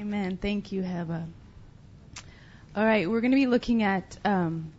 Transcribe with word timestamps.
Amen. 0.00 0.38
Thank 0.38 0.72
you, 0.72 0.80
Heba. 0.80 1.26
All 2.74 2.84
right, 2.84 3.06
we're 3.10 3.20
going 3.20 3.32
to 3.32 3.36
be 3.36 3.46
looking 3.46 3.82
at 3.82 4.16
um, 4.24 4.72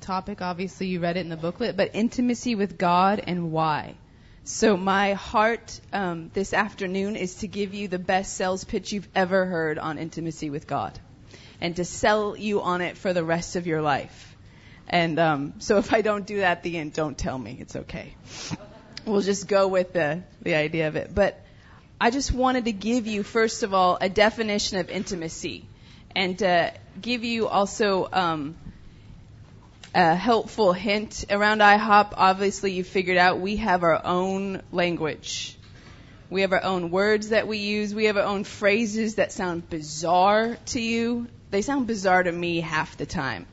topic. 0.00 0.40
Obviously, 0.40 0.86
you 0.86 1.00
read 1.00 1.18
it 1.18 1.20
in 1.20 1.28
the 1.28 1.36
booklet, 1.36 1.76
but 1.76 1.90
intimacy 1.92 2.54
with 2.54 2.78
God 2.78 3.22
and 3.26 3.52
why. 3.52 3.94
So 4.44 4.78
my 4.78 5.12
heart 5.12 5.78
um, 5.92 6.30
this 6.32 6.54
afternoon 6.54 7.14
is 7.16 7.34
to 7.36 7.46
give 7.46 7.74
you 7.74 7.88
the 7.88 7.98
best 7.98 8.38
sales 8.38 8.64
pitch 8.64 8.90
you've 8.90 9.08
ever 9.14 9.44
heard 9.44 9.78
on 9.78 9.98
intimacy 9.98 10.48
with 10.48 10.66
God, 10.66 10.98
and 11.60 11.76
to 11.76 11.84
sell 11.84 12.34
you 12.34 12.62
on 12.62 12.80
it 12.80 12.96
for 12.96 13.12
the 13.12 13.22
rest 13.22 13.56
of 13.56 13.66
your 13.66 13.82
life. 13.82 14.34
And 14.88 15.18
um, 15.18 15.54
so 15.58 15.76
if 15.76 15.92
I 15.92 16.00
don't 16.00 16.26
do 16.26 16.38
that 16.38 16.58
at 16.58 16.62
the 16.62 16.78
end, 16.78 16.94
don't 16.94 17.18
tell 17.18 17.38
me. 17.38 17.58
It's 17.60 17.76
okay. 17.76 18.14
We'll 19.04 19.20
just 19.20 19.46
go 19.46 19.68
with 19.68 19.92
the 19.92 20.22
the 20.40 20.54
idea 20.54 20.88
of 20.88 20.96
it. 20.96 21.14
But 21.14 21.43
I 22.00 22.10
just 22.10 22.32
wanted 22.32 22.66
to 22.66 22.72
give 22.72 23.06
you 23.06 23.22
first 23.22 23.62
of 23.62 23.72
all 23.72 23.98
a 24.00 24.08
definition 24.08 24.78
of 24.78 24.90
intimacy, 24.90 25.64
and 26.14 26.42
uh, 26.42 26.70
give 27.00 27.24
you 27.24 27.48
also. 27.48 28.08
Um, 28.12 28.56
a 29.94 30.14
helpful 30.16 30.72
hint 30.72 31.24
around 31.30 31.60
IHOP. 31.60 32.14
Obviously, 32.16 32.72
you 32.72 32.82
figured 32.82 33.16
out 33.16 33.38
we 33.38 33.56
have 33.56 33.84
our 33.84 34.04
own 34.04 34.60
language. 34.72 35.56
We 36.30 36.40
have 36.40 36.52
our 36.52 36.64
own 36.64 36.90
words 36.90 37.28
that 37.28 37.46
we 37.46 37.58
use. 37.58 37.94
We 37.94 38.06
have 38.06 38.16
our 38.16 38.24
own 38.24 38.42
phrases 38.42 39.16
that 39.16 39.30
sound 39.30 39.70
bizarre 39.70 40.56
to 40.66 40.80
you. 40.80 41.28
They 41.50 41.62
sound 41.62 41.86
bizarre 41.86 42.24
to 42.24 42.32
me 42.32 42.60
half 42.60 42.96
the 42.96 43.06
time. 43.06 43.46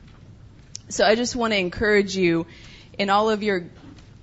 So 0.88 1.04
I 1.04 1.14
just 1.14 1.36
want 1.36 1.52
to 1.52 1.58
encourage 1.58 2.16
you 2.16 2.46
in 2.98 3.08
all 3.08 3.30
of 3.30 3.44
your 3.44 3.66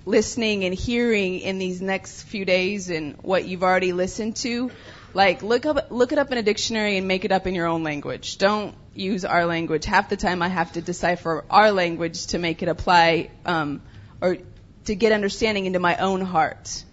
listening 0.06 0.64
and 0.64 0.74
hearing 0.74 1.40
in 1.40 1.58
these 1.58 1.80
next 1.80 2.22
few 2.22 2.44
days 2.44 2.90
and 2.90 3.16
what 3.22 3.46
you've 3.46 3.62
already 3.62 3.92
listened 3.92 4.36
to, 4.36 4.70
like 5.12 5.42
look 5.42 5.66
up 5.66 5.90
look 5.90 6.12
it 6.12 6.18
up 6.18 6.30
in 6.32 6.38
a 6.38 6.42
dictionary 6.42 6.96
and 6.96 7.08
make 7.08 7.24
it 7.24 7.32
up 7.32 7.46
in 7.46 7.54
your 7.54 7.66
own 7.66 7.82
language. 7.82 8.38
Don't 8.38 8.74
use 8.94 9.24
our 9.24 9.46
language. 9.46 9.84
Half 9.84 10.08
the 10.08 10.16
time 10.16 10.42
I 10.42 10.48
have 10.48 10.72
to 10.72 10.80
decipher 10.80 11.44
our 11.50 11.72
language 11.72 12.28
to 12.28 12.38
make 12.38 12.62
it 12.62 12.68
apply 12.68 13.30
um, 13.44 13.82
or 14.20 14.38
to 14.84 14.94
get 14.94 15.12
understanding 15.12 15.66
into 15.66 15.78
my 15.78 15.96
own 15.96 16.20
heart. 16.20 16.84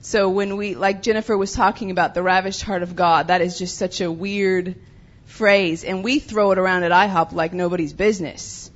So 0.00 0.28
when 0.30 0.56
we, 0.56 0.74
like 0.74 1.02
Jennifer 1.02 1.38
was 1.38 1.52
talking 1.52 1.92
about 1.92 2.12
the 2.14 2.24
ravished 2.24 2.62
heart 2.62 2.82
of 2.82 2.96
God, 2.96 3.28
that 3.28 3.40
is 3.40 3.56
just 3.56 3.78
such 3.78 4.00
a 4.00 4.10
weird 4.10 4.74
phrase, 5.26 5.84
and 5.84 6.02
we 6.02 6.18
throw 6.18 6.50
it 6.50 6.58
around 6.58 6.82
at 6.82 6.90
IHOP 6.90 7.32
like 7.32 7.52
nobody's 7.52 7.92
business. 7.92 8.71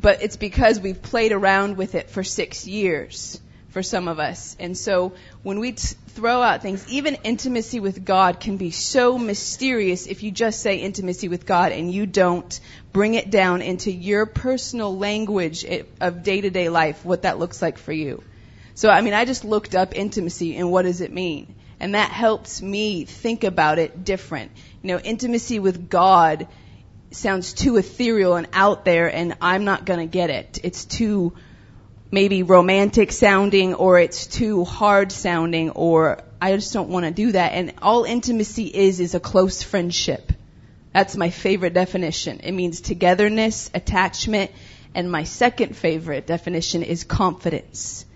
But 0.00 0.22
it's 0.22 0.36
because 0.36 0.78
we've 0.78 1.00
played 1.00 1.32
around 1.32 1.76
with 1.76 1.94
it 1.94 2.10
for 2.10 2.22
six 2.22 2.66
years 2.66 3.40
for 3.76 3.82
some 3.82 4.08
of 4.08 4.18
us. 4.18 4.56
And 4.58 4.74
so 4.74 5.12
when 5.42 5.60
we 5.60 5.72
t- 5.72 5.96
throw 6.08 6.40
out 6.40 6.62
things, 6.62 6.86
even 6.88 7.16
intimacy 7.24 7.78
with 7.78 8.06
God 8.06 8.40
can 8.40 8.56
be 8.56 8.70
so 8.70 9.18
mysterious 9.18 10.06
if 10.06 10.22
you 10.22 10.30
just 10.30 10.60
say 10.62 10.76
intimacy 10.76 11.28
with 11.28 11.44
God 11.44 11.72
and 11.72 11.92
you 11.92 12.06
don't 12.06 12.58
bring 12.94 13.12
it 13.12 13.30
down 13.30 13.60
into 13.60 13.92
your 13.92 14.24
personal 14.24 14.96
language 14.96 15.66
of 16.00 16.22
day 16.22 16.40
to 16.40 16.48
day 16.48 16.70
life, 16.70 17.04
what 17.04 17.22
that 17.22 17.38
looks 17.38 17.60
like 17.60 17.76
for 17.76 17.92
you. 17.92 18.22
So, 18.72 18.88
I 18.88 19.02
mean, 19.02 19.12
I 19.12 19.26
just 19.26 19.44
looked 19.44 19.74
up 19.74 19.94
intimacy 19.94 20.56
and 20.56 20.70
what 20.70 20.86
does 20.86 21.02
it 21.02 21.12
mean? 21.12 21.54
And 21.78 21.94
that 21.94 22.10
helps 22.10 22.62
me 22.62 23.04
think 23.04 23.44
about 23.44 23.78
it 23.78 24.04
different. 24.04 24.52
You 24.82 24.88
know, 24.88 24.98
intimacy 24.98 25.58
with 25.58 25.90
God 25.90 26.46
sounds 27.16 27.52
too 27.52 27.76
ethereal 27.76 28.36
and 28.36 28.46
out 28.52 28.84
there 28.84 29.12
and 29.12 29.36
I'm 29.40 29.64
not 29.64 29.84
going 29.84 30.00
to 30.00 30.06
get 30.06 30.30
it. 30.30 30.60
It's 30.62 30.84
too 30.84 31.32
maybe 32.10 32.42
romantic 32.42 33.12
sounding 33.12 33.74
or 33.74 33.98
it's 33.98 34.26
too 34.26 34.64
hard 34.64 35.10
sounding 35.10 35.70
or 35.70 36.22
I 36.40 36.54
just 36.54 36.72
don't 36.72 36.90
want 36.90 37.06
to 37.06 37.10
do 37.10 37.32
that. 37.32 37.52
And 37.52 37.74
all 37.82 38.04
intimacy 38.04 38.66
is 38.66 39.00
is 39.00 39.14
a 39.14 39.20
close 39.20 39.62
friendship. 39.62 40.32
That's 40.92 41.16
my 41.16 41.30
favorite 41.30 41.74
definition. 41.74 42.40
It 42.40 42.52
means 42.52 42.80
togetherness, 42.80 43.70
attachment, 43.74 44.50
and 44.94 45.10
my 45.10 45.24
second 45.24 45.76
favorite 45.76 46.26
definition 46.26 46.82
is 46.82 47.04
confidence. 47.04 48.06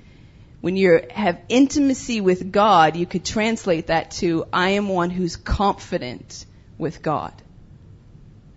When 0.61 0.77
you 0.77 1.03
have 1.11 1.41
intimacy 1.49 2.21
with 2.21 2.53
God, 2.53 2.97
you 2.97 3.07
could 3.07 3.25
translate 3.25 3.89
that 3.89 4.13
to 4.13 4.47
I 4.53 4.71
am 4.71 4.89
one 4.89 5.11
who's 5.11 5.37
confident 5.37 6.45
with 6.79 7.03
God. 7.03 7.33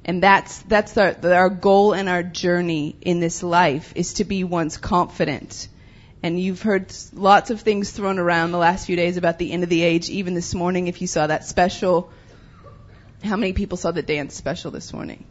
And 0.06 0.22
that's, 0.22 0.60
that's 0.60 0.98
our, 0.98 1.16
our 1.24 1.50
goal 1.50 1.94
and 1.94 2.10
our 2.10 2.24
journey 2.24 2.96
in 3.02 3.20
this 3.20 3.42
life 3.42 3.94
is 3.96 4.16
to 4.16 4.26
be 4.26 4.44
one's 4.44 4.78
confident. 4.78 5.70
And 6.22 6.40
you've 6.40 6.62
heard 6.62 6.94
lots 7.14 7.52
of 7.52 7.62
things 7.62 7.92
thrown 7.92 8.20
around 8.20 8.52
the 8.52 8.58
last 8.58 8.86
few 8.86 8.96
days 8.96 9.18
about 9.18 9.40
the 9.40 9.52
end 9.52 9.64
of 9.64 9.70
the 9.70 9.82
age. 9.82 10.10
Even 10.10 10.34
this 10.34 10.54
morning, 10.54 10.88
if 10.88 11.02
you 11.02 11.08
saw 11.08 11.28
that 11.28 11.46
special, 11.46 12.12
how 13.24 13.38
many 13.38 13.54
people 13.54 13.78
saw 13.78 13.92
the 13.92 14.02
dance 14.02 14.36
special 14.36 14.72
this 14.72 14.94
morning? 14.94 15.26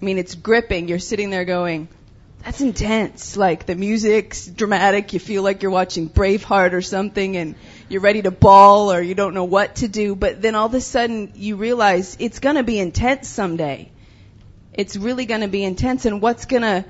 I 0.00 0.04
mean, 0.04 0.18
it's 0.18 0.34
gripping. 0.34 0.88
You're 0.88 0.98
sitting 0.98 1.30
there 1.30 1.44
going, 1.44 1.88
that's 2.44 2.60
intense. 2.60 3.36
Like 3.36 3.66
the 3.66 3.74
music's 3.74 4.46
dramatic. 4.46 5.12
You 5.12 5.20
feel 5.20 5.42
like 5.42 5.62
you're 5.62 5.70
watching 5.72 6.08
Braveheart 6.08 6.72
or 6.72 6.82
something 6.82 7.36
and 7.36 7.54
you're 7.88 8.00
ready 8.00 8.22
to 8.22 8.30
bawl 8.30 8.92
or 8.92 9.00
you 9.00 9.14
don't 9.14 9.34
know 9.34 9.44
what 9.44 9.76
to 9.76 9.88
do, 9.88 10.14
but 10.14 10.42
then 10.42 10.54
all 10.54 10.66
of 10.66 10.74
a 10.74 10.80
sudden 10.80 11.32
you 11.34 11.56
realize 11.56 12.16
it's 12.20 12.38
going 12.38 12.56
to 12.56 12.62
be 12.62 12.78
intense 12.78 13.28
someday. 13.28 13.90
It's 14.72 14.96
really 14.96 15.26
going 15.26 15.40
to 15.40 15.48
be 15.48 15.64
intense 15.64 16.04
and 16.04 16.20
what's 16.22 16.44
going 16.44 16.62
to 16.62 16.84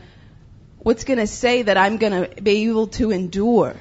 what's 0.86 1.02
going 1.02 1.18
to 1.18 1.26
say 1.26 1.62
that 1.62 1.76
I'm 1.76 1.96
going 1.96 2.12
to 2.12 2.40
be 2.40 2.68
able 2.68 2.86
to 2.98 3.10
endure? 3.10 3.74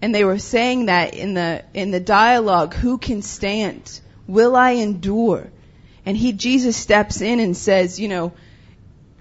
And 0.00 0.14
they 0.14 0.24
were 0.24 0.38
saying 0.38 0.86
that 0.86 1.12
in 1.12 1.34
the 1.34 1.62
in 1.74 1.90
the 1.90 2.00
dialogue, 2.00 2.72
who 2.72 2.96
can 2.96 3.20
stand? 3.20 4.00
Will 4.26 4.56
I 4.56 4.70
endure? 4.70 5.50
And 6.06 6.16
he 6.16 6.32
Jesus 6.32 6.78
steps 6.78 7.20
in 7.20 7.40
and 7.40 7.54
says, 7.54 8.00
you 8.00 8.08
know, 8.08 8.32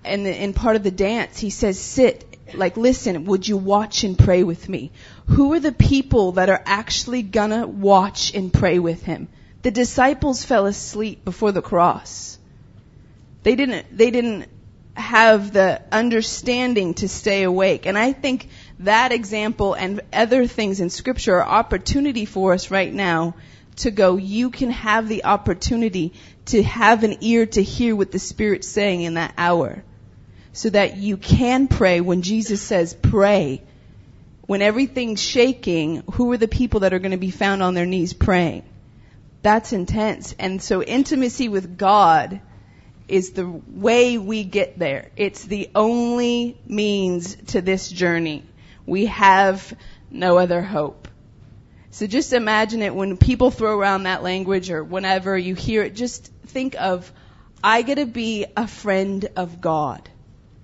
the, 0.04 0.44
in 0.44 0.54
part 0.54 0.76
of 0.76 0.84
the 0.84 0.92
dance, 0.92 1.40
he 1.40 1.50
says, 1.50 1.80
sit 1.80 2.30
like, 2.54 2.78
listen, 2.78 3.26
would 3.26 3.48
you 3.48 3.58
watch 3.58 4.04
and 4.04 4.18
pray 4.18 4.44
with 4.44 4.68
me? 4.70 4.92
Who 5.28 5.54
are 5.54 5.60
the 5.60 5.72
people 5.72 6.34
that 6.34 6.50
are 6.50 6.62
actually 6.66 7.22
gonna 7.22 7.68
watch 7.68 8.34
and 8.34 8.52
pray 8.52 8.80
with 8.80 9.04
him? 9.04 9.28
The 9.62 9.72
disciples 9.72 10.44
fell 10.44 10.66
asleep 10.66 11.26
before 11.26 11.52
the 11.52 11.62
cross. 11.62 12.38
They 13.44 13.56
didn't, 13.56 13.86
they 13.96 14.12
didn't 14.12 14.48
have 14.96 15.54
the 15.54 15.82
understanding 15.92 16.94
to 16.96 17.08
stay 17.08 17.44
awake. 17.44 17.86
And 17.86 17.98
I 17.98 18.14
think 18.14 18.50
that 18.80 19.12
example 19.12 19.74
and 19.74 20.02
other 20.12 20.48
things 20.48 20.80
in 20.80 20.90
scripture 20.90 21.36
are 21.36 21.48
opportunity 21.48 22.26
for 22.26 22.54
us 22.54 22.72
right 22.72 22.94
now 22.94 23.36
to 23.78 23.92
go, 23.92 24.18
you 24.18 24.50
can 24.50 24.72
have 24.72 25.08
the 25.08 25.24
opportunity 25.24 26.14
to 26.48 26.62
have 26.64 27.04
an 27.04 27.18
ear 27.22 27.46
to 27.46 27.64
hear 27.64 27.96
what 27.96 28.12
the 28.12 28.20
Spirit's 28.20 28.68
saying 28.68 29.04
in 29.04 29.14
that 29.14 29.34
hour 29.38 29.84
so 30.60 30.70
that 30.70 30.98
you 30.98 31.16
can 31.16 31.70
pray 31.70 32.02
when 32.02 32.22
Jesus 32.22 32.62
says 32.62 32.94
pray. 32.94 33.62
When 34.42 34.62
everything's 34.62 35.22
shaking, 35.22 36.04
who 36.12 36.30
are 36.34 36.38
the 36.38 36.50
people 36.50 36.82
that 36.82 36.92
are 36.92 37.00
going 37.00 37.12
to 37.12 37.18
be 37.18 37.32
found 37.32 37.64
on 37.64 37.76
their 37.76 37.86
knees 37.86 38.12
praying? 38.12 38.66
That's 39.42 39.72
intense. 39.72 40.36
And 40.38 40.62
so 40.62 40.84
intimacy 40.84 41.48
with 41.48 41.78
God 41.78 42.42
is 43.08 43.32
the 43.32 43.48
way 43.48 44.18
we 44.18 44.44
get 44.44 44.78
there. 44.78 45.12
It's 45.16 45.46
the 45.46 45.70
only 45.76 46.58
means 46.68 47.38
to 47.54 47.62
this 47.62 47.90
journey. 47.90 48.44
We 48.86 49.06
have 49.06 49.74
no 50.12 50.38
other 50.40 50.62
hope. 50.62 51.08
So 51.92 52.06
just 52.06 52.34
imagine 52.34 52.82
it 52.82 52.94
when 52.94 53.16
people 53.16 53.50
throw 53.50 53.80
around 53.80 54.04
that 54.04 54.24
language 54.24 54.72
or 54.72 54.84
whenever 54.84 55.38
you 55.38 55.56
hear 55.56 55.84
it, 55.84 55.96
just 55.96 56.30
think 56.48 56.76
of, 56.78 57.10
I 57.64 57.82
get 57.82 57.96
to 57.96 58.06
be 58.06 58.46
a 58.58 58.68
friend 58.68 59.26
of 59.38 59.62
God 59.62 60.10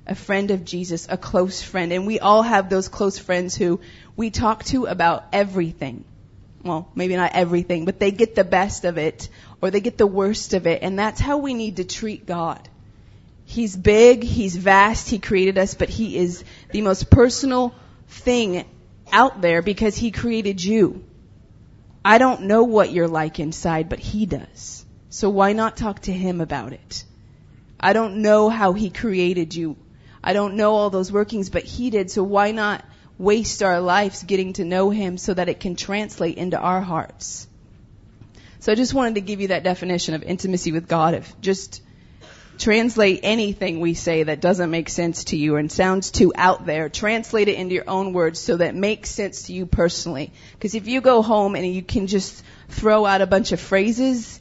a 0.08 0.16
friend 0.16 0.52
of 0.52 0.66
Jesus, 0.66 1.08
a 1.10 1.18
close 1.18 1.62
friend. 1.62 1.92
And 1.92 2.06
we 2.06 2.20
all 2.20 2.42
have 2.42 2.70
those 2.70 2.88
close 2.88 3.18
friends 3.18 3.56
who 3.56 3.80
we 4.16 4.30
talk 4.30 4.64
to 4.66 4.86
about 4.86 5.26
everything. 5.34 6.04
Well, 6.64 6.90
maybe 6.96 7.16
not 7.16 7.34
everything, 7.34 7.86
but 7.86 8.00
they 8.00 8.12
get 8.12 8.36
the 8.36 8.44
best 8.44 8.86
of 8.86 8.98
it 8.98 9.30
or 9.62 9.72
they 9.72 9.82
get 9.82 9.98
the 9.98 10.08
worst 10.08 10.54
of 10.54 10.68
it. 10.68 10.82
And 10.82 10.98
that's 10.98 11.20
how 11.20 11.38
we 11.38 11.54
need 11.54 11.78
to 11.78 11.84
treat 11.84 12.26
God. 12.26 12.68
He's 13.46 13.76
big, 13.76 14.24
He's 14.24 14.56
vast, 14.56 15.10
He 15.10 15.20
created 15.20 15.58
us, 15.58 15.76
but 15.76 15.90
He 15.90 16.18
is 16.18 16.44
the 16.72 16.82
most 16.82 17.12
personal 17.12 17.76
thing 18.08 18.66
out 19.12 19.42
there 19.42 19.62
because 19.62 19.96
He 19.96 20.10
created 20.12 20.64
you. 20.64 21.04
I 22.04 22.18
don't 22.18 22.44
know 22.44 22.64
what 22.64 22.92
you're 22.92 23.08
like 23.08 23.40
inside, 23.40 23.88
but 23.88 24.00
He 24.00 24.26
does. 24.26 24.86
So 25.10 25.30
why 25.30 25.54
not 25.54 25.78
talk 25.78 26.02
to 26.02 26.12
Him 26.12 26.42
about 26.42 26.74
it? 26.74 27.06
I 27.80 27.94
don't 27.94 28.18
know 28.18 28.50
how 28.50 28.74
He 28.74 28.90
created 28.90 29.54
you. 29.54 29.78
I 30.26 30.34
don't 30.34 30.56
know 30.56 30.74
all 30.74 30.90
those 30.90 31.12
workings, 31.12 31.50
but 31.52 31.64
He 31.64 31.92
did, 31.92 32.10
so 32.10 32.24
why 32.24 32.52
not 32.52 32.84
waste 33.20 33.62
our 33.62 33.80
lives 33.80 34.24
getting 34.24 34.54
to 34.54 34.66
know 34.66 34.90
Him 34.90 35.18
so 35.18 35.34
that 35.36 35.48
it 35.48 35.60
can 35.60 35.76
translate 35.76 36.38
into 36.38 36.58
our 36.58 36.82
hearts? 36.82 37.48
So 38.60 38.72
I 38.72 38.76
just 38.76 38.96
wanted 38.96 39.16
to 39.16 39.22
give 39.22 39.40
you 39.40 39.50
that 39.50 39.64
definition 39.64 40.16
of 40.16 40.24
intimacy 40.24 40.72
with 40.72 40.88
God. 40.88 41.14
If 41.14 41.40
just 41.40 41.84
translate 42.58 43.20
anything 43.22 43.80
we 43.80 43.94
say 43.94 44.24
that 44.24 44.42
doesn't 44.42 44.72
make 44.72 44.90
sense 44.90 45.26
to 45.26 45.38
you 45.38 45.58
and 45.58 45.72
sounds 45.72 46.10
too 46.10 46.34
out 46.36 46.66
there, 46.66 46.90
translate 46.90 47.48
it 47.48 47.60
into 47.60 47.76
your 47.76 47.88
own 47.88 48.12
words 48.12 48.40
so 48.40 48.58
that 48.58 48.74
makes 48.74 49.12
sense 49.12 49.44
to 49.44 49.54
you 49.54 49.68
personally. 49.68 50.34
Because 50.54 50.74
if 50.74 50.88
you 50.88 51.02
go 51.02 51.22
home 51.22 51.56
and 51.56 51.68
you 51.68 51.84
can 51.84 52.08
just 52.08 52.44
throw 52.70 53.06
out 53.06 53.22
a 53.22 53.28
bunch 53.28 53.52
of 53.52 53.60
phrases 53.60 54.40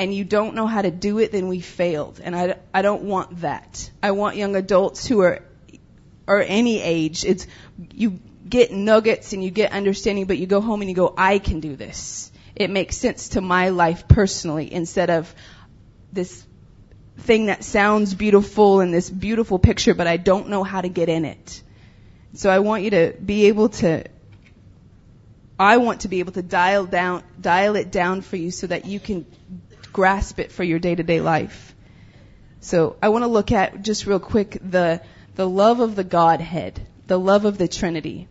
and 0.00 0.14
you 0.14 0.24
don't 0.24 0.54
know 0.54 0.66
how 0.66 0.80
to 0.80 0.90
do 0.90 1.18
it, 1.18 1.30
then 1.30 1.46
we 1.46 1.60
failed. 1.60 2.22
And 2.24 2.34
I, 2.34 2.56
I 2.72 2.80
don't 2.80 3.02
want 3.02 3.42
that. 3.42 3.90
I 4.02 4.12
want 4.12 4.36
young 4.36 4.56
adults 4.56 5.06
who 5.06 5.20
are, 5.20 5.42
or 6.26 6.40
any 6.40 6.80
age, 6.80 7.22
it's, 7.26 7.46
you 7.92 8.18
get 8.48 8.72
nuggets 8.72 9.34
and 9.34 9.44
you 9.44 9.50
get 9.50 9.72
understanding, 9.72 10.24
but 10.24 10.38
you 10.38 10.46
go 10.46 10.62
home 10.62 10.80
and 10.80 10.88
you 10.88 10.96
go, 10.96 11.12
I 11.18 11.38
can 11.38 11.60
do 11.60 11.76
this. 11.76 12.32
It 12.56 12.70
makes 12.70 12.96
sense 12.96 13.28
to 13.30 13.42
my 13.42 13.68
life 13.68 14.08
personally 14.08 14.72
instead 14.72 15.10
of 15.10 15.34
this 16.10 16.46
thing 17.18 17.46
that 17.46 17.62
sounds 17.62 18.14
beautiful 18.14 18.80
and 18.80 18.94
this 18.94 19.10
beautiful 19.10 19.58
picture, 19.58 19.92
but 19.92 20.06
I 20.06 20.16
don't 20.16 20.48
know 20.48 20.64
how 20.64 20.80
to 20.80 20.88
get 20.88 21.10
in 21.10 21.26
it. 21.26 21.62
So 22.32 22.48
I 22.48 22.60
want 22.60 22.84
you 22.84 22.90
to 22.92 23.14
be 23.22 23.48
able 23.48 23.68
to 23.80 24.04
I 25.58 25.76
want 25.76 26.00
to 26.00 26.08
be 26.08 26.20
able 26.20 26.32
to 26.32 26.42
dial 26.42 26.86
down, 26.86 27.22
dial 27.38 27.76
it 27.76 27.92
down 27.92 28.22
for 28.22 28.36
you 28.36 28.50
so 28.50 28.66
that 28.66 28.86
you 28.86 28.98
can 28.98 29.26
grasp 29.92 30.38
it 30.38 30.52
for 30.52 30.64
your 30.64 30.78
day 30.78 30.94
to 30.94 31.02
day 31.02 31.20
life. 31.20 31.74
So 32.60 32.96
I 33.02 33.08
want 33.08 33.22
to 33.22 33.28
look 33.28 33.52
at 33.52 33.82
just 33.82 34.06
real 34.06 34.20
quick 34.20 34.58
the, 34.62 35.00
the 35.34 35.48
love 35.48 35.80
of 35.80 35.96
the 35.96 36.04
Godhead, 36.04 36.80
the 37.06 37.18
love 37.18 37.44
of 37.44 37.58
the 37.58 37.68
Trinity. 37.68 38.28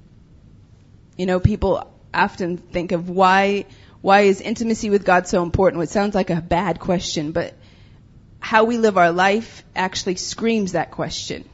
You 1.17 1.25
know, 1.25 1.39
people 1.39 1.91
often 2.13 2.57
think 2.57 2.91
of 2.91 3.09
why, 3.09 3.65
why 4.01 4.21
is 4.21 4.41
intimacy 4.41 4.89
with 4.89 5.03
God 5.05 5.27
so 5.27 5.43
important? 5.43 5.83
It 5.83 5.89
sounds 5.89 6.15
like 6.15 6.29
a 6.29 6.41
bad 6.41 6.79
question, 6.79 7.31
but 7.31 7.53
how 8.39 8.65
we 8.65 8.77
live 8.77 8.97
our 8.97 9.11
life 9.11 9.63
actually 9.75 10.15
screams 10.15 10.73
that 10.73 10.91
question 10.91 11.49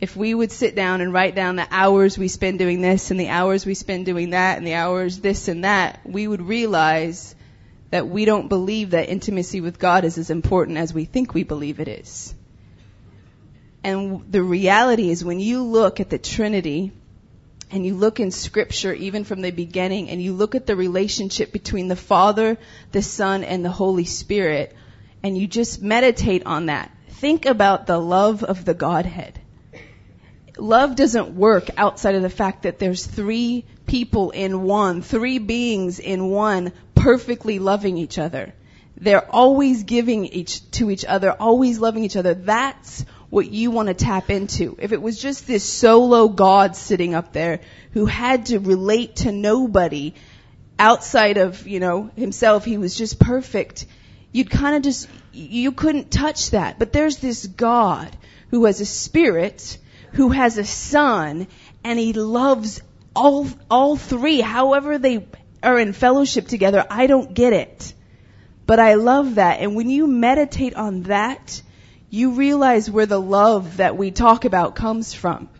if 0.00 0.16
we 0.16 0.34
would 0.34 0.52
sit 0.52 0.74
down 0.74 1.00
and 1.00 1.12
write 1.12 1.34
down 1.34 1.56
the 1.56 1.66
hours 1.70 2.18
we 2.18 2.28
spend 2.28 2.58
doing 2.58 2.80
this 2.80 3.10
and 3.10 3.18
the 3.18 3.28
hours 3.28 3.64
we 3.64 3.74
spend 3.74 4.06
doing 4.06 4.30
that 4.30 4.58
and 4.58 4.66
the 4.66 4.74
hours 4.74 5.18
this 5.20 5.48
and 5.48 5.64
that, 5.64 6.00
we 6.04 6.28
would 6.28 6.42
realize 6.42 7.34
that 7.90 8.08
we 8.08 8.24
don't 8.24 8.48
believe 8.48 8.90
that 8.90 9.08
intimacy 9.08 9.60
with 9.60 9.78
God 9.78 10.04
is 10.04 10.18
as 10.18 10.30
important 10.30 10.78
as 10.78 10.92
we 10.92 11.04
think 11.04 11.32
we 11.32 11.44
believe 11.44 11.80
it 11.80 11.88
is. 11.88 12.34
And 13.84 14.30
the 14.30 14.42
reality 14.42 15.10
is 15.10 15.24
when 15.24 15.38
you 15.38 15.62
look 15.62 16.00
at 16.00 16.10
the 16.10 16.18
Trinity 16.18 16.92
and 17.70 17.86
you 17.86 17.94
look 17.94 18.18
in 18.18 18.30
scripture 18.30 18.92
even 18.92 19.24
from 19.24 19.40
the 19.40 19.50
beginning 19.50 20.08
and 20.08 20.20
you 20.20 20.32
look 20.32 20.54
at 20.54 20.66
the 20.66 20.76
relationship 20.76 21.52
between 21.52 21.88
the 21.88 21.96
Father, 21.96 22.58
the 22.92 23.02
Son, 23.02 23.44
and 23.44 23.64
the 23.64 23.70
Holy 23.70 24.04
Spirit 24.04 24.74
and 25.22 25.36
you 25.36 25.46
just 25.46 25.82
meditate 25.82 26.46
on 26.46 26.66
that, 26.66 26.90
think 27.08 27.46
about 27.46 27.86
the 27.86 27.98
love 27.98 28.44
of 28.44 28.64
the 28.64 28.74
Godhead 28.74 29.40
love 30.56 30.96
doesn't 30.96 31.36
work 31.36 31.70
outside 31.76 32.14
of 32.14 32.22
the 32.22 32.30
fact 32.30 32.62
that 32.62 32.78
there's 32.78 33.04
three 33.06 33.64
people 33.86 34.30
in 34.30 34.62
one, 34.62 35.02
three 35.02 35.38
beings 35.38 35.98
in 35.98 36.28
one, 36.28 36.72
perfectly 36.94 37.58
loving 37.58 37.96
each 37.98 38.18
other. 38.18 38.54
They're 38.98 39.30
always 39.30 39.84
giving 39.84 40.24
each 40.24 40.70
to 40.72 40.90
each 40.90 41.04
other, 41.04 41.30
always 41.30 41.78
loving 41.78 42.04
each 42.04 42.16
other. 42.16 42.34
That's 42.34 43.04
what 43.28 43.50
you 43.50 43.70
want 43.70 43.88
to 43.88 43.94
tap 43.94 44.30
into. 44.30 44.76
If 44.80 44.92
it 44.92 45.02
was 45.02 45.20
just 45.20 45.46
this 45.46 45.64
solo 45.64 46.28
God 46.28 46.76
sitting 46.76 47.14
up 47.14 47.32
there 47.32 47.60
who 47.92 48.06
had 48.06 48.46
to 48.46 48.58
relate 48.58 49.16
to 49.16 49.32
nobody 49.32 50.14
outside 50.78 51.36
of, 51.36 51.66
you 51.66 51.80
know, 51.80 52.10
himself, 52.16 52.64
he 52.64 52.78
was 52.78 52.96
just 52.96 53.18
perfect. 53.18 53.86
You'd 54.32 54.50
kind 54.50 54.76
of 54.76 54.82
just, 54.82 55.08
you 55.32 55.72
couldn't 55.72 56.10
touch 56.10 56.50
that. 56.50 56.78
But 56.78 56.92
there's 56.92 57.18
this 57.18 57.46
God 57.46 58.16
who 58.50 58.64
has 58.64 58.80
a 58.80 58.86
spirit 58.86 59.78
who 60.16 60.30
has 60.30 60.56
a 60.56 60.64
son 60.64 61.46
and 61.84 61.98
he 61.98 62.14
loves 62.14 62.80
all, 63.14 63.46
all 63.70 63.96
three, 63.96 64.40
however 64.40 64.96
they 64.96 65.26
are 65.62 65.78
in 65.78 65.92
fellowship 65.92 66.48
together. 66.48 66.84
I 66.88 67.06
don't 67.06 67.34
get 67.34 67.52
it. 67.52 67.92
But 68.64 68.80
I 68.80 68.94
love 68.94 69.34
that. 69.34 69.60
And 69.60 69.76
when 69.76 69.90
you 69.90 70.06
meditate 70.06 70.74
on 70.74 71.02
that, 71.02 71.60
you 72.08 72.32
realize 72.32 72.90
where 72.90 73.04
the 73.04 73.20
love 73.20 73.76
that 73.76 73.98
we 73.98 74.10
talk 74.10 74.46
about 74.46 74.74
comes 74.74 75.12
from. 75.12 75.50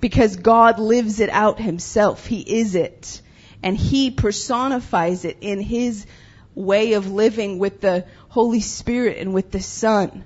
Because 0.00 0.36
God 0.36 0.78
lives 0.78 1.20
it 1.20 1.28
out 1.28 1.60
himself. 1.60 2.24
He 2.24 2.40
is 2.40 2.74
it. 2.76 3.20
And 3.62 3.76
he 3.76 4.10
personifies 4.10 5.26
it 5.26 5.36
in 5.42 5.60
his 5.60 6.06
way 6.54 6.94
of 6.94 7.10
living 7.10 7.58
with 7.58 7.82
the 7.82 8.06
Holy 8.28 8.60
Spirit 8.60 9.18
and 9.18 9.34
with 9.34 9.50
the 9.50 9.60
Son. 9.60 10.24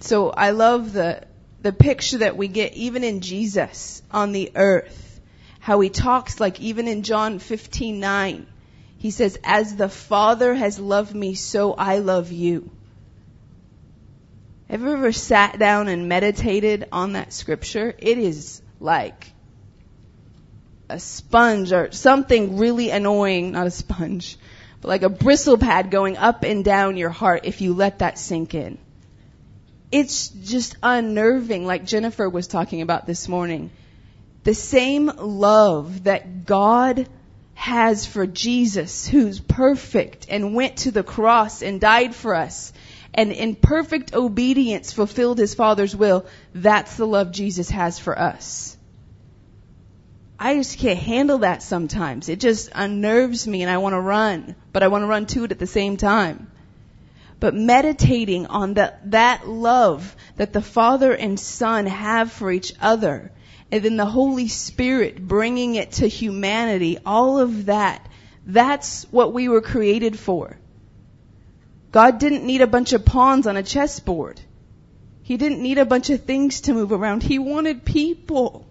So 0.00 0.30
I 0.30 0.50
love 0.50 0.92
the, 0.92 1.22
the 1.66 1.72
picture 1.72 2.18
that 2.18 2.36
we 2.36 2.46
get 2.46 2.74
even 2.74 3.02
in 3.02 3.20
Jesus 3.20 4.00
on 4.12 4.30
the 4.30 4.52
earth. 4.54 5.20
How 5.58 5.80
he 5.80 5.88
talks 5.90 6.38
like 6.38 6.60
even 6.60 6.86
in 6.86 7.02
John 7.02 7.40
15:9. 7.40 8.46
He 8.98 9.10
says, 9.10 9.36
"As 9.42 9.74
the 9.74 9.88
Father 9.88 10.54
has 10.54 10.78
loved 10.78 11.12
me, 11.12 11.34
so 11.34 11.72
I 11.72 11.98
love 11.98 12.30
you." 12.30 12.70
Have 14.70 14.80
you 14.80 14.92
ever 14.92 15.10
sat 15.10 15.58
down 15.58 15.88
and 15.88 16.08
meditated 16.08 16.86
on 16.92 17.14
that 17.14 17.32
scripture? 17.32 17.92
It 17.98 18.18
is 18.18 18.62
like 18.78 19.32
a 20.88 21.00
sponge 21.00 21.72
or 21.72 21.90
something 21.90 22.58
really 22.58 22.90
annoying, 22.90 23.50
not 23.50 23.66
a 23.66 23.72
sponge, 23.72 24.38
but 24.80 24.86
like 24.86 25.02
a 25.02 25.08
bristle 25.08 25.58
pad 25.58 25.90
going 25.90 26.16
up 26.16 26.44
and 26.44 26.64
down 26.64 26.96
your 26.96 27.10
heart 27.10 27.40
if 27.42 27.60
you 27.60 27.74
let 27.74 27.98
that 27.98 28.20
sink 28.20 28.54
in 28.54 28.78
it's 29.92 30.28
just 30.28 30.76
unnerving, 30.82 31.66
like 31.66 31.84
Jennifer 31.84 32.28
was 32.28 32.46
talking 32.46 32.82
about 32.82 33.06
this 33.06 33.28
morning. 33.28 33.70
The 34.44 34.54
same 34.54 35.06
love 35.06 36.04
that 36.04 36.44
God 36.44 37.08
has 37.54 38.04
for 38.04 38.26
Jesus, 38.26 39.06
who's 39.06 39.40
perfect 39.40 40.26
and 40.28 40.54
went 40.54 40.78
to 40.78 40.90
the 40.90 41.02
cross 41.02 41.62
and 41.62 41.80
died 41.80 42.14
for 42.14 42.34
us, 42.34 42.72
and 43.14 43.32
in 43.32 43.54
perfect 43.54 44.14
obedience 44.14 44.92
fulfilled 44.92 45.38
his 45.38 45.54
Father's 45.54 45.96
will, 45.96 46.26
that's 46.54 46.96
the 46.96 47.06
love 47.06 47.32
Jesus 47.32 47.70
has 47.70 47.98
for 47.98 48.18
us. 48.18 48.76
I 50.38 50.56
just 50.56 50.78
can't 50.78 50.98
handle 50.98 51.38
that 51.38 51.62
sometimes. 51.62 52.28
It 52.28 52.40
just 52.40 52.68
unnerves 52.74 53.46
me 53.46 53.62
and 53.62 53.70
I 53.70 53.78
want 53.78 53.94
to 53.94 54.00
run, 54.00 54.54
but 54.72 54.82
I 54.82 54.88
want 54.88 55.02
to 55.02 55.06
run 55.06 55.24
to 55.26 55.44
it 55.44 55.52
at 55.52 55.58
the 55.58 55.66
same 55.66 55.96
time 55.96 56.50
but 57.38 57.54
meditating 57.54 58.46
on 58.46 58.74
that, 58.74 59.10
that 59.10 59.48
love 59.48 60.16
that 60.36 60.52
the 60.52 60.62
Father 60.62 61.12
and 61.12 61.38
Son 61.38 61.86
have 61.86 62.32
for 62.32 62.50
each 62.50 62.72
other, 62.80 63.32
and 63.70 63.82
then 63.82 63.96
the 63.96 64.06
Holy 64.06 64.48
Spirit 64.48 65.26
bringing 65.26 65.74
it 65.74 65.92
to 65.92 66.06
humanity, 66.06 66.98
all 67.04 67.38
of 67.38 67.66
that, 67.66 68.06
that's 68.46 69.04
what 69.10 69.32
we 69.32 69.48
were 69.48 69.60
created 69.60 70.18
for. 70.18 70.56
God 71.92 72.18
didn't 72.18 72.44
need 72.44 72.60
a 72.60 72.66
bunch 72.66 72.92
of 72.92 73.04
pawns 73.04 73.46
on 73.46 73.56
a 73.56 73.62
chessboard. 73.62 74.40
He 75.22 75.36
didn't 75.36 75.62
need 75.62 75.78
a 75.78 75.84
bunch 75.84 76.10
of 76.10 76.24
things 76.24 76.62
to 76.62 76.74
move 76.74 76.92
around. 76.92 77.22
He 77.22 77.38
wanted 77.38 77.84
people 77.84 78.66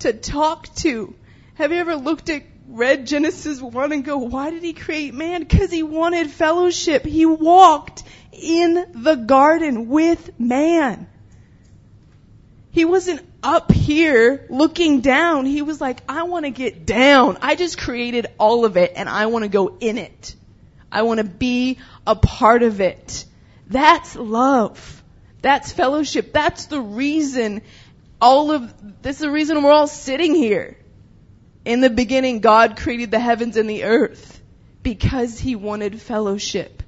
to 0.00 0.12
talk 0.12 0.72
to. 0.76 1.14
Have 1.54 1.72
you 1.72 1.78
ever 1.78 1.96
looked 1.96 2.30
at 2.30 2.42
read 2.68 3.06
Genesis 3.06 3.60
1 3.60 3.92
and 3.92 4.04
go, 4.04 4.18
why 4.18 4.50
did 4.50 4.62
he 4.62 4.72
create 4.72 5.14
man? 5.14 5.40
Because 5.40 5.70
he 5.70 5.82
wanted 5.82 6.30
fellowship. 6.30 7.04
He 7.04 7.26
walked 7.26 8.02
in 8.32 8.86
the 8.94 9.14
garden 9.14 9.88
with 9.88 10.38
man. 10.38 11.06
He 12.70 12.84
wasn't 12.84 13.22
up 13.42 13.72
here 13.72 14.46
looking 14.50 15.00
down. 15.00 15.46
He 15.46 15.62
was 15.62 15.80
like, 15.80 16.02
I 16.08 16.24
want 16.24 16.44
to 16.44 16.50
get 16.50 16.84
down. 16.84 17.38
I 17.40 17.54
just 17.54 17.78
created 17.78 18.26
all 18.38 18.64
of 18.64 18.76
it 18.76 18.92
and 18.96 19.08
I 19.08 19.26
want 19.26 19.44
to 19.44 19.48
go 19.48 19.76
in 19.80 19.96
it. 19.96 20.34
I 20.92 21.02
want 21.02 21.18
to 21.18 21.24
be 21.24 21.78
a 22.06 22.14
part 22.14 22.62
of 22.62 22.80
it. 22.80 23.24
That's 23.68 24.14
love. 24.14 25.02
That's 25.40 25.72
fellowship. 25.72 26.32
That's 26.32 26.66
the 26.66 26.80
reason 26.80 27.62
all 28.20 28.50
of, 28.50 29.02
that's 29.02 29.18
the 29.18 29.30
reason 29.30 29.62
we're 29.62 29.72
all 29.72 29.86
sitting 29.86 30.34
here. 30.34 30.76
In 31.66 31.80
the 31.80 31.90
beginning, 31.90 32.38
God 32.38 32.76
created 32.76 33.10
the 33.10 33.18
heavens 33.18 33.56
and 33.56 33.68
the 33.68 33.82
earth 33.82 34.40
because 34.84 35.40
He 35.40 35.56
wanted 35.56 36.00
fellowship. 36.00 36.80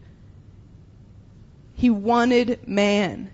He 1.75 1.90
wanted 1.90 2.68
man. 2.68 3.32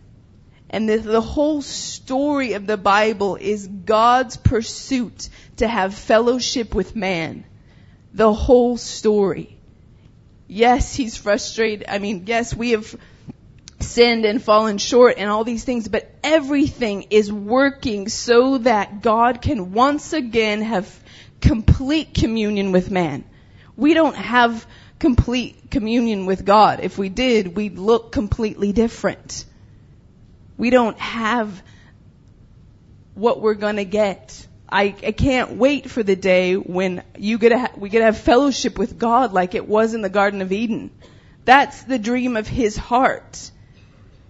And 0.71 0.89
the, 0.89 0.97
the, 0.97 1.21
whole 1.21 1.61
story 1.61 2.55
of 2.55 2.67
the 2.67 2.79
Bible 2.79 3.37
is 3.37 3.67
God's 3.67 4.39
pursuit 4.39 5.29
to 5.59 5.69
have 5.69 5.95
fellowship 5.95 6.75
with 6.75 6.97
man. 6.97 7.45
The 8.15 8.33
whole 8.33 8.79
story. 8.79 9.59
Yes, 10.49 10.95
He's 10.95 11.19
frustrated. 11.19 11.87
I 11.91 11.99
mean, 11.99 12.25
yes, 12.27 12.55
we 12.55 12.71
have 12.71 12.97
sinned 13.81 14.25
and 14.25 14.43
fallen 14.43 14.79
short 14.79 15.17
and 15.19 15.29
all 15.29 15.45
these 15.45 15.65
things, 15.65 15.89
but 15.89 16.11
everything 16.23 17.09
is 17.11 17.31
working 17.31 18.09
so 18.09 18.57
that 18.59 19.03
God 19.03 19.43
can 19.43 19.73
once 19.73 20.15
again 20.15 20.63
have 20.63 21.04
complete 21.45 22.15
communion 22.15 22.73
with 22.73 22.91
man. 22.91 23.25
We 23.77 23.93
don't 23.93 24.17
have 24.17 24.67
complete 24.99 25.71
communion 25.71 26.25
with 26.25 26.45
God. 26.45 26.81
If 26.81 26.97
we 26.97 27.11
did, 27.11 27.55
we'd 27.55 27.79
look 27.79 28.13
completely 28.13 28.73
different. 28.73 29.45
We 30.57 30.71
don't 30.71 30.99
have 30.99 31.63
what 33.15 33.41
we're 33.43 33.55
gonna 33.55 33.85
get. 33.85 34.47
I, 34.69 34.95
I 35.07 35.13
can't 35.13 35.53
wait 35.53 35.91
for 35.91 36.03
the 36.03 36.17
day 36.17 36.55
when 36.55 37.03
you 37.19 37.39
get 37.39 37.53
ha- 37.53 37.73
we 37.77 37.91
get 37.91 37.99
to 37.99 38.07
have 38.07 38.19
fellowship 38.19 38.79
with 38.79 38.99
God 38.99 39.33
like 39.33 39.55
it 39.55 39.69
was 39.69 39.93
in 39.95 40.01
the 40.01 40.09
Garden 40.09 40.41
of 40.41 40.51
Eden. 40.51 40.91
That's 41.45 41.83
the 41.83 41.99
dream 41.99 42.37
of 42.39 42.49
his 42.49 42.77
heart. 42.77 43.51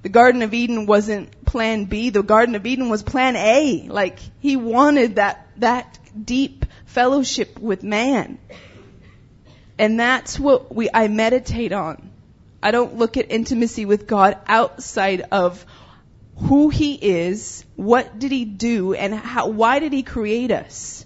The 0.02 0.08
Garden 0.08 0.42
of 0.42 0.52
Eden 0.52 0.86
wasn't 0.86 1.44
plan 1.46 1.84
B. 1.84 2.10
The 2.10 2.22
Garden 2.22 2.56
of 2.56 2.66
Eden 2.66 2.90
was 2.90 3.02
plan 3.02 3.36
A. 3.36 3.86
Like, 3.88 4.18
he 4.40 4.56
wanted 4.56 5.16
that, 5.16 5.46
that 5.58 5.98
deep 6.26 6.66
fellowship 6.94 7.58
with 7.58 7.82
man. 7.82 8.38
And 9.78 9.98
that's 9.98 10.38
what 10.38 10.74
we, 10.74 10.88
I 10.94 11.08
meditate 11.08 11.72
on. 11.72 12.10
I 12.62 12.70
don't 12.70 12.96
look 12.96 13.16
at 13.16 13.30
intimacy 13.30 13.84
with 13.84 14.06
God 14.06 14.38
outside 14.46 15.22
of 15.32 15.66
who 16.36 16.68
He 16.68 16.94
is, 16.94 17.64
what 17.76 18.18
did 18.18 18.30
He 18.30 18.44
do, 18.44 18.94
and 18.94 19.12
how, 19.12 19.48
why 19.48 19.80
did 19.80 19.92
He 19.92 20.02
create 20.02 20.50
us. 20.52 21.04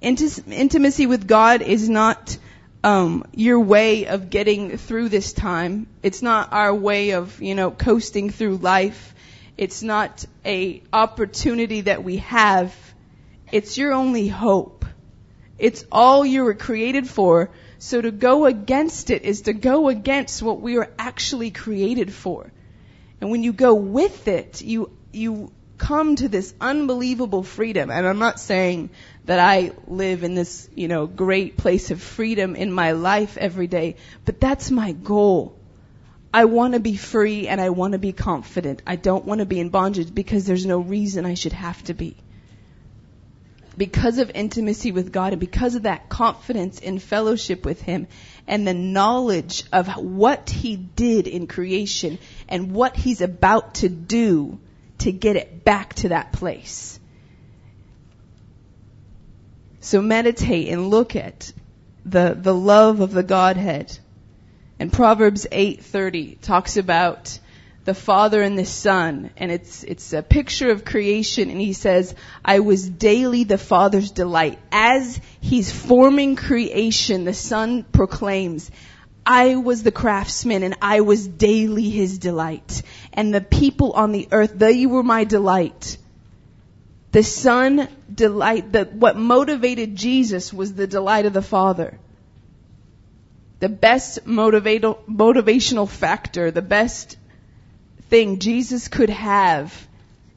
Intimacy 0.00 1.06
with 1.06 1.26
God 1.26 1.62
is 1.62 1.88
not 1.88 2.36
um, 2.82 3.24
your 3.34 3.60
way 3.60 4.06
of 4.06 4.30
getting 4.30 4.78
through 4.78 5.08
this 5.08 5.32
time. 5.32 5.86
It's 6.02 6.22
not 6.22 6.52
our 6.52 6.74
way 6.74 7.10
of, 7.10 7.42
you 7.42 7.54
know, 7.54 7.70
coasting 7.70 8.30
through 8.30 8.56
life. 8.56 9.14
It's 9.56 9.82
not 9.82 10.24
a 10.44 10.82
opportunity 10.92 11.82
that 11.82 12.04
we 12.04 12.18
have. 12.18 12.74
It's 13.52 13.76
your 13.76 13.92
only 13.92 14.28
hope. 14.28 14.75
It's 15.58 15.84
all 15.90 16.24
you 16.24 16.44
were 16.44 16.54
created 16.54 17.08
for. 17.08 17.50
So 17.78 18.00
to 18.00 18.10
go 18.10 18.46
against 18.46 19.10
it 19.10 19.22
is 19.22 19.42
to 19.42 19.52
go 19.52 19.88
against 19.88 20.42
what 20.42 20.60
we 20.60 20.76
were 20.76 20.90
actually 20.98 21.50
created 21.50 22.12
for. 22.12 22.52
And 23.20 23.30
when 23.30 23.42
you 23.42 23.52
go 23.52 23.74
with 23.74 24.28
it, 24.28 24.62
you, 24.62 24.90
you 25.12 25.52
come 25.78 26.16
to 26.16 26.28
this 26.28 26.54
unbelievable 26.60 27.42
freedom. 27.42 27.90
And 27.90 28.06
I'm 28.06 28.18
not 28.18 28.40
saying 28.40 28.90
that 29.24 29.38
I 29.38 29.72
live 29.86 30.24
in 30.24 30.34
this, 30.34 30.68
you 30.74 30.88
know, 30.88 31.06
great 31.06 31.56
place 31.56 31.90
of 31.90 32.00
freedom 32.00 32.56
in 32.56 32.72
my 32.72 32.92
life 32.92 33.36
every 33.36 33.66
day, 33.66 33.96
but 34.24 34.40
that's 34.40 34.70
my 34.70 34.92
goal. 34.92 35.56
I 36.32 36.44
want 36.44 36.74
to 36.74 36.80
be 36.80 36.96
free 36.96 37.48
and 37.48 37.60
I 37.60 37.70
want 37.70 37.92
to 37.92 37.98
be 37.98 38.12
confident. 38.12 38.82
I 38.86 38.96
don't 38.96 39.24
want 39.24 39.40
to 39.40 39.46
be 39.46 39.58
in 39.58 39.70
bondage 39.70 40.14
because 40.14 40.44
there's 40.44 40.66
no 40.66 40.78
reason 40.80 41.24
I 41.24 41.34
should 41.34 41.54
have 41.54 41.82
to 41.84 41.94
be. 41.94 42.16
Because 43.76 44.18
of 44.18 44.30
intimacy 44.34 44.92
with 44.92 45.12
God 45.12 45.32
and 45.32 45.40
because 45.40 45.74
of 45.74 45.82
that 45.82 46.08
confidence 46.08 46.78
in 46.78 46.98
fellowship 46.98 47.64
with 47.64 47.82
Him 47.82 48.06
and 48.46 48.66
the 48.66 48.74
knowledge 48.74 49.64
of 49.72 49.88
what 49.96 50.48
He 50.48 50.76
did 50.76 51.26
in 51.26 51.46
creation 51.46 52.18
and 52.48 52.72
what 52.72 52.96
He's 52.96 53.20
about 53.20 53.74
to 53.76 53.88
do 53.88 54.58
to 54.98 55.12
get 55.12 55.36
it 55.36 55.64
back 55.64 55.94
to 55.94 56.08
that 56.08 56.32
place. 56.32 56.98
So 59.80 60.00
meditate 60.00 60.68
and 60.68 60.88
look 60.88 61.14
at 61.14 61.52
the, 62.04 62.36
the 62.38 62.54
love 62.54 63.00
of 63.00 63.12
the 63.12 63.22
Godhead. 63.22 63.96
And 64.78 64.92
Proverbs 64.92 65.46
8:30 65.50 66.40
talks 66.40 66.76
about 66.76 67.38
the 67.86 67.94
Father 67.94 68.42
and 68.42 68.58
the 68.58 68.66
Son, 68.66 69.30
and 69.36 69.50
it's 69.50 69.82
it's 69.84 70.12
a 70.12 70.22
picture 70.22 70.70
of 70.70 70.84
creation. 70.84 71.50
And 71.50 71.60
he 71.60 71.72
says, 71.72 72.14
"I 72.44 72.60
was 72.60 72.88
daily 72.88 73.44
the 73.44 73.58
Father's 73.58 74.10
delight." 74.10 74.58
As 74.70 75.18
he's 75.40 75.72
forming 75.72 76.36
creation, 76.36 77.24
the 77.24 77.32
Son 77.34 77.84
proclaims, 77.84 78.70
I 79.26 79.56
was 79.56 79.82
the 79.82 79.90
craftsman 79.90 80.62
and 80.62 80.76
I 80.80 81.00
was 81.00 81.26
daily 81.26 81.90
his 81.90 82.18
delight. 82.18 82.82
And 83.12 83.34
the 83.34 83.40
people 83.40 83.92
on 83.92 84.12
the 84.12 84.28
earth, 84.30 84.52
they 84.54 84.86
were 84.86 85.02
my 85.02 85.24
delight. 85.24 85.96
The 87.10 87.24
son 87.24 87.88
delight, 88.14 88.70
the, 88.72 88.84
what 88.84 89.16
motivated 89.16 89.96
Jesus 89.96 90.52
was 90.52 90.74
the 90.74 90.86
delight 90.86 91.26
of 91.26 91.32
the 91.32 91.42
Father. 91.42 91.98
The 93.58 93.68
best 93.68 94.26
motivational 94.26 95.88
factor, 95.88 96.50
the 96.50 96.62
best 96.62 97.16
thing 98.08 98.38
Jesus 98.38 98.88
could 98.88 99.10
have 99.10 99.86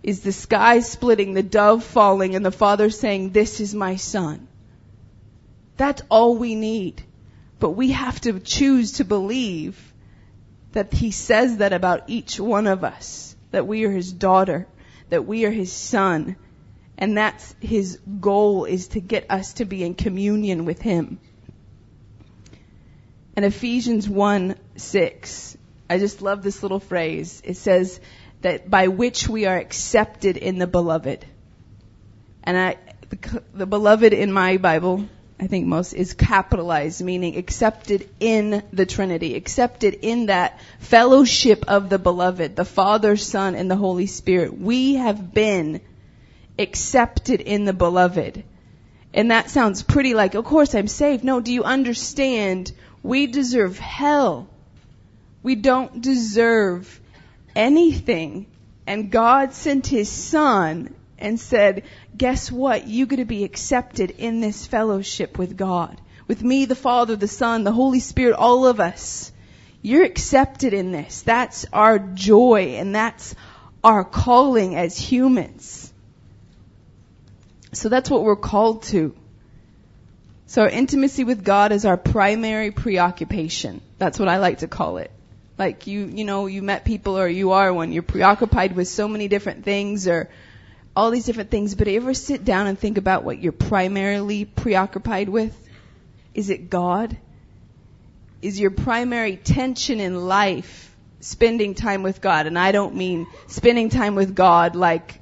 is 0.02 0.22
the 0.22 0.32
sky 0.32 0.80
splitting, 0.80 1.34
the 1.34 1.44
dove 1.44 1.84
falling, 1.84 2.36
and 2.36 2.46
the 2.46 2.52
Father 2.52 2.90
saying, 2.90 3.32
this 3.32 3.60
is 3.60 3.76
my 3.76 3.96
son. 3.98 4.48
That's 5.78 6.02
all 6.10 6.38
we 6.38 6.56
need. 6.56 7.04
But 7.60 7.72
we 7.72 7.92
have 7.92 8.20
to 8.22 8.40
choose 8.40 8.94
to 8.94 9.06
believe 9.06 9.78
that 10.72 10.94
He 10.94 11.12
says 11.12 11.58
that 11.58 11.74
about 11.74 12.10
each 12.10 12.40
one 12.40 12.68
of 12.68 12.84
us, 12.84 13.36
that 13.52 13.68
we 13.68 13.86
are 13.86 13.92
His 13.92 14.12
daughter, 14.12 14.68
that 15.10 15.26
we 15.26 15.46
are 15.46 15.52
His 15.52 15.72
son, 15.72 16.38
and 16.98 17.18
that's 17.18 17.56
His 17.60 18.00
goal 18.20 18.66
is 18.66 18.90
to 18.90 19.00
get 19.00 19.30
us 19.30 19.54
to 19.54 19.66
be 19.66 19.84
in 19.84 19.96
communion 19.96 20.66
with 20.66 20.82
Him. 20.82 21.20
And 23.36 23.46
Ephesians 23.46 24.08
1 24.08 24.56
6, 24.76 25.58
I 25.90 25.98
just 25.98 26.22
love 26.22 26.44
this 26.44 26.62
little 26.62 26.80
phrase. 26.80 27.42
It 27.44 27.58
says 27.58 28.00
that 28.42 28.70
by 28.70 28.88
which 28.88 29.28
we 29.28 29.46
are 29.46 29.58
accepted 29.58 30.38
in 30.38 30.60
the 30.60 30.68
beloved. 30.68 31.26
And 32.44 32.58
I, 32.58 32.78
the, 33.10 33.44
the 33.54 33.66
beloved 33.66 34.14
in 34.14 34.32
my 34.32 34.58
Bible 34.58 35.06
I 35.42 35.48
think 35.48 35.68
most 35.68 35.94
is 35.94 36.14
capitalized, 36.14 37.02
meaning 37.02 37.38
accepted 37.38 38.10
in 38.20 38.62
the 38.74 38.86
Trinity, 38.86 39.36
accepted 39.36 39.94
in 40.02 40.26
that 40.26 40.60
fellowship 40.80 41.64
of 41.70 41.88
the 41.88 41.98
beloved, 41.98 42.58
the 42.58 42.66
Father, 42.66 43.16
Son, 43.16 43.56
and 43.56 43.72
the 43.72 43.78
Holy 43.78 44.06
Spirit. 44.06 44.60
We 44.60 44.96
have 44.96 45.34
been 45.34 45.80
accepted 46.58 47.40
in 47.40 47.64
the 47.64 47.72
beloved. 47.72 48.44
And 49.14 49.32
that 49.32 49.50
sounds 49.50 49.82
pretty 49.82 50.14
like, 50.14 50.36
of 50.36 50.44
course 50.44 50.76
I'm 50.76 50.90
saved. 50.90 51.24
No, 51.24 51.40
do 51.40 51.54
you 51.54 51.64
understand? 51.64 52.74
We 53.02 53.28
deserve 53.28 53.80
hell. 53.80 54.50
We 55.42 55.56
don't 55.56 56.02
deserve 56.02 57.00
anything. 57.56 58.48
And 58.86 59.12
God 59.12 59.54
sent 59.54 59.88
His 59.88 60.10
Son 60.10 60.94
and 61.18 61.40
said, 61.40 61.84
guess 62.18 62.52
what? 62.52 62.88
You're 62.88 63.08
going 63.08 63.20
to 63.20 63.26
be 63.26 63.44
accepted 63.44 64.12
in 64.12 64.42
this 64.42 64.66
fellowship 64.66 65.38
with 65.38 65.58
God. 65.58 66.00
With 66.28 66.44
me, 66.44 66.66
the 66.66 66.76
Father, 66.76 67.16
the 67.16 67.28
Son, 67.28 67.64
the 67.64 67.72
Holy 67.72 68.00
Spirit, 68.00 68.36
all 68.36 68.68
of 68.68 68.80
us. 68.80 69.32
You're 69.82 70.04
accepted 70.04 70.74
in 70.74 70.92
this. 70.92 71.22
That's 71.22 71.66
our 71.72 72.00
joy 72.00 72.76
and 72.78 72.94
that's 72.94 73.36
our 73.84 74.04
calling 74.04 74.76
as 74.76 74.98
humans. 74.98 75.94
So 77.72 77.88
that's 77.90 78.10
what 78.10 78.24
we're 78.24 78.36
called 78.36 78.84
to. 78.84 79.16
So 80.48 80.64
our 80.64 80.70
intimacy 80.70 81.24
with 81.24 81.44
God 81.44 81.72
is 81.72 81.86
our 81.86 81.98
primary 81.98 82.72
preoccupation. 82.72 83.82
That's 83.98 84.20
what 84.20 84.28
I 84.28 84.38
like 84.38 84.60
to 84.60 84.68
call 84.68 84.98
it. 84.98 85.12
Like 85.60 85.88
you, 85.88 86.06
you 86.06 86.24
know, 86.24 86.46
you 86.48 86.62
met 86.62 86.86
people 86.86 87.20
or 87.20 87.28
you 87.28 87.52
are 87.52 87.74
when 87.74 87.92
you're 87.92 88.02
preoccupied 88.02 88.78
with 88.78 88.88
so 88.88 89.10
many 89.10 89.28
different 89.28 89.66
things 89.66 90.08
or 90.08 90.30
all 90.96 91.12
these 91.12 91.26
different 91.26 91.52
things, 91.52 91.76
but 91.76 91.90
ever 91.90 92.14
sit 92.14 92.46
down 92.46 92.68
and 92.68 92.80
think 92.80 92.98
about 92.98 93.26
what 93.26 93.40
you're 93.40 93.52
primarily 93.52 94.46
preoccupied 94.46 95.28
with? 95.28 95.54
Is 96.34 96.50
it 96.50 96.70
God? 96.70 97.18
Is 98.42 98.58
your 98.58 98.72
primary 98.72 99.36
tension 99.36 100.00
in 100.00 100.16
life 100.16 100.96
spending 101.20 101.76
time 101.76 102.04
with 102.04 102.22
God? 102.22 102.48
And 102.48 102.58
I 102.58 102.72
don't 102.72 102.96
mean 102.96 103.28
spending 103.48 103.90
time 103.90 104.16
with 104.16 104.34
God 104.36 104.78
like 104.78 105.20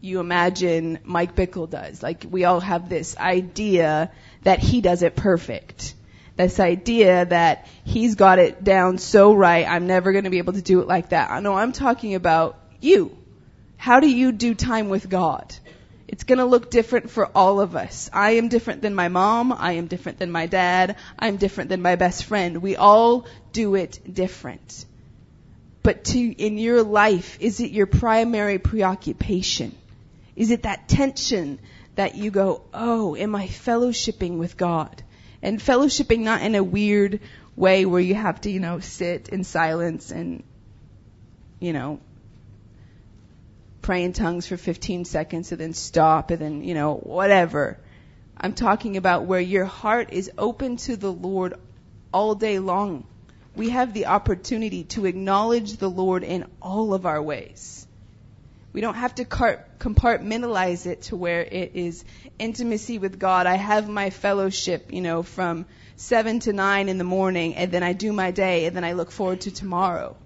you 0.00 0.20
imagine 0.20 1.00
Mike 1.02 1.34
Bickle 1.34 1.68
does. 1.68 2.04
Like 2.04 2.24
we 2.30 2.44
all 2.44 2.60
have 2.60 2.88
this 2.88 3.16
idea 3.16 4.12
that 4.42 4.60
he 4.60 4.80
does 4.80 5.02
it 5.02 5.16
perfect. 5.16 5.94
This 6.42 6.58
idea 6.58 7.24
that 7.26 7.66
he's 7.84 8.16
got 8.16 8.40
it 8.40 8.64
down 8.64 8.98
so 8.98 9.32
right, 9.32 9.64
I'm 9.66 9.86
never 9.86 10.10
going 10.10 10.24
to 10.24 10.30
be 10.30 10.38
able 10.38 10.54
to 10.54 10.62
do 10.62 10.80
it 10.80 10.88
like 10.88 11.10
that. 11.10 11.40
Know 11.40 11.54
I'm 11.54 11.70
talking 11.72 12.16
about 12.16 12.58
you. 12.80 13.16
How 13.76 14.00
do 14.00 14.08
you 14.08 14.32
do 14.32 14.54
time 14.54 14.88
with 14.88 15.08
God? 15.08 15.54
It's 16.08 16.24
going 16.24 16.40
to 16.40 16.44
look 16.44 16.70
different 16.70 17.10
for 17.10 17.26
all 17.26 17.60
of 17.60 17.76
us. 17.76 18.10
I 18.12 18.32
am 18.32 18.48
different 18.48 18.82
than 18.82 18.94
my 18.94 19.08
mom. 19.08 19.52
I 19.52 19.72
am 19.72 19.86
different 19.86 20.18
than 20.18 20.32
my 20.32 20.46
dad. 20.46 20.96
I'm 21.16 21.36
different 21.36 21.70
than 21.70 21.80
my 21.80 21.94
best 21.94 22.24
friend. 22.24 22.60
We 22.60 22.74
all 22.74 23.26
do 23.52 23.76
it 23.76 24.00
different. 24.12 24.84
But 25.84 26.04
to, 26.06 26.18
in 26.18 26.58
your 26.58 26.82
life, 26.82 27.38
is 27.40 27.60
it 27.60 27.70
your 27.70 27.86
primary 27.86 28.58
preoccupation? 28.58 29.76
Is 30.34 30.50
it 30.50 30.64
that 30.64 30.88
tension 30.88 31.60
that 31.94 32.16
you 32.16 32.32
go, 32.32 32.62
oh, 32.74 33.14
am 33.14 33.36
I 33.36 33.46
fellowshipping 33.46 34.38
with 34.38 34.56
God? 34.56 35.02
And 35.42 35.58
fellowshipping 35.58 36.20
not 36.20 36.42
in 36.42 36.54
a 36.54 36.62
weird 36.62 37.20
way 37.56 37.84
where 37.84 38.00
you 38.00 38.14
have 38.14 38.40
to, 38.42 38.50
you 38.50 38.60
know, 38.60 38.80
sit 38.80 39.28
in 39.28 39.44
silence 39.44 40.10
and, 40.10 40.42
you 41.58 41.72
know, 41.72 42.00
pray 43.82 44.04
in 44.04 44.12
tongues 44.12 44.46
for 44.46 44.56
15 44.56 45.04
seconds 45.04 45.50
and 45.50 45.60
then 45.60 45.74
stop 45.74 46.30
and 46.30 46.40
then, 46.40 46.64
you 46.64 46.74
know, 46.74 46.94
whatever. 46.94 47.78
I'm 48.36 48.54
talking 48.54 48.96
about 48.96 49.24
where 49.24 49.40
your 49.40 49.64
heart 49.64 50.12
is 50.12 50.30
open 50.38 50.76
to 50.78 50.96
the 50.96 51.12
Lord 51.12 51.54
all 52.12 52.34
day 52.34 52.58
long. 52.58 53.04
We 53.54 53.70
have 53.70 53.92
the 53.92 54.06
opportunity 54.06 54.84
to 54.84 55.06
acknowledge 55.06 55.76
the 55.76 55.90
Lord 55.90 56.22
in 56.24 56.46
all 56.60 56.94
of 56.94 57.04
our 57.04 57.20
ways. 57.20 57.86
We 58.72 58.80
don't 58.80 58.94
have 58.94 59.14
to 59.16 59.24
compartmentalize 59.26 60.86
it 60.86 61.02
to 61.02 61.16
where 61.16 61.42
it 61.42 61.72
is 61.74 62.04
intimacy 62.38 62.98
with 62.98 63.18
God. 63.18 63.46
I 63.46 63.56
have 63.56 63.88
my 63.88 64.08
fellowship, 64.08 64.92
you 64.92 65.02
know, 65.02 65.22
from 65.22 65.66
seven 65.96 66.40
to 66.40 66.52
nine 66.52 66.88
in 66.88 66.96
the 66.96 67.04
morning 67.04 67.54
and 67.54 67.70
then 67.70 67.82
I 67.82 67.92
do 67.92 68.12
my 68.12 68.30
day 68.30 68.64
and 68.64 68.74
then 68.74 68.84
I 68.84 68.92
look 68.92 69.10
forward 69.10 69.42
to 69.42 69.50
tomorrow. 69.50 70.16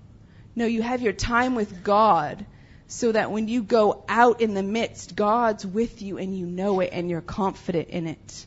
No, 0.54 0.64
you 0.64 0.80
have 0.80 1.02
your 1.02 1.12
time 1.12 1.56
with 1.56 1.82
God 1.82 2.46
so 2.86 3.10
that 3.12 3.32
when 3.32 3.48
you 3.48 3.64
go 3.64 4.04
out 4.08 4.40
in 4.40 4.54
the 4.54 4.62
midst, 4.62 5.16
God's 5.16 5.66
with 5.66 6.00
you 6.00 6.18
and 6.18 6.38
you 6.38 6.46
know 6.46 6.80
it 6.80 6.90
and 6.92 7.10
you're 7.10 7.20
confident 7.20 7.88
in 7.88 8.06
it. 8.06 8.46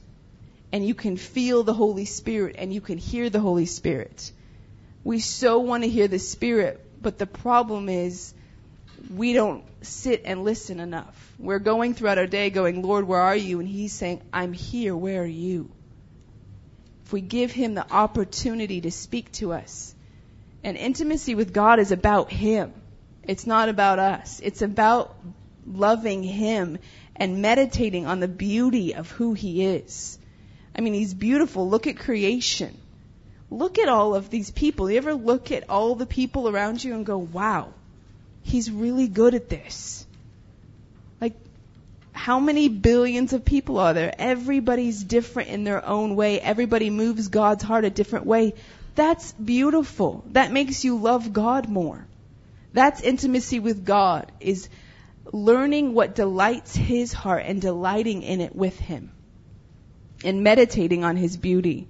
And 0.71 0.85
you 0.85 0.95
can 0.95 1.17
feel 1.17 1.63
the 1.63 1.73
Holy 1.73 2.05
Spirit 2.05 2.55
and 2.57 2.73
you 2.73 2.79
can 2.79 2.97
hear 2.97 3.29
the 3.29 3.39
Holy 3.41 3.65
Spirit. 3.65 4.31
We 5.03 5.19
so 5.19 5.59
want 5.59 5.83
to 5.83 5.89
hear 5.89 6.07
the 6.07 6.19
Spirit, 6.19 6.83
but 7.01 7.17
the 7.17 7.25
problem 7.25 7.89
is 7.89 8.33
we 9.13 9.33
don't 9.33 9.63
sit 9.81 10.23
and 10.25 10.43
listen 10.43 10.79
enough. 10.79 11.33
We're 11.37 11.59
going 11.59 11.93
throughout 11.93 12.17
our 12.17 12.27
day 12.27 12.49
going, 12.49 12.81
Lord, 12.81 13.07
where 13.07 13.21
are 13.21 13.35
you? 13.35 13.59
And 13.59 13.67
He's 13.67 13.93
saying, 13.93 14.21
I'm 14.33 14.53
here. 14.53 14.95
Where 14.95 15.21
are 15.21 15.25
you? 15.25 15.69
If 17.05 17.13
we 17.13 17.21
give 17.21 17.51
Him 17.51 17.75
the 17.75 17.91
opportunity 17.91 18.81
to 18.81 18.91
speak 18.91 19.31
to 19.33 19.53
us, 19.53 19.95
and 20.63 20.75
intimacy 20.77 21.35
with 21.35 21.53
God 21.53 21.79
is 21.79 21.91
about 21.91 22.31
Him. 22.31 22.73
It's 23.23 23.47
not 23.47 23.69
about 23.69 23.99
us. 23.99 24.39
It's 24.43 24.61
about 24.61 25.15
loving 25.65 26.23
Him 26.23 26.79
and 27.15 27.41
meditating 27.41 28.05
on 28.05 28.19
the 28.19 28.27
beauty 28.27 28.95
of 28.95 29.09
who 29.11 29.33
He 29.33 29.63
is. 29.63 30.17
I 30.75 30.81
mean, 30.81 30.93
He's 30.93 31.13
beautiful. 31.13 31.69
Look 31.69 31.87
at 31.87 31.97
creation. 31.97 32.77
Look 33.51 33.79
at 33.79 33.89
all 33.89 34.15
of 34.15 34.29
these 34.29 34.51
people. 34.51 34.91
You 34.91 34.97
ever 34.97 35.13
look 35.13 35.51
at 35.51 35.69
all 35.69 35.95
the 35.95 36.05
people 36.05 36.49
around 36.49 36.83
you 36.83 36.93
and 36.93 37.05
go, 37.05 37.17
wow, 37.17 37.73
He's 38.43 38.71
really 38.71 39.07
good 39.07 39.35
at 39.35 39.49
this? 39.49 40.05
Like, 41.21 41.35
how 42.11 42.39
many 42.39 42.69
billions 42.69 43.33
of 43.33 43.45
people 43.45 43.77
are 43.77 43.93
there? 43.93 44.13
Everybody's 44.17 45.03
different 45.03 45.49
in 45.49 45.63
their 45.63 45.85
own 45.85 46.15
way. 46.15 46.39
Everybody 46.39 46.89
moves 46.89 47.27
God's 47.27 47.63
heart 47.63 47.85
a 47.85 47.89
different 47.89 48.25
way. 48.25 48.53
That's 48.95 49.31
beautiful. 49.33 50.23
That 50.31 50.51
makes 50.51 50.83
you 50.83 50.97
love 50.97 51.31
God 51.31 51.69
more. 51.69 52.05
That's 52.73 53.01
intimacy 53.01 53.59
with 53.59 53.85
God, 53.85 54.31
is 54.39 54.69
learning 55.31 55.93
what 55.93 56.15
delights 56.15 56.75
His 56.75 57.13
heart 57.13 57.43
and 57.45 57.61
delighting 57.61 58.23
in 58.23 58.41
it 58.41 58.55
with 58.55 58.77
Him. 58.79 59.11
And 60.23 60.43
meditating 60.43 61.03
on 61.03 61.15
His 61.15 61.37
beauty. 61.37 61.87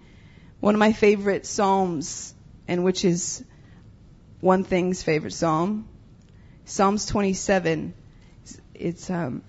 One 0.60 0.76
of 0.76 0.80
my 0.80 0.94
favorite 0.94 1.46
Psalms, 1.46 2.34
and 2.68 2.84
which 2.84 3.06
is 3.06 3.44
onething's 4.44 5.02
favorite 5.04 5.34
Psalm, 5.34 5.88
Psalms 6.70 7.08
27. 7.08 7.96
It's 8.76 9.10
um, 9.10 9.42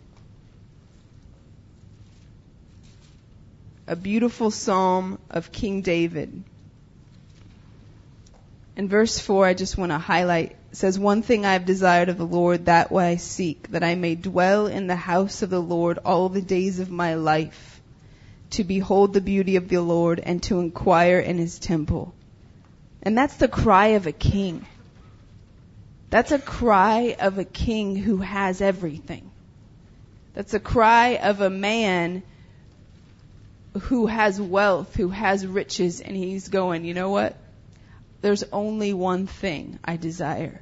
a 3.86 3.94
beautiful 3.94 4.50
Psalm 4.50 5.18
of 5.28 5.52
King 5.52 5.82
David. 5.82 6.42
In 8.74 8.88
verse 8.88 9.18
4, 9.18 9.46
I 9.46 9.54
just 9.54 9.76
want 9.76 9.92
to 9.92 9.98
highlight 9.98 10.56
says, 10.72 10.98
One 10.98 11.20
thing 11.20 11.44
I 11.44 11.52
have 11.52 11.66
desired 11.66 12.08
of 12.08 12.16
the 12.16 12.26
Lord, 12.26 12.64
that 12.64 12.90
way 12.90 13.10
I 13.10 13.16
seek, 13.16 13.70
that 13.72 13.84
I 13.84 13.96
may 13.96 14.14
dwell 14.14 14.66
in 14.66 14.86
the 14.86 14.96
house 14.96 15.42
of 15.42 15.50
the 15.50 15.60
Lord 15.60 15.98
all 15.98 16.30
the 16.30 16.40
days 16.40 16.80
of 16.80 16.90
my 16.90 17.14
life, 17.14 17.82
to 18.52 18.64
behold 18.64 19.12
the 19.12 19.20
beauty 19.20 19.56
of 19.56 19.68
the 19.68 19.82
Lord 19.82 20.20
and 20.20 20.42
to 20.44 20.60
inquire 20.60 21.18
in 21.18 21.36
his 21.36 21.58
temple. 21.58 22.14
And 23.02 23.16
that's 23.16 23.36
the 23.36 23.46
cry 23.46 23.88
of 23.88 24.06
a 24.06 24.12
king. 24.12 24.64
That's 26.10 26.32
a 26.32 26.38
cry 26.38 27.16
of 27.18 27.38
a 27.38 27.44
king 27.44 27.96
who 27.96 28.18
has 28.18 28.60
everything. 28.60 29.30
That's 30.34 30.54
a 30.54 30.60
cry 30.60 31.16
of 31.16 31.40
a 31.40 31.50
man 31.50 32.22
who 33.82 34.06
has 34.06 34.40
wealth, 34.40 34.96
who 34.96 35.08
has 35.08 35.46
riches, 35.46 36.00
and 36.00 36.16
he's 36.16 36.48
going, 36.48 36.84
you 36.84 36.94
know 36.94 37.10
what? 37.10 37.36
there's 38.20 38.44
only 38.52 38.92
one 38.92 39.26
thing 39.26 39.78
I 39.84 39.96
desire. 39.96 40.60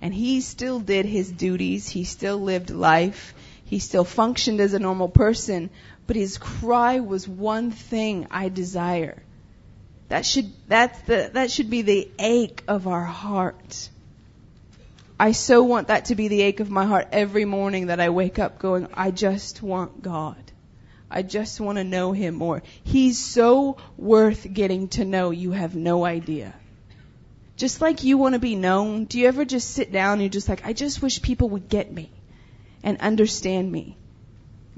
And 0.00 0.12
he 0.12 0.40
still 0.40 0.80
did 0.80 1.06
his 1.06 1.30
duties. 1.30 1.88
He 1.88 2.04
still 2.04 2.38
lived 2.38 2.70
life. 2.70 3.34
He 3.64 3.78
still 3.78 4.04
functioned 4.04 4.60
as 4.60 4.74
a 4.74 4.78
normal 4.78 5.08
person. 5.08 5.70
But 6.06 6.16
his 6.16 6.38
cry 6.38 7.00
was 7.00 7.26
one 7.26 7.70
thing 7.70 8.26
I 8.30 8.48
desire. 8.48 9.22
That 10.08 10.24
should, 10.24 10.52
that's 10.68 10.98
the, 11.02 11.30
that 11.32 11.50
should 11.50 11.70
be 11.70 11.82
the 11.82 12.08
ache 12.18 12.62
of 12.68 12.86
our 12.86 13.04
heart. 13.04 13.88
I 15.18 15.32
so 15.32 15.62
want 15.62 15.88
that 15.88 16.06
to 16.06 16.14
be 16.14 16.28
the 16.28 16.42
ache 16.42 16.60
of 16.60 16.70
my 16.70 16.84
heart 16.84 17.08
every 17.10 17.46
morning 17.46 17.86
that 17.86 18.00
I 18.00 18.10
wake 18.10 18.38
up 18.38 18.58
going, 18.58 18.88
I 18.92 19.10
just 19.10 19.62
want 19.62 20.02
God. 20.02 20.36
I 21.10 21.22
just 21.22 21.58
want 21.58 21.78
to 21.78 21.84
know 21.84 22.12
Him 22.12 22.34
more. 22.34 22.62
He's 22.84 23.18
so 23.18 23.78
worth 23.96 24.46
getting 24.52 24.88
to 24.88 25.04
know, 25.04 25.30
you 25.30 25.52
have 25.52 25.74
no 25.74 26.04
idea. 26.04 26.54
Just 27.56 27.80
like 27.80 28.04
you 28.04 28.18
want 28.18 28.34
to 28.34 28.38
be 28.38 28.56
known, 28.56 29.06
do 29.06 29.18
you 29.18 29.28
ever 29.28 29.46
just 29.46 29.70
sit 29.70 29.90
down 29.90 30.14
and 30.14 30.22
you're 30.22 30.28
just 30.28 30.48
like, 30.48 30.66
I 30.66 30.74
just 30.74 31.00
wish 31.00 31.22
people 31.22 31.48
would 31.50 31.70
get 31.70 31.90
me 31.90 32.10
and 32.82 33.00
understand 33.00 33.72
me? 33.72 33.96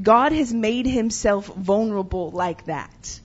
God 0.00 0.30
has 0.30 0.54
made 0.54 0.86
himself 0.86 1.46
vulnerable 1.46 2.30
like 2.30 2.66
that. 2.66 3.20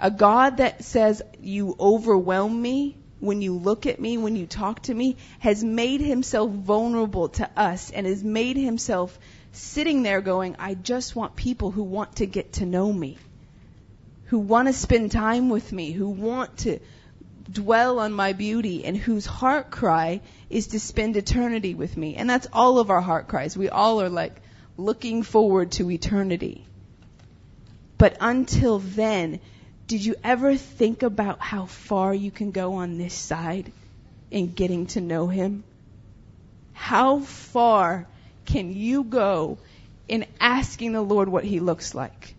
A 0.00 0.10
God 0.10 0.58
that 0.58 0.84
says, 0.84 1.20
you 1.40 1.76
overwhelm 1.78 2.62
me 2.62 2.96
when 3.20 3.42
you 3.42 3.54
look 3.54 3.86
at 3.86 4.00
me, 4.00 4.18
when 4.18 4.36
you 4.36 4.46
talk 4.46 4.82
to 4.82 4.94
me, 4.94 5.16
has 5.38 5.64
made 5.64 6.00
himself 6.00 6.50
vulnerable 6.50 7.28
to 7.30 7.48
us 7.56 7.90
and 7.90 8.06
has 8.06 8.22
made 8.22 8.56
himself 8.56 9.18
sitting 9.52 10.02
there 10.02 10.20
going, 10.20 10.56
I 10.58 10.74
just 10.74 11.16
want 11.16 11.34
people 11.34 11.70
who 11.70 11.82
want 11.82 12.16
to 12.16 12.26
get 12.26 12.54
to 12.54 12.66
know 12.66 12.92
me, 12.92 13.16
who 14.26 14.38
want 14.38 14.68
to 14.68 14.74
spend 14.74 15.12
time 15.12 15.48
with 15.48 15.72
me, 15.72 15.92
who 15.92 16.08
want 16.08 16.58
to 16.58 16.78
dwell 17.50 18.00
on 18.00 18.12
my 18.12 18.32
beauty 18.32 18.84
and 18.84 18.96
whose 18.96 19.24
heart 19.24 19.70
cry 19.70 20.20
is 20.50 20.68
to 20.68 20.80
spend 20.80 21.16
eternity 21.16 21.74
with 21.74 21.96
me. 21.96 22.16
And 22.16 22.28
that's 22.28 22.48
all 22.52 22.78
of 22.78 22.90
our 22.90 23.00
heart 23.00 23.28
cries. 23.28 23.56
We 23.56 23.68
all 23.68 24.02
are 24.02 24.08
like 24.08 24.42
looking 24.76 25.22
forward 25.22 25.72
to 25.72 25.90
eternity. 25.90 26.66
But 27.98 28.18
until 28.20 28.78
then, 28.78 29.40
did 29.86 30.04
you 30.04 30.16
ever 30.24 30.56
think 30.56 31.02
about 31.02 31.40
how 31.40 31.66
far 31.66 32.14
you 32.14 32.30
can 32.30 32.50
go 32.50 32.74
on 32.74 32.98
this 32.98 33.14
side 33.14 33.70
in 34.30 34.52
getting 34.52 34.86
to 34.88 35.00
know 35.00 35.28
Him? 35.28 35.64
How 36.72 37.20
far 37.20 38.06
can 38.44 38.72
you 38.72 39.04
go 39.04 39.58
in 40.08 40.26
asking 40.40 40.92
the 40.92 41.02
Lord 41.02 41.28
what 41.28 41.44
He 41.44 41.60
looks 41.60 41.94
like? 41.94 42.36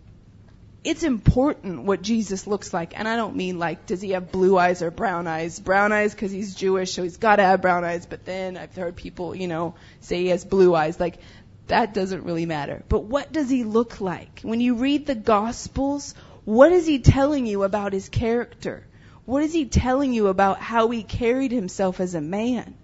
it's 0.84 1.02
important 1.02 1.82
what 1.82 2.00
Jesus 2.00 2.46
looks 2.46 2.72
like. 2.72 2.98
And 2.98 3.06
I 3.06 3.16
don't 3.16 3.36
mean 3.36 3.58
like, 3.58 3.84
does 3.84 4.00
he 4.00 4.12
have 4.12 4.32
blue 4.32 4.56
eyes 4.56 4.80
or 4.80 4.90
brown 4.90 5.26
eyes? 5.26 5.58
Brown 5.60 5.92
eyes 5.92 6.14
because 6.14 6.32
he's 6.32 6.54
Jewish, 6.54 6.92
so 6.92 7.02
he's 7.02 7.18
got 7.18 7.36
to 7.36 7.42
have 7.42 7.60
brown 7.60 7.84
eyes. 7.84 8.06
But 8.06 8.24
then 8.24 8.56
I've 8.56 8.74
heard 8.74 8.96
people, 8.96 9.34
you 9.34 9.48
know, 9.48 9.74
say 10.00 10.22
he 10.22 10.28
has 10.28 10.44
blue 10.44 10.74
eyes. 10.74 10.98
Like, 10.98 11.18
that 11.66 11.92
doesn't 11.92 12.24
really 12.24 12.46
matter. 12.46 12.82
But 12.88 13.04
what 13.04 13.32
does 13.32 13.50
he 13.50 13.64
look 13.64 14.00
like? 14.00 14.40
When 14.42 14.60
you 14.60 14.76
read 14.76 15.04
the 15.04 15.14
Gospels, 15.14 16.14
what 16.48 16.72
is 16.72 16.86
he 16.86 16.98
telling 16.98 17.46
you 17.46 17.62
about 17.62 17.92
his 17.92 18.08
character? 18.08 18.86
What 19.24 19.42
is 19.42 19.52
he 19.52 19.66
telling 19.66 20.12
you 20.12 20.28
about 20.28 20.60
how 20.60 20.88
he 20.90 21.02
carried 21.02 21.52
himself 21.52 22.00
as 22.00 22.14
a 22.14 22.20
man? 22.20 22.74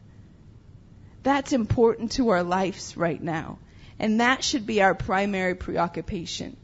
That's 1.22 1.53
important 1.53 2.12
to 2.12 2.31
our 2.31 2.42
lives 2.42 2.96
right 2.96 3.22
now. 3.22 3.59
And 3.98 4.20
that 4.20 4.44
should 4.44 4.66
be 4.66 4.83
our 4.83 4.94
primary 4.94 5.55
preoccupation 5.55 6.57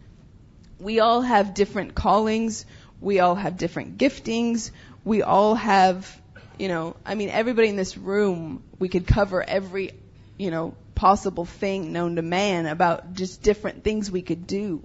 we 0.80 1.00
all 1.00 1.20
have 1.20 1.54
different 1.54 1.94
callings. 1.94 2.64
We 3.00 3.20
all 3.20 3.34
have 3.34 3.56
different 3.56 3.98
giftings. 3.98 4.70
We 5.04 5.22
all 5.22 5.54
have, 5.54 6.20
you 6.58 6.68
know, 6.68 6.96
I 7.04 7.14
mean, 7.14 7.28
everybody 7.28 7.68
in 7.68 7.76
this 7.76 7.96
room, 7.96 8.62
we 8.78 8.88
could 8.88 9.06
cover 9.06 9.42
every, 9.42 9.92
you 10.38 10.50
know, 10.50 10.74
possible 10.94 11.44
thing 11.44 11.92
known 11.92 12.16
to 12.16 12.22
man 12.22 12.66
about 12.66 13.14
just 13.14 13.42
different 13.42 13.84
things 13.84 14.10
we 14.10 14.22
could 14.22 14.46
do. 14.46 14.82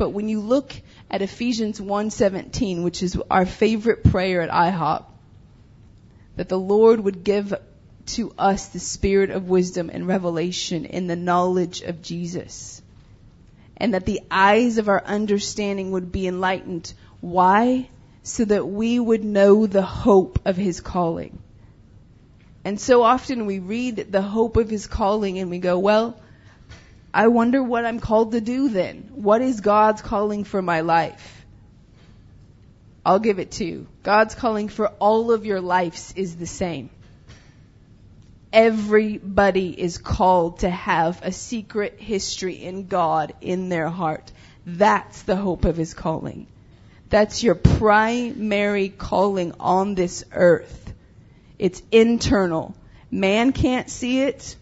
But 0.00 0.14
when 0.14 0.30
you 0.30 0.40
look 0.40 0.72
at 1.10 1.20
Ephesians 1.20 1.78
1:17, 1.78 2.82
which 2.82 3.02
is 3.02 3.18
our 3.30 3.44
favorite 3.44 4.02
prayer 4.02 4.40
at 4.40 4.48
IHOP, 4.48 5.04
that 6.36 6.48
the 6.48 6.58
Lord 6.58 7.00
would 7.00 7.22
give 7.22 7.52
to 8.16 8.32
us 8.38 8.68
the 8.68 8.78
spirit 8.78 9.28
of 9.28 9.50
wisdom 9.50 9.90
and 9.92 10.08
revelation 10.08 10.86
in 10.86 11.06
the 11.06 11.16
knowledge 11.16 11.82
of 11.82 12.00
Jesus 12.00 12.80
and 13.76 13.92
that 13.92 14.06
the 14.06 14.22
eyes 14.30 14.78
of 14.78 14.88
our 14.88 15.04
understanding 15.04 15.90
would 15.90 16.10
be 16.10 16.26
enlightened. 16.26 16.94
Why? 17.20 17.90
So 18.22 18.46
that 18.46 18.66
we 18.66 18.98
would 18.98 19.22
know 19.22 19.66
the 19.66 19.82
hope 19.82 20.38
of 20.46 20.56
his 20.56 20.80
calling. 20.80 21.38
And 22.64 22.80
so 22.80 23.02
often 23.02 23.44
we 23.44 23.58
read 23.58 24.06
the 24.10 24.22
hope 24.22 24.56
of 24.56 24.70
his 24.70 24.86
calling 24.86 25.38
and 25.38 25.50
we 25.50 25.58
go, 25.58 25.78
well, 25.78 26.18
I 27.12 27.28
wonder 27.28 27.62
what 27.62 27.84
I'm 27.84 28.00
called 28.00 28.32
to 28.32 28.40
do 28.40 28.68
then. 28.68 29.10
What 29.14 29.42
is 29.42 29.60
God's 29.60 30.00
calling 30.00 30.44
for 30.44 30.62
my 30.62 30.80
life? 30.80 31.44
I'll 33.04 33.18
give 33.18 33.38
it 33.38 33.52
to 33.52 33.64
you. 33.64 33.88
God's 34.02 34.34
calling 34.34 34.68
for 34.68 34.88
all 34.98 35.32
of 35.32 35.46
your 35.46 35.60
lives 35.60 36.12
is 36.16 36.36
the 36.36 36.46
same. 36.46 36.90
Everybody 38.52 39.80
is 39.80 39.98
called 39.98 40.60
to 40.60 40.70
have 40.70 41.20
a 41.22 41.32
secret 41.32 41.98
history 41.98 42.54
in 42.54 42.86
God 42.86 43.32
in 43.40 43.68
their 43.68 43.88
heart. 43.88 44.30
That's 44.66 45.22
the 45.22 45.36
hope 45.36 45.64
of 45.64 45.76
his 45.76 45.94
calling. 45.94 46.46
That's 47.08 47.42
your 47.42 47.54
primary 47.54 48.88
calling 48.88 49.54
on 49.58 49.94
this 49.94 50.24
earth. 50.32 50.92
It's 51.58 51.82
internal. 51.90 52.74
Man 53.10 53.52
can't 53.52 53.90
see 53.90 54.22
it, 54.22 54.56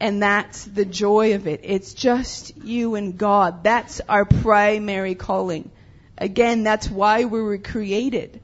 and 0.00 0.22
that's 0.22 0.64
the 0.64 0.84
joy 0.84 1.34
of 1.34 1.46
it. 1.46 1.60
It's 1.62 1.94
just 1.94 2.56
you 2.58 2.94
and 2.94 3.16
God. 3.16 3.62
That's 3.64 4.00
our 4.08 4.24
primary 4.24 5.14
calling. 5.14 5.70
Again, 6.18 6.62
that's 6.62 6.90
why 6.90 7.24
we 7.24 7.42
were 7.42 7.58
created. 7.58 8.40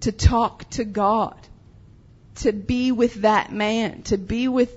To 0.00 0.12
talk 0.12 0.68
to 0.70 0.84
God. 0.84 1.36
To 2.36 2.52
be 2.52 2.92
with 2.92 3.14
that 3.22 3.52
man. 3.52 4.02
To 4.04 4.18
be 4.18 4.48
with 4.48 4.74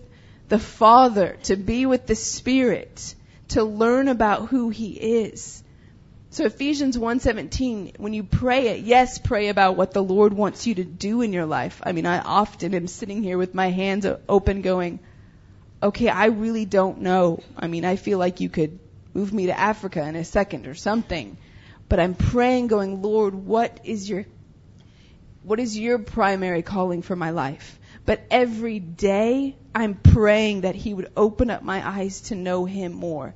the 0.50 0.60
Father. 0.60 1.38
To 1.44 1.56
be 1.56 1.86
with 1.86 2.08
the 2.08 2.16
Spirit. 2.16 3.16
To 3.50 3.64
learn 3.64 4.10
about 4.10 4.50
who 4.50 4.70
He 4.70 4.92
is. 4.92 5.64
So 6.30 6.46
Ephesians 6.46 6.98
1:17, 6.98 7.98
when 7.98 8.14
you 8.14 8.24
pray 8.24 8.68
it, 8.68 8.82
yes, 8.82 9.18
pray 9.18 9.48
about 9.48 9.78
what 9.78 9.94
the 9.94 10.04
Lord 10.04 10.34
wants 10.34 10.68
you 10.68 10.76
to 10.76 10.84
do 10.84 11.22
in 11.22 11.34
your 11.34 11.46
life. 11.46 11.82
I 11.84 11.94
mean, 11.94 12.06
I 12.06 12.20
often 12.20 12.76
am 12.76 12.88
sitting 12.88 13.24
here 13.24 13.38
with 13.38 13.56
my 13.56 13.70
hands 13.70 14.06
open 14.28 14.62
going, 14.62 15.00
okay, 15.82 16.10
I 16.10 16.26
really 16.28 16.66
don't 16.66 17.02
know. 17.02 17.44
I 17.58 17.68
mean, 17.68 17.86
I 17.86 17.96
feel 17.96 18.18
like 18.18 18.40
you 18.40 18.50
could 18.50 18.80
move 19.14 19.34
me 19.34 19.48
to 19.48 19.58
Africa 19.58 20.08
in 20.08 20.16
a 20.16 20.24
second 20.24 20.68
or 20.68 20.76
something. 20.76 21.38
But 21.90 22.00
I'm 22.00 22.16
praying 22.16 22.68
going, 22.68 23.02
Lord, 23.02 23.34
what 23.34 23.80
is 23.84 24.10
your 24.10 24.26
what 25.44 25.60
is 25.62 25.78
your 25.78 25.98
primary 25.98 26.62
calling 26.62 27.02
for 27.02 27.16
my 27.16 27.30
life? 27.30 27.80
But 28.06 28.22
every 28.30 28.80
day 28.80 29.56
I'm 29.74 29.96
praying 29.96 30.62
that 30.62 30.76
he 30.76 30.94
would 30.94 31.10
open 31.16 31.50
up 31.50 31.64
my 31.64 31.88
eyes 31.88 32.22
to 32.22 32.36
know 32.36 32.66
him 32.66 32.92
more 32.92 33.34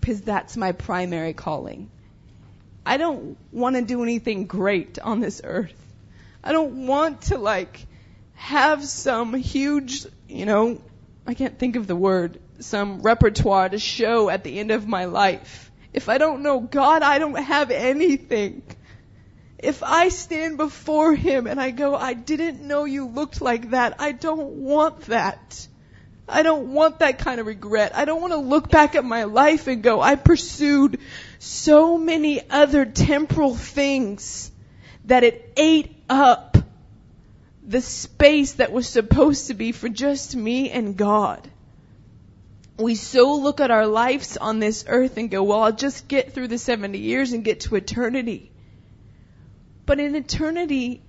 because 0.00 0.20
that's 0.22 0.56
my 0.56 0.72
primary 0.72 1.32
calling. 1.32 1.88
I 2.84 2.96
don't 2.96 3.36
want 3.52 3.76
to 3.76 3.82
do 3.82 4.02
anything 4.02 4.46
great 4.46 4.98
on 4.98 5.20
this 5.20 5.40
earth. 5.44 5.74
I 6.42 6.50
don't 6.50 6.86
want 6.86 7.22
to 7.22 7.38
like 7.38 7.86
have 8.34 8.84
some 8.84 9.34
huge, 9.34 10.04
you 10.28 10.46
know, 10.46 10.80
I 11.26 11.34
can't 11.34 11.58
think 11.58 11.76
of 11.76 11.86
the 11.86 11.96
word, 11.96 12.40
some 12.58 13.02
repertoire 13.02 13.68
to 13.68 13.78
show 13.78 14.28
at 14.28 14.44
the 14.44 14.58
end 14.58 14.70
of 14.70 14.86
my 14.86 15.04
life. 15.04 15.70
If 15.92 16.08
I 16.08 16.18
don't 16.18 16.42
know 16.42 16.60
God, 16.60 17.02
I 17.02 17.18
don't 17.18 17.34
have 17.34 17.70
anything. 17.70 18.62
If 19.58 19.82
I 19.84 20.08
stand 20.08 20.56
before 20.56 21.14
Him 21.14 21.46
and 21.46 21.60
I 21.60 21.70
go, 21.70 21.94
I 21.94 22.14
didn't 22.14 22.62
know 22.62 22.84
you 22.84 23.06
looked 23.06 23.40
like 23.40 23.70
that, 23.70 23.96
I 24.00 24.12
don't 24.12 24.64
want 24.64 25.02
that. 25.02 25.68
I 26.28 26.42
don't 26.42 26.72
want 26.72 27.00
that 27.00 27.18
kind 27.18 27.40
of 27.40 27.46
regret. 27.46 27.92
I 27.94 28.04
don't 28.04 28.20
want 28.20 28.32
to 28.32 28.38
look 28.38 28.70
back 28.70 28.94
at 28.94 29.04
my 29.04 29.24
life 29.24 29.66
and 29.68 29.82
go, 29.82 30.00
I 30.00 30.16
pursued 30.16 30.98
so 31.38 31.98
many 31.98 32.40
other 32.48 32.84
temporal 32.84 33.54
things 33.54 34.50
that 35.04 35.24
it 35.24 35.52
ate 35.56 35.94
up 36.08 36.51
the 37.66 37.80
space 37.80 38.54
that 38.54 38.72
was 38.72 38.88
supposed 38.88 39.46
to 39.46 39.54
be 39.54 39.72
for 39.72 39.88
just 39.88 40.34
me 40.34 40.70
and 40.70 40.96
God. 40.96 41.48
We 42.78 42.94
so 42.96 43.36
look 43.36 43.60
at 43.60 43.70
our 43.70 43.86
lives 43.86 44.36
on 44.36 44.58
this 44.58 44.84
earth 44.88 45.16
and 45.16 45.30
go, 45.30 45.44
well, 45.44 45.62
I'll 45.62 45.72
just 45.72 46.08
get 46.08 46.32
through 46.32 46.48
the 46.48 46.58
70 46.58 46.98
years 46.98 47.32
and 47.32 47.44
get 47.44 47.60
to 47.60 47.76
eternity. 47.76 48.50
But 49.86 50.00
in 50.00 50.14
eternity, 50.14 51.02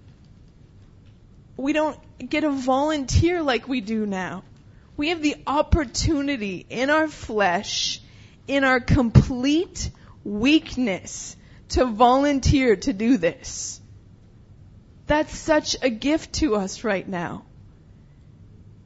we 1.58 1.74
don't 1.74 1.98
get 2.30 2.44
a 2.44 2.52
volunteer 2.52 3.42
like 3.42 3.68
we 3.68 3.82
do 3.82 4.06
now. 4.06 4.44
We 4.98 5.10
have 5.10 5.22
the 5.22 5.38
opportunity 5.48 6.66
in 6.70 6.90
our 6.90 7.08
flesh, 7.08 8.00
in 8.48 8.64
our 8.64 8.80
complete 8.80 9.90
weakness, 10.24 11.36
to 11.70 11.86
volunteer 11.86 12.76
to 12.76 12.94
do 12.94 13.18
this. 13.18 13.82
That's 15.08 15.38
such 15.38 15.76
a 15.82 15.90
gift 15.90 16.34
to 16.36 16.56
us 16.56 16.84
right 16.84 17.08
now. 17.08 17.44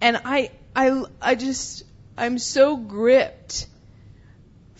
And 0.02 0.20
I, 0.24 0.52
I, 0.76 1.04
I 1.22 1.36
just, 1.36 1.84
I'm 2.18 2.38
so 2.38 2.78
gripped 2.78 3.68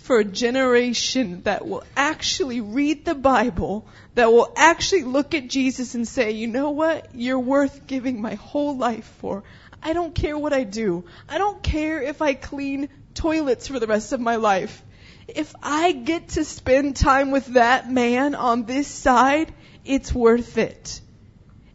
for 0.08 0.20
a 0.20 0.24
generation 0.24 1.42
that 1.44 1.68
will 1.68 1.84
actually 1.96 2.62
read 2.62 3.04
the 3.04 3.14
Bible, 3.14 3.86
that 4.16 4.32
will 4.32 4.54
actually 4.56 5.04
look 5.04 5.34
at 5.34 5.50
Jesus 5.50 5.96
and 5.96 6.08
say, 6.08 6.32
you 6.32 6.48
know 6.48 6.70
what? 6.72 7.10
You're 7.14 7.40
worth 7.40 7.86
giving 7.88 8.22
my 8.22 8.36
whole 8.36 8.78
life 8.78 9.12
for. 9.20 9.44
I 9.84 9.94
don't 9.94 10.16
care 10.16 10.38
what 10.38 10.54
I 10.54 10.64
do. 10.64 11.04
I 11.28 11.38
don't 11.38 11.62
care 11.62 12.02
if 12.02 12.22
I 12.22 12.34
clean 12.34 12.90
toilets 13.14 13.68
for 13.68 13.80
the 13.80 13.88
rest 13.88 14.14
of 14.14 14.20
my 14.20 14.38
life. 14.38 14.82
If 15.28 15.54
I 15.62 15.92
get 15.92 16.30
to 16.30 16.46
spend 16.46 16.96
time 16.96 17.32
with 17.32 17.48
that 17.48 17.92
man 17.92 18.34
on 18.34 18.64
this 18.64 18.88
side, 18.88 19.54
it's 19.84 20.14
worth 20.14 20.58
it. 20.58 21.02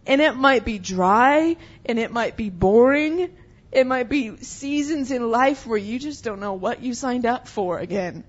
And 0.07 0.21
it 0.21 0.35
might 0.35 0.65
be 0.65 0.79
dry, 0.79 1.57
and 1.87 1.99
it 1.99 2.11
might 2.11 2.37
be 2.37 2.51
boring, 2.51 3.31
it 3.73 3.87
might 3.87 4.11
be 4.11 4.37
seasons 4.37 5.11
in 5.11 5.31
life 5.31 5.67
where 5.67 5.79
you 5.79 5.99
just 5.99 6.25
don't 6.25 6.41
know 6.41 6.53
what 6.53 6.83
you 6.83 6.93
signed 6.93 7.25
up 7.25 7.49
for 7.49 7.79
again. 7.79 8.25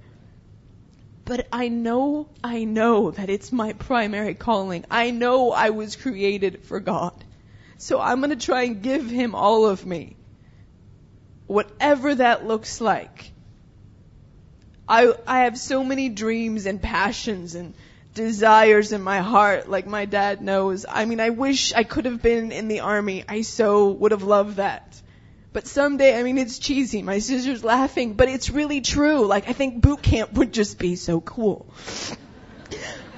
But 1.26 1.48
I 1.52 1.68
know, 1.68 2.28
I 2.44 2.64
know 2.64 3.12
that 3.12 3.30
it's 3.30 3.52
my 3.52 3.74
primary 3.74 4.36
calling. 4.36 4.86
I 4.90 5.12
know 5.12 5.52
I 5.52 5.72
was 5.72 5.96
created 5.96 6.64
for 6.64 6.80
God. 6.80 7.24
So 7.78 8.00
I'm 8.00 8.20
going 8.20 8.30
to 8.30 8.46
try 8.46 8.64
and 8.64 8.82
give 8.82 9.10
him 9.10 9.36
all 9.36 9.68
of 9.68 9.86
me. 9.86 10.16
Whatever 11.48 12.16
that 12.16 12.46
looks 12.46 12.80
like. 12.80 13.32
I, 14.88 15.14
I 15.28 15.40
have 15.42 15.58
so 15.58 15.84
many 15.84 16.10
dreams 16.10 16.66
and 16.66 16.82
passions 16.82 17.56
and 17.56 17.74
desires 18.13 18.91
in 18.91 19.02
my 19.02 19.19
heart, 19.19 19.69
like 19.69 19.88
my 19.88 20.06
dad 20.06 20.41
knows. 20.41 20.86
I 20.88 21.06
mean, 21.06 21.19
I 21.19 21.32
wish 21.32 21.73
I 21.73 21.84
could 21.84 22.06
have 22.06 22.21
been 22.21 22.52
in 22.52 22.67
the 22.67 22.82
army. 22.82 23.23
I 23.28 23.41
so 23.41 23.89
would 23.91 24.12
have 24.12 24.23
loved 24.23 24.58
that. 24.58 25.02
But 25.52 25.67
someday, 25.67 26.17
I 26.17 26.23
mean, 26.23 26.38
it's 26.39 26.58
cheesy. 26.58 27.04
My 27.04 27.19
sister's 27.19 27.63
laughing, 27.63 28.13
but 28.13 28.28
it's 28.28 28.49
really 28.49 28.82
true. 28.82 29.26
Like, 29.26 29.47
I 29.47 29.54
think 29.54 29.82
boot 29.82 30.02
camp 30.02 30.34
would 30.34 30.52
just 30.52 30.80
be 30.80 30.95
so 30.95 31.21
cool. 31.21 31.67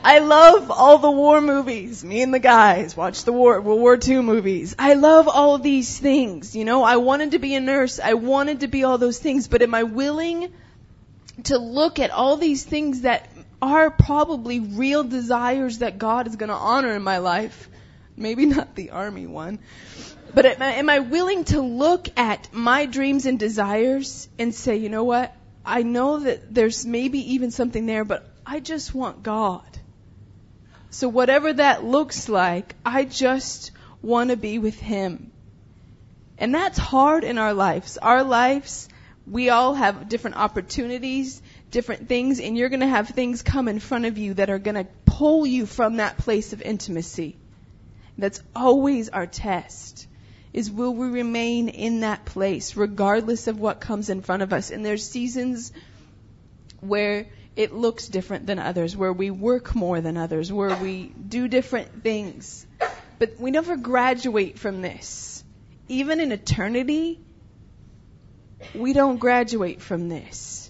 I 0.04 0.20
love 0.20 0.70
all 0.70 1.00
the 1.00 1.10
war 1.10 1.42
movies. 1.42 2.04
Me 2.04 2.22
and 2.22 2.34
the 2.34 2.40
guys 2.40 2.96
watch 2.96 3.24
the 3.24 3.34
war, 3.34 3.60
World 3.62 3.80
War 3.80 3.98
II 4.00 4.22
movies. 4.22 4.76
I 4.78 4.94
love 4.94 5.28
all 5.28 5.58
these 5.58 5.98
things. 5.98 6.56
You 6.56 6.66
know, 6.66 6.84
I 6.84 6.98
wanted 6.98 7.32
to 7.32 7.40
be 7.40 7.56
a 7.56 7.60
nurse. 7.60 8.00
I 8.00 8.14
wanted 8.14 8.60
to 8.60 8.68
be 8.68 8.84
all 8.84 8.98
those 8.98 9.18
things, 9.18 9.48
but 9.48 9.62
am 9.62 9.74
I 9.74 9.84
willing 9.84 10.54
to 11.46 11.58
look 11.58 12.00
at 12.00 12.12
all 12.12 12.38
these 12.38 12.64
things 12.64 13.02
that 13.02 13.28
are 13.66 13.92
probably 13.92 14.60
real 14.60 15.04
desires 15.04 15.80
that 15.80 15.98
God 15.98 16.28
is 16.28 16.36
going 16.36 16.50
to 16.50 16.56
honor 16.56 16.94
in 16.96 17.02
my 17.02 17.18
life? 17.18 17.70
Maybe 18.18 18.46
not 18.46 18.76
the 18.76 18.92
army 18.92 19.28
one. 19.28 19.60
But 20.34 20.46
am 20.62 20.90
I, 20.90 21.00
willing 21.00 21.46
to 21.46 21.62
look 21.62 22.10
at 22.18 22.54
my 22.54 22.86
dreams 22.86 23.26
and 23.26 23.40
desires 23.40 24.28
and 24.38 24.54
say, 24.54 24.78
you 24.78 24.90
know 24.90 25.04
what? 25.04 25.34
I 25.66 25.84
know 25.84 26.20
that 26.20 26.54
there's 26.54 26.86
maybe 26.86 27.34
even 27.34 27.52
something 27.52 27.86
there, 27.86 28.04
but 28.04 28.30
I 28.46 28.60
just 28.60 28.94
want 28.94 29.24
God. 29.24 29.64
So 30.90 31.10
whatever 31.10 31.54
that 31.54 31.84
looks 31.84 32.30
like, 32.30 32.76
I 32.86 33.06
just 33.06 33.72
want 34.02 34.30
to 34.30 34.38
be 34.38 34.60
with 34.60 34.80
Him. 34.80 35.32
And 36.38 36.54
that's 36.54 36.78
hard 36.78 37.24
in 37.24 37.38
our 37.38 37.54
lives. 37.54 37.98
Our 37.98 38.24
lives, 38.24 38.90
we 39.26 39.50
all 39.50 39.74
have 39.74 40.10
different 40.10 40.38
opportunities, 40.38 41.42
different 41.72 42.08
things, 42.08 42.40
and 42.40 42.58
you're 42.58 42.70
going 42.70 42.80
to 42.82 42.88
have 42.88 43.10
things 43.10 43.42
come 43.42 43.68
in 43.68 43.80
front 43.80 44.06
of 44.06 44.18
you 44.18 44.34
that 44.36 44.50
are 44.50 44.60
going 44.60 44.76
to 44.76 44.88
pull 45.06 45.46
you 45.46 45.66
from 45.66 45.98
that 45.98 46.18
place 46.18 46.54
of 46.54 46.62
intimacy. 46.62 47.36
That's 48.18 48.42
always 48.56 49.10
our 49.10 49.28
test. 49.28 50.08
Is 50.54 50.72
will 50.72 50.94
we 50.94 51.08
remain 51.08 51.68
in 51.68 52.00
that 52.02 52.24
place 52.24 52.78
regardless 52.78 53.48
of 53.48 53.60
what 53.60 53.82
comes 53.82 54.10
in 54.10 54.22
front 54.22 54.42
of 54.42 54.54
us? 54.54 54.72
And 54.72 54.86
there's 54.86 55.08
seasons 55.08 55.74
where 56.80 57.28
it 57.56 57.74
looks 57.74 58.08
different 58.08 58.48
than 58.48 58.60
others, 58.60 58.96
where 58.96 59.14
we 59.14 59.32
work 59.32 59.76
more 59.76 60.00
than 60.02 60.18
others, 60.18 60.52
where 60.52 60.76
we 60.78 61.08
do 61.08 61.48
different 61.48 62.04
things. 62.04 62.66
But 63.20 63.40
we 63.40 63.52
never 63.52 63.78
graduate 63.78 64.60
from 64.60 64.82
this. 64.82 65.44
Even 65.88 66.20
in 66.20 66.32
eternity, 66.32 67.20
we 68.74 68.94
don't 68.94 69.18
graduate 69.18 69.82
from 69.82 70.10
this. 70.10 70.65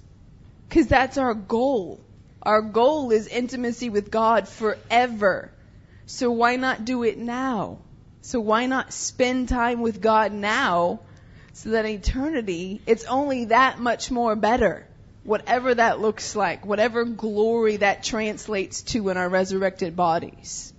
Because 0.68 0.88
that's 0.88 1.18
our 1.18 1.34
goal. 1.34 2.00
Our 2.42 2.62
goal 2.62 3.12
is 3.12 3.28
intimacy 3.28 3.90
with 3.90 4.12
God 4.12 4.48
forever. 4.48 5.52
So 6.06 6.32
why 6.32 6.56
not 6.56 6.86
do 6.86 7.04
it 7.04 7.18
now? 7.18 7.80
So 8.22 8.40
why 8.40 8.66
not 8.66 8.94
spend 8.94 9.50
time 9.50 9.82
with 9.82 10.02
God 10.02 10.32
now 10.32 11.02
so 11.54 11.70
that 11.70 11.86
eternity, 11.86 12.82
it's 12.86 13.06
only 13.06 13.46
that 13.46 13.80
much 13.80 14.12
more 14.12 14.36
better 14.36 14.86
whatever 15.26 15.74
that 15.74 16.00
looks 16.00 16.36
like, 16.36 16.66
whatever 16.66 17.04
glory 17.04 17.78
that 17.78 18.04
translates 18.04 18.84
to 18.84 19.10
in 19.10 19.18
our 19.18 19.28
resurrected 19.28 19.96
bodies. 19.96 20.72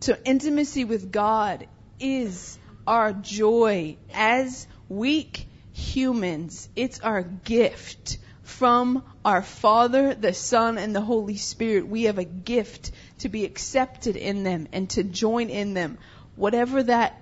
So 0.00 0.16
intimacy 0.24 0.84
with 0.84 1.12
God 1.12 1.66
is 2.00 2.58
our 2.86 3.12
joy 3.12 3.96
as 4.12 4.66
weak 4.88 5.46
humans. 5.72 6.68
It's 6.74 7.00
our 7.00 7.22
gift 7.22 8.18
from 8.46 9.02
our 9.24 9.42
Father, 9.42 10.14
the 10.14 10.32
Son, 10.32 10.78
and 10.78 10.94
the 10.94 11.00
Holy 11.00 11.36
Spirit. 11.36 11.88
We 11.88 12.04
have 12.04 12.18
a 12.18 12.24
gift 12.24 12.92
to 13.18 13.28
be 13.28 13.44
accepted 13.44 14.16
in 14.16 14.44
them 14.44 14.68
and 14.72 14.88
to 14.90 15.02
join 15.02 15.50
in 15.50 15.74
them. 15.74 15.98
Whatever 16.36 16.84
that 16.84 17.20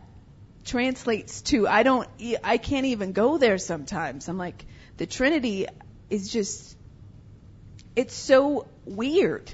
translates 0.67 1.41
to, 1.43 1.67
I 1.67 1.83
don't, 1.83 2.07
I 2.45 2.59
can't 2.59 2.87
even 2.87 3.13
go 3.13 3.39
there 3.39 3.57
sometimes. 3.57 4.29
I'm 4.29 4.37
like, 4.37 4.67
the 4.99 5.07
Trinity 5.07 5.67
is 6.11 6.31
just, 6.31 6.77
it's 7.97 8.15
so 8.15 8.69
weird 8.85 9.51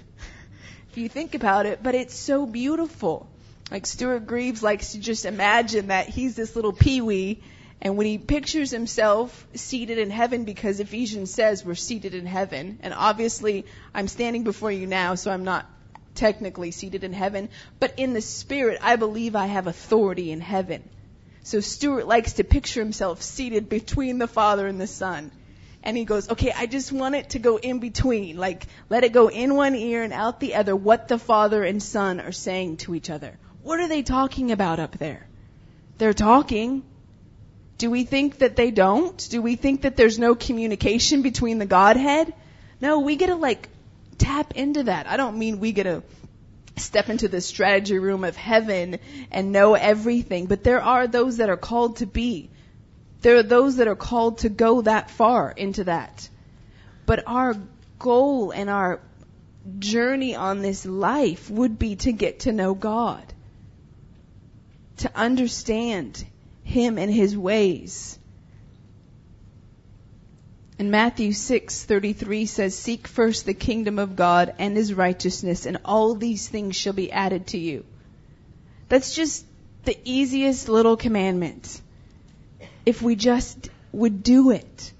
if 0.90 0.98
you 0.98 1.08
think 1.08 1.36
about 1.36 1.66
it, 1.66 1.84
but 1.84 1.94
it's 1.94 2.14
so 2.16 2.46
beautiful. 2.46 3.28
Like 3.70 3.86
Stuart 3.86 4.26
Greaves 4.26 4.60
likes 4.60 4.92
to 4.92 4.98
just 4.98 5.24
imagine 5.24 5.86
that 5.86 6.08
he's 6.08 6.34
this 6.34 6.56
little 6.56 6.72
peewee 6.72 7.42
and 7.82 7.96
when 7.96 8.06
he 8.06 8.18
pictures 8.18 8.70
himself 8.70 9.46
seated 9.54 9.98
in 9.98 10.10
heaven, 10.10 10.44
because 10.44 10.80
Ephesians 10.80 11.32
says 11.32 11.64
we're 11.64 11.74
seated 11.74 12.14
in 12.14 12.26
heaven, 12.26 12.78
and 12.82 12.92
obviously 12.92 13.64
I'm 13.94 14.08
standing 14.08 14.44
before 14.44 14.70
you 14.70 14.86
now, 14.86 15.14
so 15.14 15.30
I'm 15.30 15.44
not 15.44 15.66
technically 16.14 16.70
seated 16.72 17.04
in 17.04 17.12
heaven, 17.12 17.48
but 17.78 17.94
in 17.96 18.12
the 18.12 18.20
spirit, 18.20 18.78
I 18.82 18.96
believe 18.96 19.34
I 19.34 19.46
have 19.46 19.66
authority 19.66 20.30
in 20.30 20.40
heaven. 20.40 20.88
So 21.42 21.60
Stuart 21.60 22.06
likes 22.06 22.34
to 22.34 22.44
picture 22.44 22.80
himself 22.80 23.22
seated 23.22 23.68
between 23.68 24.18
the 24.18 24.28
Father 24.28 24.66
and 24.66 24.80
the 24.80 24.86
Son. 24.86 25.30
And 25.82 25.96
he 25.96 26.04
goes, 26.04 26.28
okay, 26.28 26.52
I 26.54 26.66
just 26.66 26.92
want 26.92 27.14
it 27.14 27.30
to 27.30 27.38
go 27.38 27.56
in 27.56 27.78
between. 27.78 28.36
Like, 28.36 28.66
let 28.90 29.04
it 29.04 29.14
go 29.14 29.28
in 29.28 29.54
one 29.54 29.74
ear 29.74 30.02
and 30.02 30.12
out 30.12 30.38
the 30.38 30.56
other 30.56 30.76
what 30.76 31.08
the 31.08 31.18
Father 31.18 31.64
and 31.64 31.82
Son 31.82 32.20
are 32.20 32.32
saying 32.32 32.76
to 32.78 32.94
each 32.94 33.08
other. 33.08 33.38
What 33.62 33.80
are 33.80 33.88
they 33.88 34.02
talking 34.02 34.52
about 34.52 34.78
up 34.78 34.98
there? 34.98 35.26
They're 35.96 36.12
talking. 36.12 36.82
Do 37.80 37.90
we 37.90 38.04
think 38.04 38.40
that 38.40 38.56
they 38.56 38.70
don't? 38.70 39.16
Do 39.30 39.40
we 39.40 39.56
think 39.56 39.82
that 39.82 39.96
there's 39.96 40.18
no 40.18 40.34
communication 40.34 41.22
between 41.22 41.58
the 41.58 41.64
Godhead? 41.64 42.34
No, 42.78 42.98
we 42.98 43.16
get 43.16 43.28
to 43.28 43.36
like 43.36 43.70
tap 44.18 44.54
into 44.54 44.82
that. 44.82 45.06
I 45.06 45.16
don't 45.16 45.38
mean 45.38 45.60
we 45.60 45.72
get 45.72 45.84
to 45.84 46.02
step 46.76 47.08
into 47.08 47.26
the 47.26 47.40
strategy 47.40 47.98
room 47.98 48.22
of 48.22 48.36
heaven 48.36 48.98
and 49.30 49.50
know 49.50 49.72
everything, 49.72 50.44
but 50.44 50.62
there 50.62 50.82
are 50.82 51.06
those 51.06 51.38
that 51.38 51.48
are 51.48 51.56
called 51.56 51.96
to 51.96 52.06
be. 52.06 52.50
There 53.22 53.36
are 53.36 53.42
those 53.42 53.76
that 53.76 53.88
are 53.88 53.96
called 53.96 54.40
to 54.40 54.50
go 54.50 54.82
that 54.82 55.10
far 55.10 55.50
into 55.50 55.84
that. 55.84 56.28
But 57.06 57.22
our 57.26 57.56
goal 57.98 58.50
and 58.50 58.68
our 58.68 59.00
journey 59.78 60.36
on 60.36 60.60
this 60.60 60.84
life 60.84 61.48
would 61.48 61.78
be 61.78 61.96
to 61.96 62.12
get 62.12 62.40
to 62.40 62.52
know 62.52 62.74
God. 62.74 63.24
To 64.98 65.10
understand 65.14 66.26
him 66.70 66.98
and 66.98 67.12
his 67.12 67.36
ways. 67.36 68.18
And 70.78 70.90
Matthew 70.90 71.32
6:33 71.32 72.46
says, 72.46 72.74
"Seek 72.74 73.06
first 73.06 73.44
the 73.44 73.54
kingdom 73.54 73.98
of 73.98 74.16
God 74.16 74.54
and 74.58 74.76
his 74.76 74.94
righteousness, 74.94 75.66
and 75.66 75.78
all 75.84 76.14
these 76.14 76.48
things 76.48 76.76
shall 76.76 76.94
be 76.94 77.12
added 77.12 77.48
to 77.48 77.58
you." 77.58 77.84
That's 78.88 79.14
just 79.14 79.44
the 79.84 79.98
easiest 80.04 80.68
little 80.68 80.96
commandment. 80.96 81.82
If 82.86 83.02
we 83.02 83.14
just 83.14 83.68
would 83.92 84.22
do 84.22 84.50
it. 84.50 84.92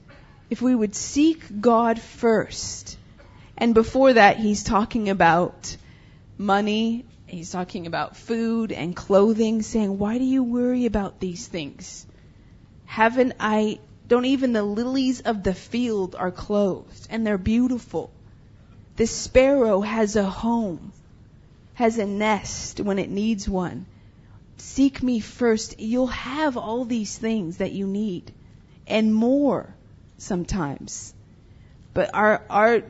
If 0.50 0.61
we 0.61 0.74
would 0.74 0.94
seek 0.94 1.61
God 1.61 2.00
first. 2.00 2.98
And 3.56 3.72
before 3.72 4.12
that, 4.14 4.38
he's 4.38 4.64
talking 4.64 5.09
about 5.09 5.76
money 6.37 7.04
he's 7.30 7.50
talking 7.50 7.86
about 7.86 8.16
food 8.16 8.72
and 8.72 8.94
clothing, 8.94 9.62
saying, 9.62 9.98
Why 9.98 10.18
do 10.18 10.24
you 10.24 10.42
worry 10.42 10.86
about 10.86 11.20
these 11.20 11.46
things? 11.46 12.06
Haven't 12.86 13.34
I, 13.38 13.78
don't 14.08 14.24
even 14.24 14.52
the 14.52 14.62
lilies 14.62 15.20
of 15.20 15.42
the 15.42 15.54
field 15.54 16.16
are 16.16 16.30
clothed, 16.30 17.06
and 17.10 17.26
they're 17.26 17.38
beautiful. 17.38 18.10
The 18.96 19.06
sparrow 19.06 19.80
has 19.80 20.16
a 20.16 20.24
home, 20.24 20.92
has 21.74 21.98
a 21.98 22.06
nest 22.06 22.80
when 22.80 22.98
it 22.98 23.10
needs 23.10 23.48
one. 23.48 23.86
Seek 24.56 25.02
me 25.02 25.20
first. 25.20 25.80
You'll 25.80 26.08
have 26.08 26.56
all 26.56 26.84
these 26.84 27.16
things 27.16 27.58
that 27.58 27.72
you 27.72 27.86
need, 27.86 28.32
and 28.86 29.14
more 29.14 29.74
sometimes. 30.18 31.14
But 31.94 32.10
our, 32.14 32.42
our, 32.50 32.82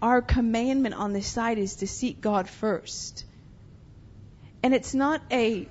our 0.00 0.22
commandment 0.22 0.94
on 0.94 1.12
this 1.12 1.26
side 1.26 1.58
is 1.58 1.76
to 1.76 1.86
seek 1.86 2.20
God 2.20 2.48
first. 2.48 3.24
And 4.62 4.74
it's 4.74 4.94
not 4.94 5.22
a 5.30 5.68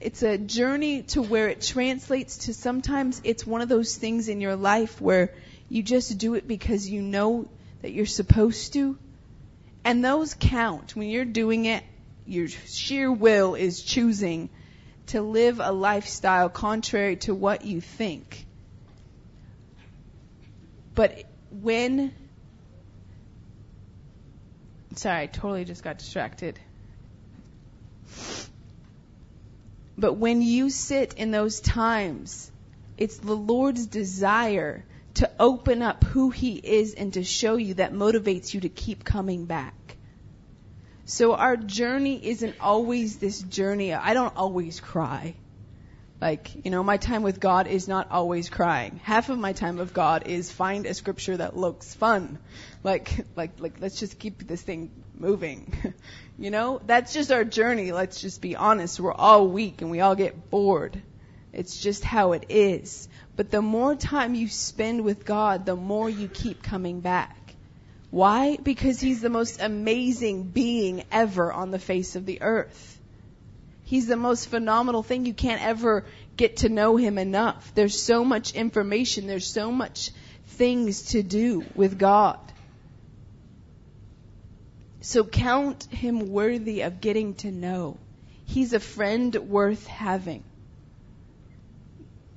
it's 0.00 0.22
a 0.22 0.36
journey 0.36 1.02
to 1.02 1.22
where 1.22 1.48
it 1.48 1.62
translates 1.62 2.36
to 2.46 2.54
sometimes 2.54 3.22
it's 3.24 3.46
one 3.46 3.62
of 3.62 3.68
those 3.68 3.96
things 3.96 4.28
in 4.28 4.40
your 4.40 4.56
life 4.56 5.00
where 5.00 5.32
you 5.68 5.82
just 5.82 6.18
do 6.18 6.34
it 6.34 6.46
because 6.46 6.88
you 6.88 7.00
know 7.00 7.48
that 7.80 7.92
you're 7.92 8.06
supposed 8.06 8.74
to. 8.74 8.98
And 9.84 10.04
those 10.04 10.34
count. 10.34 10.94
When 10.94 11.08
you're 11.08 11.24
doing 11.24 11.64
it, 11.64 11.82
your 12.26 12.48
sheer 12.48 13.10
will 13.10 13.54
is 13.54 13.82
choosing 13.82 14.50
to 15.06 15.20
live 15.20 15.60
a 15.60 15.72
lifestyle 15.72 16.48
contrary 16.48 17.16
to 17.16 17.34
what 17.34 17.64
you 17.64 17.80
think. 17.80 18.46
But 20.94 21.24
when 21.50 22.12
sorry, 24.96 25.22
I 25.22 25.26
totally 25.26 25.64
just 25.64 25.82
got 25.82 25.98
distracted. 25.98 26.58
But 29.96 30.14
when 30.14 30.42
you 30.42 30.70
sit 30.70 31.14
in 31.14 31.30
those 31.30 31.60
times, 31.60 32.50
it's 32.98 33.16
the 33.18 33.36
Lord's 33.36 33.86
desire 33.86 34.84
to 35.14 35.30
open 35.38 35.82
up 35.82 36.04
who 36.04 36.30
He 36.30 36.56
is 36.56 36.94
and 36.94 37.12
to 37.14 37.22
show 37.22 37.56
you 37.56 37.74
that 37.74 37.92
motivates 37.92 38.52
you 38.52 38.60
to 38.60 38.68
keep 38.68 39.04
coming 39.04 39.44
back. 39.46 39.96
So 41.04 41.34
our 41.34 41.56
journey 41.56 42.26
isn't 42.26 42.56
always 42.60 43.18
this 43.18 43.40
journey. 43.40 43.92
I 43.92 44.14
don't 44.14 44.36
always 44.36 44.80
cry. 44.80 45.34
Like, 46.20 46.64
you 46.64 46.70
know, 46.70 46.82
my 46.82 46.96
time 46.96 47.22
with 47.22 47.40
God 47.40 47.66
is 47.66 47.88
not 47.88 48.10
always 48.10 48.48
crying. 48.48 49.00
Half 49.02 49.28
of 49.28 49.38
my 49.38 49.52
time 49.52 49.76
with 49.76 49.92
God 49.92 50.26
is 50.26 50.50
find 50.50 50.86
a 50.86 50.94
scripture 50.94 51.36
that 51.36 51.56
looks 51.56 51.94
fun. 51.94 52.38
Like, 52.82 53.26
like, 53.36 53.58
like, 53.58 53.74
let's 53.80 53.98
just 53.98 54.18
keep 54.18 54.46
this 54.46 54.62
thing 54.62 54.90
moving. 55.18 55.94
you 56.38 56.50
know, 56.50 56.80
that's 56.86 57.12
just 57.12 57.32
our 57.32 57.44
journey. 57.44 57.92
Let's 57.92 58.20
just 58.20 58.40
be 58.40 58.56
honest. 58.56 59.00
We're 59.00 59.12
all 59.12 59.48
weak 59.48 59.82
and 59.82 59.90
we 59.90 60.00
all 60.00 60.14
get 60.14 60.50
bored. 60.50 61.02
It's 61.52 61.78
just 61.78 62.04
how 62.04 62.32
it 62.32 62.46
is. 62.48 63.08
But 63.36 63.50
the 63.50 63.62
more 63.62 63.94
time 63.94 64.34
you 64.34 64.48
spend 64.48 65.04
with 65.04 65.24
God, 65.24 65.66
the 65.66 65.76
more 65.76 66.08
you 66.08 66.28
keep 66.28 66.62
coming 66.62 67.00
back. 67.00 67.36
Why? 68.10 68.56
Because 68.62 69.00
He's 69.00 69.20
the 69.20 69.30
most 69.30 69.60
amazing 69.60 70.44
being 70.44 71.04
ever 71.10 71.52
on 71.52 71.70
the 71.70 71.78
face 71.78 72.16
of 72.16 72.26
the 72.26 72.42
earth. 72.42 72.93
He's 73.94 74.08
the 74.08 74.16
most 74.16 74.48
phenomenal 74.48 75.04
thing. 75.04 75.24
You 75.24 75.34
can't 75.34 75.62
ever 75.62 76.04
get 76.36 76.56
to 76.62 76.68
know 76.68 76.96
him 76.96 77.16
enough. 77.16 77.72
There's 77.76 78.02
so 78.02 78.24
much 78.24 78.52
information. 78.52 79.28
There's 79.28 79.46
so 79.46 79.70
much 79.70 80.10
things 80.48 81.10
to 81.12 81.22
do 81.22 81.64
with 81.76 81.96
God. 81.96 82.40
So 85.00 85.22
count 85.22 85.84
him 85.84 86.32
worthy 86.32 86.80
of 86.80 87.00
getting 87.00 87.34
to 87.34 87.52
know. 87.52 87.96
He's 88.46 88.72
a 88.72 88.80
friend 88.80 89.32
worth 89.36 89.86
having. 89.86 90.42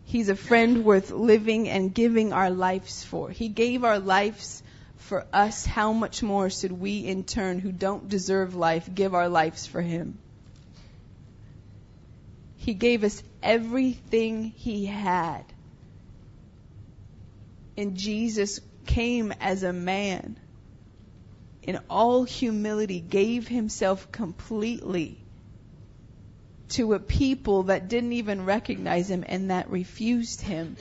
He's 0.03 0.29
a 0.29 0.35
friend 0.35 0.85
worth 0.85 1.09
living 1.09 1.69
and 1.69 1.91
giving 1.91 2.33
our 2.33 2.51
lives 2.51 3.03
for. 3.03 3.31
He 3.31 3.49
gave 3.49 3.83
our 3.83 3.97
lives 3.97 4.61
for 4.97 5.25
us. 5.33 5.65
How 5.65 5.91
much 5.91 6.21
more 6.21 6.51
should 6.51 6.71
we 6.71 6.99
in 6.99 7.23
turn, 7.23 7.57
who 7.57 7.71
don't 7.71 8.07
deserve 8.07 8.53
life, 8.53 8.87
give 8.93 9.15
our 9.15 9.27
lives 9.27 9.65
for 9.65 9.81
him? 9.81 10.19
He 12.67 12.73
gave 12.73 13.05
us 13.05 13.23
everything 13.41 14.43
He 14.43 14.85
had. 14.85 15.45
And 17.77 17.95
Jesus 17.95 18.59
came 18.85 19.31
as 19.39 19.63
a 19.63 19.71
man 19.71 20.37
in 21.63 21.79
all 21.89 22.25
humility, 22.25 22.99
gave 22.99 23.47
Himself 23.47 24.11
completely 24.11 25.17
to 26.71 26.91
a 26.91 26.99
people 26.99 27.63
that 27.63 27.87
didn't 27.87 28.11
even 28.11 28.43
recognize 28.43 29.09
Him 29.09 29.23
and 29.25 29.49
that 29.49 29.69
refused 29.69 30.41
Him. 30.41 30.75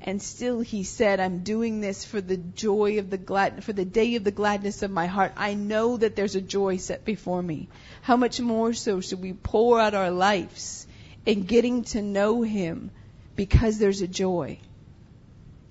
And 0.00 0.22
still 0.22 0.60
he 0.60 0.84
said, 0.84 1.18
I'm 1.18 1.40
doing 1.40 1.80
this 1.80 2.04
for 2.04 2.20
the 2.20 2.36
joy 2.36 3.00
of 3.00 3.10
the 3.10 3.18
glad, 3.18 3.64
for 3.64 3.72
the 3.72 3.84
day 3.84 4.14
of 4.14 4.22
the 4.22 4.30
gladness 4.30 4.84
of 4.84 4.92
my 4.92 5.06
heart. 5.06 5.32
I 5.36 5.54
know 5.54 5.96
that 5.96 6.14
there's 6.14 6.36
a 6.36 6.40
joy 6.40 6.76
set 6.76 7.04
before 7.04 7.42
me. 7.42 7.68
How 8.02 8.16
much 8.16 8.40
more 8.40 8.72
so 8.72 9.00
should 9.00 9.20
we 9.20 9.32
pour 9.32 9.80
out 9.80 9.94
our 9.94 10.12
lives 10.12 10.86
in 11.26 11.42
getting 11.42 11.84
to 11.84 12.02
know 12.02 12.42
Him 12.42 12.90
because 13.36 13.78
there's 13.78 14.02
a 14.02 14.08
joy. 14.08 14.58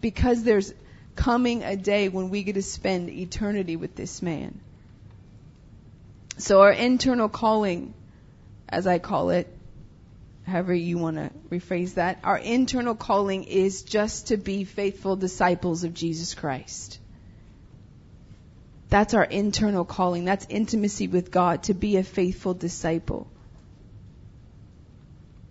Because 0.01 0.43
there's 0.43 0.73
coming 1.15 1.63
a 1.63 1.75
day 1.75 2.09
when 2.09 2.29
we 2.29 2.43
get 2.43 2.53
to 2.55 2.61
spend 2.61 3.09
eternity 3.09 3.75
with 3.75 3.95
this 3.95 4.21
man. 4.21 4.59
So 6.37 6.61
our 6.61 6.71
internal 6.71 7.29
calling, 7.29 7.93
as 8.67 8.87
I 8.87 8.99
call 8.99 9.29
it, 9.29 9.47
however 10.45 10.73
you 10.73 10.97
want 10.97 11.17
to 11.17 11.31
rephrase 11.49 11.95
that. 11.95 12.19
Our 12.23 12.37
internal 12.37 12.95
calling 12.95 13.43
is 13.43 13.83
just 13.83 14.27
to 14.27 14.37
be 14.37 14.63
faithful 14.63 15.15
disciples 15.15 15.83
of 15.83 15.93
Jesus 15.93 16.33
Christ. 16.33 16.99
That's 18.89 19.13
our 19.13 19.23
internal 19.23 19.85
calling. 19.85 20.25
That's 20.25 20.45
intimacy 20.49 21.07
with 21.07 21.31
God, 21.31 21.63
to 21.63 21.73
be 21.73 21.97
a 21.97 22.03
faithful 22.03 22.53
disciple. 22.53 23.27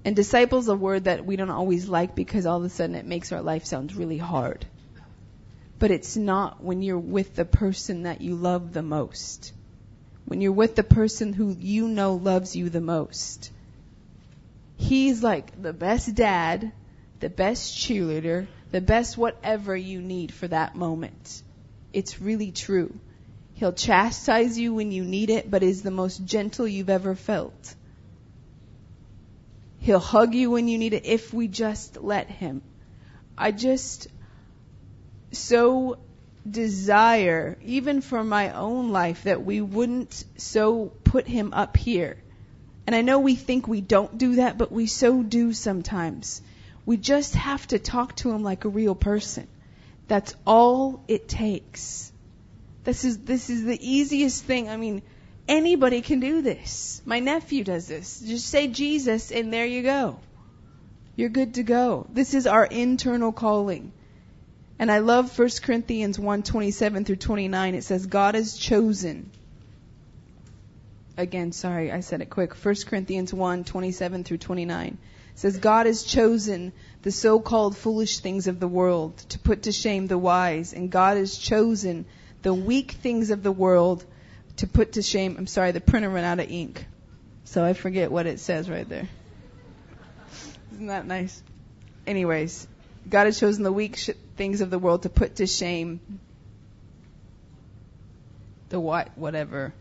And 0.05 0.17
disciple 0.17 0.59
is 0.59 0.69
a 0.69 0.75
word 0.75 1.05
that 1.05 1.25
we 1.25 1.37
don't 1.37 1.51
always 1.51 1.89
like 1.89 2.15
because 2.15 2.45
all 2.45 2.59
of 2.59 2.65
a 2.65 2.69
sudden 2.69 2.97
it 2.97 3.07
makes 3.07 3.31
our 3.31 3.43
life 3.43 3.65
sound 3.65 3.95
really 3.95 4.19
hard. 4.19 4.67
But 5.79 5.91
it's 5.91 6.17
not 6.17 6.63
when 6.63 6.83
you're 6.83 6.99
with 6.99 7.35
the 7.35 7.45
person 7.45 8.05
that 8.05 8.21
you 8.21 8.35
love 8.35 8.73
the 8.73 8.83
most. 8.83 9.53
When 10.25 10.41
you're 10.41 10.53
with 10.53 10.75
the 10.75 10.85
person 10.85 11.33
who 11.33 11.57
you 11.59 11.89
know 11.89 12.15
loves 12.15 12.57
you 12.57 12.69
the 12.69 12.81
most. 12.81 13.51
He's 14.77 15.23
like 15.23 15.61
the 15.61 15.73
best 15.73 16.15
dad, 16.15 16.73
the 17.21 17.31
best 17.31 17.77
cheerleader, 17.77 18.47
the 18.73 18.81
best 18.81 19.17
whatever 19.17 19.77
you 19.77 20.01
need 20.01 20.33
for 20.33 20.49
that 20.49 20.75
moment. 20.75 21.43
It's 21.93 22.21
really 22.21 22.51
true. 22.51 22.93
He'll 23.55 23.73
chastise 23.73 24.59
you 24.59 24.75
when 24.75 24.91
you 24.91 25.05
need 25.05 25.31
it, 25.31 25.49
but 25.49 25.63
is 25.63 25.83
the 25.83 25.93
most 25.93 26.25
gentle 26.25 26.67
you've 26.67 26.91
ever 26.91 27.15
felt. 27.15 27.75
He'll 29.83 29.99
hug 29.99 30.37
you 30.37 30.49
when 30.49 30.69
you 30.69 30.79
need 30.79 30.93
it 30.93 31.07
if 31.07 31.35
we 31.35 31.49
just 31.49 32.01
let 32.01 32.29
him. 32.29 32.63
I 33.37 33.51
just 33.51 34.07
so 35.33 35.99
desire, 36.49 37.59
even 37.65 38.01
for 38.01 38.23
my 38.23 38.53
own 38.53 38.91
life, 38.93 39.25
that 39.25 39.45
we 39.45 39.61
wouldn't 39.61 40.25
so 40.37 40.93
put 41.03 41.27
him 41.27 41.53
up 41.53 41.77
here. 41.77 42.17
And 42.87 42.95
I 42.95 43.03
know 43.03 43.19
we 43.19 43.35
think 43.35 43.67
we 43.67 43.81
don't 43.81 44.17
do 44.17 44.37
that, 44.37 44.57
but 44.57 44.71
we 44.71 44.87
so 44.87 45.21
do 45.25 45.53
sometimes. 45.53 46.43
We 46.87 46.97
just 46.97 47.35
have 47.35 47.67
to 47.69 47.81
talk 47.81 48.15
to 48.17 48.31
him 48.31 48.45
like 48.45 48.65
a 48.65 48.69
real 48.69 48.95
person. 48.95 49.49
That's 50.07 50.37
all 50.47 51.03
it 51.09 51.27
takes. 51.27 52.13
This 52.85 53.05
is, 53.05 53.19
this 53.19 53.51
is 53.51 53.65
the 53.65 53.79
easiest 53.81 54.45
thing. 54.45 54.69
I 54.69 54.77
mean, 54.77 55.03
Anybody 55.53 56.01
can 56.01 56.19
do 56.19 56.41
this. 56.41 57.03
My 57.05 57.19
nephew 57.21 57.63
does 57.63 57.87
this. 57.87 58.21
Just 58.21 58.49
say 58.49 58.69
Jesus 58.69 59.31
and 59.31 59.53
there 59.53 59.67
you 59.67 59.83
go. 59.83 60.19
You're 61.15 61.29
good 61.29 61.55
to 61.55 61.63
go. 61.63 62.07
This 62.09 62.33
is 62.33 62.47
our 62.47 62.65
internal 62.65 63.33
calling. 63.33 63.93
And 64.79 64.91
I 64.91 65.01
love 65.01 65.39
1 65.39 65.63
Corinthians 65.63 66.19
1:27 66.19 67.05
through 67.05 67.17
29. 67.17 67.75
It 67.75 67.85
says 67.85 68.07
God 68.07 68.35
has 68.35 68.57
chosen 68.57 69.31
Again, 71.19 71.53
sorry, 71.53 71.93
I 71.93 72.01
said 72.01 72.23
it 72.23 72.31
quick. 72.31 72.55
1 72.55 72.87
Corinthians 72.87 73.33
1:27 73.33 74.25
through 74.25 74.39
29 74.39 74.87
it 75.35 75.39
says 75.39 75.59
God 75.59 75.85
has 75.85 76.03
chosen 76.05 76.73
the 77.03 77.13
so-called 77.13 77.77
foolish 77.77 78.21
things 78.21 78.47
of 78.47 78.59
the 78.59 78.69
world 78.69 79.19
to 79.29 79.39
put 79.39 79.65
to 79.65 79.73
shame 79.73 80.07
the 80.07 80.17
wise, 80.17 80.73
and 80.73 80.91
God 80.91 81.19
has 81.19 81.37
chosen 81.37 82.07
the 82.41 82.55
weak 82.55 82.93
things 82.93 83.31
of 83.31 83.43
the 83.43 83.53
world 83.53 84.07
to 84.57 84.67
put 84.67 84.93
to 84.93 85.03
shame. 85.03 85.37
I'm 85.39 85.47
sorry, 85.47 85.73
the 85.73 85.81
printer 85.81 86.09
ran 86.09 86.25
out 86.25 86.41
of 86.41 86.51
ink. 86.51 86.87
So 87.45 87.65
I 87.65 87.73
forget 87.73 88.11
what 88.11 88.27
it 88.27 88.41
says 88.41 88.71
right 88.71 88.89
there. 88.89 89.09
Isn't 90.73 90.87
that 90.87 91.07
nice? 91.07 91.43
Anyways, 92.07 92.67
God 93.09 93.27
has 93.27 93.39
chosen 93.39 93.63
the 93.63 93.73
weak 93.73 93.97
sh- 93.97 94.11
things 94.37 94.61
of 94.61 94.71
the 94.71 94.79
world 94.79 95.03
to 95.03 95.09
put 95.09 95.37
to 95.37 95.47
shame 95.47 96.01
the 98.69 98.81
what, 98.81 99.11
whatever. 99.17 99.73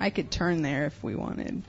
I 0.00 0.10
could 0.10 0.30
turn 0.30 0.62
there 0.62 0.86
if 0.86 1.02
we 1.04 1.14
wanted. 1.14 1.62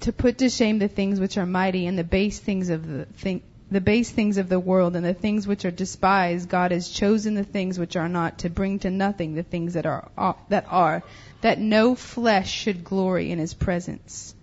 To 0.00 0.12
put 0.12 0.38
to 0.38 0.48
shame 0.48 0.78
the 0.78 0.86
things 0.86 1.18
which 1.18 1.36
are 1.36 1.46
mighty 1.46 1.86
and 1.86 1.98
the 1.98 2.04
base 2.04 2.38
things 2.38 2.68
of 2.68 2.86
the 2.86 3.06
thing, 3.06 3.42
the 3.70 3.80
base 3.80 4.10
things 4.10 4.38
of 4.38 4.48
the 4.48 4.60
world 4.60 4.94
and 4.94 5.04
the 5.04 5.14
things 5.14 5.46
which 5.46 5.64
are 5.64 5.70
despised, 5.70 6.48
God 6.48 6.70
has 6.70 6.88
chosen 6.88 7.34
the 7.34 7.44
things 7.44 7.78
which 7.78 7.96
are 7.96 8.08
not 8.08 8.38
to 8.38 8.50
bring 8.50 8.78
to 8.80 8.90
nothing 8.90 9.34
the 9.34 9.42
things 9.42 9.74
that 9.74 9.86
are, 9.86 10.08
uh, 10.16 10.34
that 10.48 10.66
are, 10.68 11.02
that 11.40 11.58
no 11.58 11.94
flesh 11.94 12.50
should 12.50 12.84
glory 12.84 13.30
in 13.30 13.38
his 13.38 13.54
presence. 13.54 14.34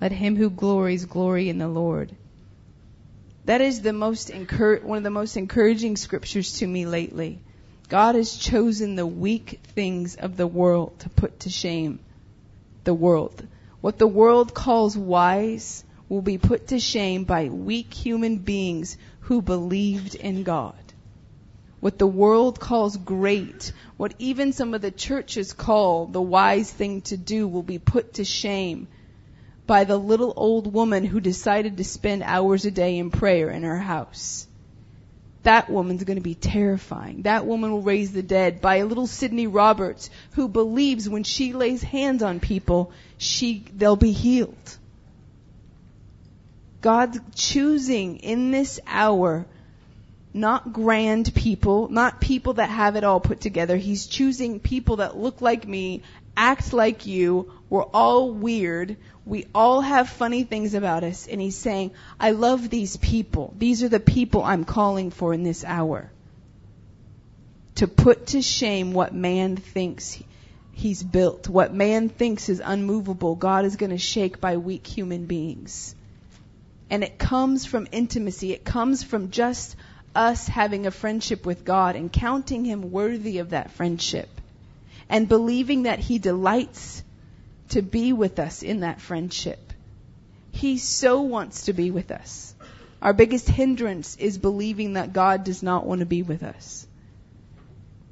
Let 0.00 0.10
him 0.10 0.34
who 0.34 0.50
glories 0.50 1.04
glory 1.04 1.48
in 1.48 1.58
the 1.58 1.68
Lord. 1.68 2.10
That 3.44 3.60
is 3.60 3.82
the 3.82 3.92
most 3.92 4.30
one 4.30 4.98
of 4.98 5.04
the 5.04 5.10
most 5.10 5.36
encouraging 5.36 5.96
scriptures 5.96 6.58
to 6.58 6.66
me 6.66 6.86
lately. 6.86 7.38
God 7.88 8.14
has 8.14 8.36
chosen 8.36 8.96
the 8.96 9.06
weak 9.06 9.60
things 9.74 10.16
of 10.16 10.36
the 10.36 10.46
world 10.46 10.98
to 11.00 11.08
put 11.08 11.40
to 11.40 11.50
shame 11.50 12.00
the 12.84 12.94
world. 12.94 13.46
What 13.80 13.98
the 13.98 14.06
world 14.06 14.54
calls 14.54 14.96
wise, 14.96 15.84
will 16.12 16.20
be 16.20 16.36
put 16.36 16.66
to 16.66 16.78
shame 16.78 17.24
by 17.24 17.48
weak 17.48 17.94
human 17.94 18.36
beings 18.36 18.98
who 19.20 19.40
believed 19.40 20.14
in 20.14 20.42
God. 20.42 20.74
What 21.80 21.98
the 21.98 22.06
world 22.06 22.60
calls 22.60 22.98
great, 22.98 23.72
what 23.96 24.12
even 24.18 24.52
some 24.52 24.74
of 24.74 24.82
the 24.82 24.90
churches 24.90 25.54
call 25.54 26.04
the 26.04 26.20
wise 26.20 26.70
thing 26.70 27.00
to 27.02 27.16
do 27.16 27.48
will 27.48 27.62
be 27.62 27.78
put 27.78 28.12
to 28.14 28.26
shame 28.26 28.88
by 29.66 29.84
the 29.84 29.96
little 29.96 30.34
old 30.36 30.70
woman 30.70 31.06
who 31.06 31.18
decided 31.18 31.78
to 31.78 31.84
spend 31.84 32.22
hours 32.24 32.66
a 32.66 32.70
day 32.70 32.98
in 32.98 33.10
prayer 33.10 33.48
in 33.48 33.62
her 33.62 33.78
house. 33.78 34.46
That 35.44 35.70
woman's 35.70 36.04
going 36.04 36.18
to 36.18 36.22
be 36.22 36.34
terrifying. 36.34 37.22
That 37.22 37.46
woman 37.46 37.72
will 37.72 37.80
raise 37.80 38.12
the 38.12 38.22
dead 38.22 38.60
by 38.60 38.76
a 38.76 38.84
little 38.84 39.06
Sidney 39.06 39.46
Roberts 39.46 40.10
who 40.32 40.46
believes 40.46 41.08
when 41.08 41.24
she 41.24 41.54
lays 41.54 41.82
hands 41.82 42.22
on 42.22 42.38
people, 42.38 42.92
she, 43.16 43.64
they'll 43.74 43.96
be 43.96 44.12
healed. 44.12 44.76
God's 46.82 47.18
choosing 47.34 48.16
in 48.18 48.50
this 48.50 48.78
hour 48.86 49.46
not 50.34 50.72
grand 50.72 51.34
people, 51.34 51.88
not 51.88 52.20
people 52.20 52.54
that 52.54 52.70
have 52.70 52.96
it 52.96 53.04
all 53.04 53.20
put 53.20 53.40
together. 53.40 53.76
He's 53.76 54.06
choosing 54.06 54.60
people 54.60 54.96
that 54.96 55.16
look 55.16 55.40
like 55.40 55.66
me, 55.66 56.02
act 56.36 56.72
like 56.72 57.06
you. 57.06 57.52
We're 57.68 57.82
all 57.82 58.32
weird. 58.32 58.96
We 59.26 59.46
all 59.54 59.80
have 59.80 60.08
funny 60.08 60.44
things 60.44 60.74
about 60.74 61.04
us. 61.04 61.28
And 61.28 61.40
he's 61.40 61.56
saying, 61.56 61.92
I 62.18 62.30
love 62.30 62.70
these 62.70 62.96
people. 62.96 63.54
These 63.58 63.82
are 63.82 63.88
the 63.88 64.00
people 64.00 64.42
I'm 64.42 64.64
calling 64.64 65.10
for 65.10 65.34
in 65.34 65.42
this 65.42 65.64
hour. 65.64 66.10
To 67.76 67.88
put 67.88 68.28
to 68.28 68.42
shame 68.42 68.92
what 68.92 69.14
man 69.14 69.56
thinks 69.56 70.22
he's 70.72 71.02
built, 71.02 71.48
what 71.48 71.74
man 71.74 72.08
thinks 72.08 72.48
is 72.48 72.62
unmovable, 72.64 73.34
God 73.34 73.64
is 73.64 73.76
going 73.76 73.90
to 73.90 73.98
shake 73.98 74.40
by 74.40 74.56
weak 74.56 74.86
human 74.86 75.26
beings. 75.26 75.94
And 76.92 77.02
it 77.02 77.16
comes 77.16 77.64
from 77.64 77.88
intimacy. 77.90 78.52
It 78.52 78.66
comes 78.66 79.02
from 79.02 79.30
just 79.30 79.76
us 80.14 80.46
having 80.46 80.86
a 80.86 80.90
friendship 80.90 81.46
with 81.46 81.64
God 81.64 81.96
and 81.96 82.12
counting 82.12 82.66
Him 82.66 82.92
worthy 82.92 83.38
of 83.38 83.50
that 83.50 83.70
friendship. 83.70 84.28
And 85.08 85.26
believing 85.26 85.84
that 85.84 86.00
He 86.00 86.18
delights 86.18 87.02
to 87.70 87.80
be 87.80 88.12
with 88.12 88.38
us 88.38 88.62
in 88.62 88.80
that 88.80 89.00
friendship. 89.00 89.72
He 90.50 90.76
so 90.76 91.22
wants 91.22 91.64
to 91.64 91.72
be 91.72 91.90
with 91.90 92.10
us. 92.10 92.54
Our 93.00 93.14
biggest 93.14 93.48
hindrance 93.48 94.16
is 94.16 94.36
believing 94.36 94.92
that 94.92 95.14
God 95.14 95.44
does 95.44 95.62
not 95.62 95.86
want 95.86 96.00
to 96.00 96.06
be 96.06 96.22
with 96.22 96.42
us. 96.42 96.86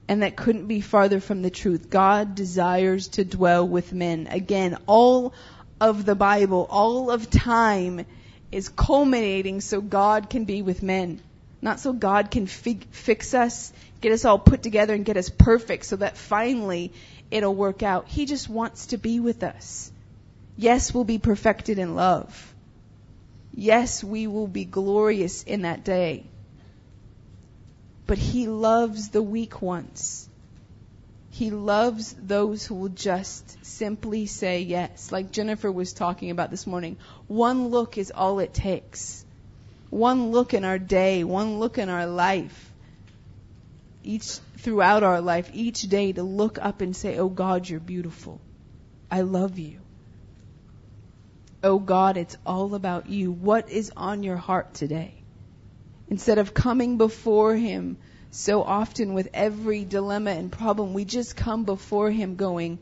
And 0.09 0.23
that 0.23 0.37
couldn't 0.37 0.69
be 0.69 0.81
farther 0.81 1.21
from 1.21 1.43
the 1.43 1.51
truth. 1.51 1.91
God 1.91 2.35
desires 2.35 3.09
to 3.09 3.27
dwell 3.27 3.69
with 3.69 3.93
men. 3.93 4.27
Again, 4.31 4.79
all 4.87 5.35
of 5.83 6.07
the 6.07 6.15
Bible, 6.15 6.67
all 6.71 7.11
of 7.11 7.29
time 7.29 8.07
is 8.53 8.69
culminating 8.69 9.61
so 9.61 9.81
God 9.81 10.31
can 10.31 10.45
be 10.45 10.63
with 10.63 10.83
men. 10.83 11.21
Not 11.63 11.81
so 11.81 11.93
God 11.93 12.31
can 12.31 12.47
fig- 12.47 12.87
fix 12.91 13.35
us, 13.35 13.73
get 14.01 14.13
us 14.13 14.25
all 14.25 14.39
put 14.39 14.63
together 14.63 14.95
and 14.95 15.05
get 15.05 15.17
us 15.17 15.29
perfect 15.29 15.85
so 15.85 15.97
that 15.97 16.17
finally 16.17 16.93
it'll 17.31 17.55
work 17.55 17.83
out. 17.83 18.09
He 18.09 18.25
just 18.27 18.49
wants 18.49 18.87
to 18.87 18.97
be 18.97 19.21
with 19.21 19.43
us. 19.43 19.93
Yes, 20.57 20.93
we'll 20.93 21.05
be 21.05 21.19
perfected 21.19 21.79
in 21.79 21.95
love. 21.95 22.55
Yes, 23.55 24.03
we 24.03 24.27
will 24.27 24.49
be 24.49 24.65
glorious 24.65 25.43
in 25.43 25.63
that 25.63 25.85
day. 25.85 26.25
But 28.07 28.19
He 28.19 28.49
loves 28.49 29.11
the 29.11 29.23
weak 29.23 29.61
ones. 29.61 30.30
He 31.31 31.51
loves 31.51 32.15
those 32.21 32.67
who 32.67 32.75
will 32.75 32.89
just 32.89 33.65
simply 33.65 34.27
say 34.27 34.63
yes. 34.63 35.13
Like 35.13 35.31
Jennifer 35.31 35.71
was 35.71 35.93
talking 35.93 36.31
about 36.31 36.51
this 36.51 36.67
morning. 36.67 36.97
One 37.29 37.69
look 37.69 37.99
is 37.99 38.11
all 38.11 38.41
it 38.41 38.53
takes. 38.53 39.25
One 39.91 40.33
look 40.33 40.55
in 40.55 40.65
our 40.65 40.79
day, 40.79 41.25
one 41.25 41.59
look 41.59 41.79
in 41.79 41.89
our 41.89 42.07
life, 42.07 42.73
each, 44.05 44.39
throughout 44.59 45.03
our 45.03 45.21
life, 45.21 45.51
each 45.53 45.83
day 45.83 46.13
to 46.13 46.23
look 46.23 46.59
up 46.61 46.81
and 46.81 46.95
say, 46.95 47.17
Oh 47.19 47.29
God, 47.29 47.69
you're 47.69 47.81
beautiful. 47.81 48.41
I 49.11 49.23
love 49.23 49.59
you. 49.59 49.81
Oh 51.63 51.79
God, 51.79 52.17
it's 52.17 52.37
all 52.47 52.75
about 52.75 53.09
you. 53.09 53.31
What 53.31 53.71
is 53.71 53.93
on 53.97 54.23
your 54.23 54.37
heart 54.37 54.75
today? 54.75 55.15
Instead 56.09 56.39
of 56.39 56.55
coming 56.55 56.97
before 56.97 57.55
Him 57.55 57.99
so 58.31 58.63
often 58.63 59.15
with 59.15 59.29
every 59.35 59.85
dilemma 59.85 60.31
and 60.31 60.53
problem, 60.53 60.95
we 60.95 61.05
just 61.05 61.37
come 61.37 61.65
before 61.65 62.11
Him 62.11 62.37
going, 62.37 62.79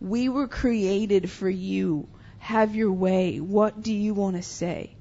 We 0.00 0.28
were 0.28 0.48
created 0.48 1.30
for 1.30 1.48
you. 1.48 2.08
Have 2.38 2.74
your 2.74 2.92
way. 2.92 3.38
What 3.38 3.82
do 3.82 3.92
you 3.92 4.14
want 4.14 4.36
to 4.36 4.42
say? 4.42 4.94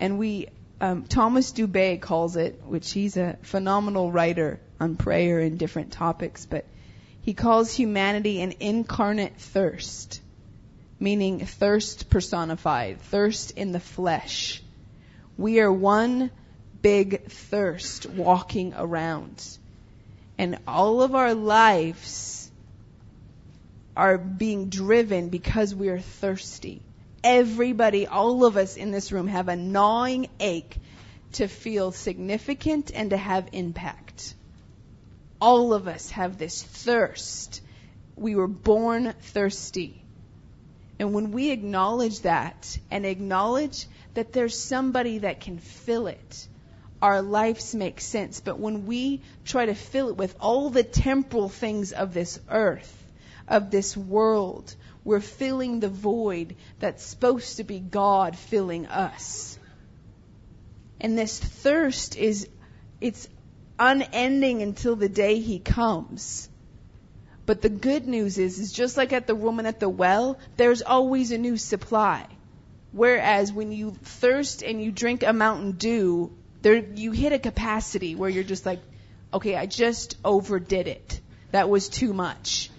And 0.00 0.18
we, 0.18 0.46
um, 0.80 1.04
Thomas 1.04 1.52
Dubay 1.52 2.00
calls 2.00 2.36
it, 2.36 2.62
which 2.64 2.92
he's 2.92 3.16
a 3.16 3.36
phenomenal 3.42 4.12
writer 4.12 4.60
on 4.78 4.96
prayer 4.96 5.40
and 5.40 5.58
different 5.58 5.92
topics, 5.92 6.46
but 6.46 6.64
he 7.22 7.34
calls 7.34 7.72
humanity 7.72 8.40
an 8.40 8.54
incarnate 8.60 9.36
thirst, 9.38 10.20
meaning 11.00 11.40
thirst 11.40 12.08
personified, 12.10 13.00
thirst 13.00 13.50
in 13.52 13.72
the 13.72 13.80
flesh. 13.80 14.62
We 15.36 15.60
are 15.60 15.72
one 15.72 16.30
big 16.82 17.26
thirst 17.28 18.06
walking 18.06 18.74
around. 18.76 19.44
And 20.36 20.58
all 20.66 21.02
of 21.02 21.14
our 21.14 21.34
lives 21.34 22.50
are 23.96 24.16
being 24.16 24.68
driven 24.68 25.28
because 25.28 25.74
we 25.74 25.88
are 25.88 25.98
thirsty. 25.98 26.80
Everybody, 27.24 28.06
all 28.06 28.44
of 28.44 28.56
us 28.56 28.76
in 28.76 28.92
this 28.92 29.10
room 29.10 29.26
have 29.26 29.48
a 29.48 29.56
gnawing 29.56 30.28
ache 30.38 30.76
to 31.32 31.48
feel 31.48 31.90
significant 31.90 32.92
and 32.94 33.10
to 33.10 33.16
have 33.16 33.48
impact. 33.52 34.34
All 35.40 35.74
of 35.74 35.88
us 35.88 36.10
have 36.10 36.38
this 36.38 36.62
thirst. 36.62 37.60
We 38.16 38.36
were 38.36 38.48
born 38.48 39.14
thirsty. 39.20 40.00
And 40.98 41.12
when 41.12 41.32
we 41.32 41.50
acknowledge 41.50 42.20
that 42.20 42.78
and 42.90 43.04
acknowledge 43.04 43.86
that 44.14 44.32
there's 44.32 44.58
somebody 44.58 45.18
that 45.18 45.40
can 45.40 45.58
fill 45.58 46.06
it, 46.08 46.48
our 47.00 47.22
lives 47.22 47.74
make 47.74 48.00
sense. 48.00 48.40
But 48.40 48.58
when 48.58 48.86
we 48.86 49.22
try 49.44 49.66
to 49.66 49.74
fill 49.74 50.08
it 50.08 50.16
with 50.16 50.36
all 50.40 50.70
the 50.70 50.82
temporal 50.82 51.48
things 51.48 51.92
of 51.92 52.14
this 52.14 52.40
earth, 52.48 52.94
of 53.46 53.70
this 53.70 53.96
world, 53.96 54.74
we're 55.04 55.20
filling 55.20 55.80
the 55.80 55.88
void 55.88 56.56
that's 56.80 57.04
supposed 57.04 57.56
to 57.56 57.64
be 57.64 57.78
God 57.78 58.36
filling 58.36 58.86
us. 58.86 59.58
And 61.00 61.16
this 61.16 61.38
thirst 61.38 62.16
is, 62.16 62.48
it's 63.00 63.28
unending 63.78 64.62
until 64.62 64.96
the 64.96 65.08
day 65.08 65.40
He 65.40 65.60
comes. 65.60 66.48
But 67.46 67.62
the 67.62 67.70
good 67.70 68.06
news 68.06 68.36
is, 68.36 68.58
is 68.58 68.72
just 68.72 68.96
like 68.96 69.12
at 69.12 69.26
the 69.26 69.34
woman 69.34 69.64
at 69.64 69.80
the 69.80 69.88
well, 69.88 70.38
there's 70.56 70.82
always 70.82 71.30
a 71.30 71.38
new 71.38 71.56
supply. 71.56 72.26
Whereas 72.92 73.52
when 73.52 73.72
you 73.72 73.92
thirst 74.02 74.62
and 74.62 74.82
you 74.82 74.90
drink 74.90 75.22
a 75.22 75.32
Mountain 75.32 75.72
Dew, 75.72 76.32
there 76.62 76.76
you 76.76 77.12
hit 77.12 77.32
a 77.32 77.38
capacity 77.38 78.14
where 78.14 78.30
you're 78.30 78.44
just 78.44 78.66
like, 78.66 78.80
okay, 79.32 79.56
I 79.56 79.66
just 79.66 80.16
overdid 80.24 80.88
it. 80.88 81.20
That 81.52 81.68
was 81.68 81.88
too 81.88 82.12
much. 82.12 82.70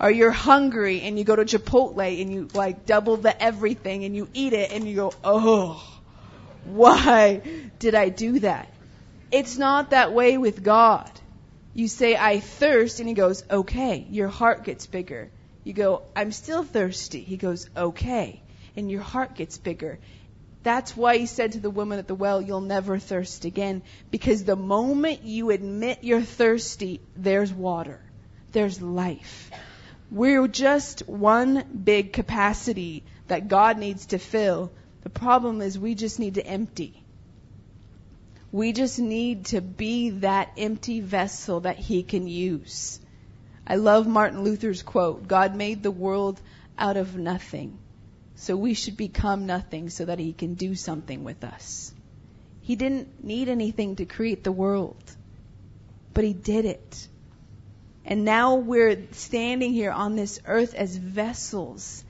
Or 0.00 0.10
you're 0.10 0.30
hungry 0.30 1.00
and 1.02 1.18
you 1.18 1.24
go 1.24 1.36
to 1.36 1.44
Chipotle 1.44 2.20
and 2.20 2.32
you 2.32 2.48
like 2.54 2.86
double 2.86 3.16
the 3.16 3.42
everything 3.42 4.04
and 4.04 4.14
you 4.14 4.28
eat 4.32 4.52
it 4.52 4.70
and 4.72 4.86
you 4.86 4.94
go, 4.94 5.12
oh, 5.24 5.82
why 6.64 7.42
did 7.78 7.94
I 7.94 8.08
do 8.08 8.38
that? 8.40 8.72
It's 9.30 9.58
not 9.58 9.90
that 9.90 10.12
way 10.12 10.38
with 10.38 10.62
God. 10.62 11.10
You 11.74 11.88
say, 11.88 12.16
I 12.16 12.40
thirst, 12.40 12.98
and 12.98 13.08
He 13.08 13.14
goes, 13.14 13.44
okay. 13.50 14.06
Your 14.10 14.28
heart 14.28 14.64
gets 14.64 14.86
bigger. 14.86 15.30
You 15.64 15.72
go, 15.72 16.02
I'm 16.16 16.32
still 16.32 16.64
thirsty. 16.64 17.20
He 17.20 17.36
goes, 17.36 17.68
okay. 17.76 18.42
And 18.76 18.90
your 18.90 19.02
heart 19.02 19.34
gets 19.34 19.58
bigger. 19.58 19.98
That's 20.62 20.96
why 20.96 21.18
he 21.18 21.26
said 21.26 21.52
to 21.52 21.60
the 21.60 21.70
woman 21.70 21.98
at 21.98 22.08
the 22.08 22.14
well, 22.14 22.42
You'll 22.42 22.60
never 22.60 22.98
thirst 22.98 23.44
again. 23.44 23.82
Because 24.10 24.44
the 24.44 24.56
moment 24.56 25.22
you 25.22 25.50
admit 25.50 26.00
you're 26.02 26.20
thirsty, 26.20 27.00
there's 27.16 27.52
water, 27.52 28.00
there's 28.52 28.82
life. 28.82 29.50
We're 30.10 30.48
just 30.48 31.06
one 31.08 31.62
big 31.84 32.12
capacity 32.12 33.04
that 33.28 33.48
God 33.48 33.78
needs 33.78 34.06
to 34.06 34.18
fill. 34.18 34.72
The 35.02 35.10
problem 35.10 35.60
is 35.60 35.78
we 35.78 35.94
just 35.94 36.18
need 36.18 36.34
to 36.34 36.46
empty. 36.46 37.02
We 38.50 38.72
just 38.72 38.98
need 38.98 39.46
to 39.46 39.60
be 39.60 40.10
that 40.10 40.52
empty 40.56 41.00
vessel 41.00 41.60
that 41.60 41.78
He 41.78 42.02
can 42.02 42.26
use. 42.26 42.98
I 43.66 43.76
love 43.76 44.06
Martin 44.06 44.42
Luther's 44.42 44.82
quote 44.82 45.28
God 45.28 45.54
made 45.54 45.82
the 45.82 45.90
world 45.90 46.40
out 46.78 46.96
of 46.96 47.16
nothing. 47.16 47.78
So 48.40 48.56
we 48.56 48.74
should 48.74 48.96
become 48.96 49.46
nothing 49.46 49.90
so 49.90 50.04
that 50.04 50.20
He 50.20 50.32
can 50.32 50.54
do 50.54 50.76
something 50.76 51.24
with 51.24 51.42
us. 51.42 51.92
He 52.62 52.76
didn't 52.76 53.24
need 53.24 53.48
anything 53.48 53.96
to 53.96 54.04
create 54.04 54.44
the 54.44 54.52
world, 54.52 55.02
but 56.14 56.22
He 56.22 56.34
did 56.34 56.64
it. 56.64 57.08
And 58.04 58.24
now 58.24 58.54
we're 58.54 59.08
standing 59.10 59.72
here 59.72 59.90
on 59.90 60.14
this 60.14 60.40
earth 60.46 60.74
as 60.74 60.96
vessels 60.96 62.04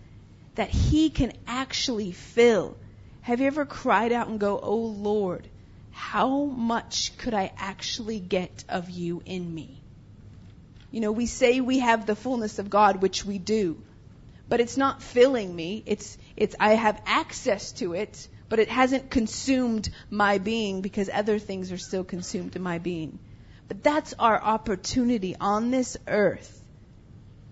that 0.54 0.68
He 0.68 1.08
can 1.08 1.32
actually 1.46 2.12
fill. 2.12 2.76
Have 3.22 3.40
you 3.40 3.46
ever 3.46 3.64
cried 3.64 4.12
out 4.12 4.28
and 4.28 4.38
go, 4.38 4.60
Oh 4.62 4.76
Lord, 4.76 5.48
how 5.92 6.44
much 6.44 7.16
could 7.16 7.32
I 7.32 7.52
actually 7.56 8.20
get 8.20 8.64
of 8.68 8.90
you 8.90 9.22
in 9.24 9.54
me? 9.54 9.80
You 10.90 11.00
know, 11.00 11.12
we 11.12 11.24
say 11.24 11.62
we 11.62 11.78
have 11.78 12.04
the 12.04 12.14
fullness 12.14 12.58
of 12.58 12.68
God, 12.68 13.00
which 13.00 13.24
we 13.24 13.38
do 13.38 13.82
but 14.48 14.60
it's 14.60 14.76
not 14.76 15.02
filling 15.02 15.54
me. 15.54 15.82
It's, 15.86 16.16
it's, 16.36 16.56
I 16.58 16.74
have 16.74 17.00
access 17.06 17.72
to 17.72 17.92
it, 17.92 18.28
but 18.48 18.58
it 18.58 18.68
hasn't 18.68 19.10
consumed 19.10 19.90
my 20.10 20.38
being 20.38 20.80
because 20.80 21.10
other 21.12 21.38
things 21.38 21.70
are 21.70 21.78
still 21.78 22.04
consumed 22.04 22.56
in 22.56 22.62
my 22.62 22.78
being. 22.78 23.18
But 23.68 23.82
that's 23.82 24.14
our 24.18 24.40
opportunity 24.40 25.36
on 25.38 25.70
this 25.70 25.96
earth 26.06 26.54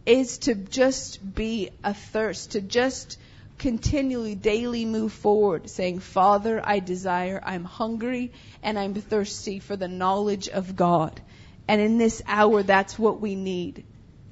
is 0.06 0.38
to 0.38 0.54
just 0.54 1.34
be 1.34 1.70
athirst, 1.84 2.52
to 2.52 2.60
just 2.60 3.18
continually, 3.58 4.34
daily 4.34 4.84
move 4.84 5.12
forward, 5.12 5.68
saying, 5.68 5.98
Father, 5.98 6.62
I 6.64 6.78
desire, 6.78 7.40
I'm 7.42 7.64
hungry, 7.64 8.32
and 8.62 8.78
I'm 8.78 8.94
thirsty 8.94 9.58
for 9.58 9.76
the 9.76 9.88
knowledge 9.88 10.48
of 10.48 10.76
God. 10.76 11.20
And 11.68 11.80
in 11.80 11.98
this 11.98 12.22
hour, 12.26 12.62
that's 12.62 12.98
what 12.98 13.20
we 13.20 13.34
need. 13.34 13.84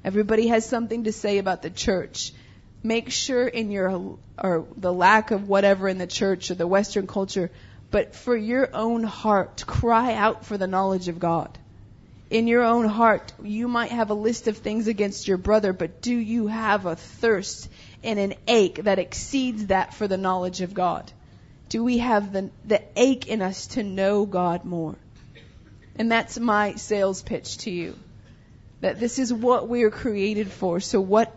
Everybody 0.03 0.47
has 0.47 0.65
something 0.65 1.03
to 1.03 1.11
say 1.11 1.39
about 1.39 1.61
the 1.61 1.69
church 1.69 2.31
make 2.85 3.09
sure 3.09 3.47
in 3.47 3.71
your 3.71 4.17
or 4.37 4.67
the 4.77 4.93
lack 4.93 5.31
of 5.31 5.47
whatever 5.47 5.87
in 5.87 5.97
the 5.97 6.07
church 6.07 6.51
or 6.51 6.55
the 6.55 6.67
western 6.67 7.07
culture 7.07 7.49
but 7.89 8.15
for 8.15 8.35
your 8.35 8.69
own 8.73 9.03
heart 9.03 9.63
cry 9.65 10.13
out 10.13 10.45
for 10.45 10.57
the 10.57 10.67
knowledge 10.67 11.07
of 11.07 11.19
god. 11.19 11.57
In 12.29 12.47
your 12.47 12.63
own 12.63 12.87
heart 12.87 13.33
you 13.43 13.67
might 13.67 13.91
have 13.91 14.11
a 14.11 14.13
list 14.27 14.47
of 14.47 14.57
things 14.57 14.87
against 14.87 15.27
your 15.27 15.37
brother 15.37 15.73
but 15.73 16.01
do 16.01 16.15
you 16.15 16.45
have 16.47 16.85
a 16.85 16.95
thirst 16.95 17.69
and 18.03 18.19
an 18.19 18.35
ache 18.47 18.83
that 18.83 18.99
exceeds 18.99 19.67
that 19.67 19.95
for 19.95 20.07
the 20.07 20.17
knowledge 20.17 20.61
of 20.61 20.75
god? 20.75 21.11
Do 21.69 21.83
we 21.83 21.97
have 21.97 22.31
the 22.31 22.51
the 22.65 22.83
ache 22.95 23.27
in 23.27 23.41
us 23.41 23.67
to 23.67 23.81
know 23.81 24.25
god 24.27 24.63
more? 24.63 24.95
And 25.97 26.11
that's 26.11 26.37
my 26.37 26.75
sales 26.75 27.23
pitch 27.23 27.57
to 27.59 27.71
you. 27.71 27.95
That 28.81 28.99
this 28.99 29.17
is 29.17 29.33
what 29.33 29.67
we 29.67 29.83
are 29.83 29.91
created 29.91 30.51
for. 30.51 30.79
So 30.79 31.01
what 31.01 31.35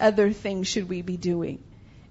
other 0.00 0.32
things 0.32 0.68
should 0.68 0.88
we 0.88 1.02
be 1.02 1.16
doing? 1.16 1.62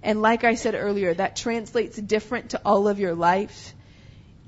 And 0.02 0.22
like 0.22 0.44
I 0.44 0.54
said 0.54 0.74
earlier, 0.74 1.12
that 1.14 1.36
translates 1.36 1.96
different 1.96 2.50
to 2.50 2.60
all 2.64 2.88
of 2.88 2.98
your 2.98 3.14
life. 3.14 3.74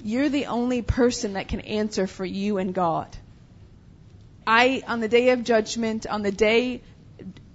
You're 0.03 0.28
the 0.28 0.47
only 0.47 0.82
person 0.82 1.34
that 1.34 1.49
can 1.49 1.61
answer 1.61 2.07
for 2.07 2.24
you 2.24 2.59
and 2.59 2.72
God. 2.72 3.09
I, 4.47 4.82
on 4.86 5.01
the 5.01 5.09
day 5.09 5.30
of 5.30 5.45
judgment, 5.45 6.07
on 6.07 6.22
the 6.22 6.32
day, 6.32 6.82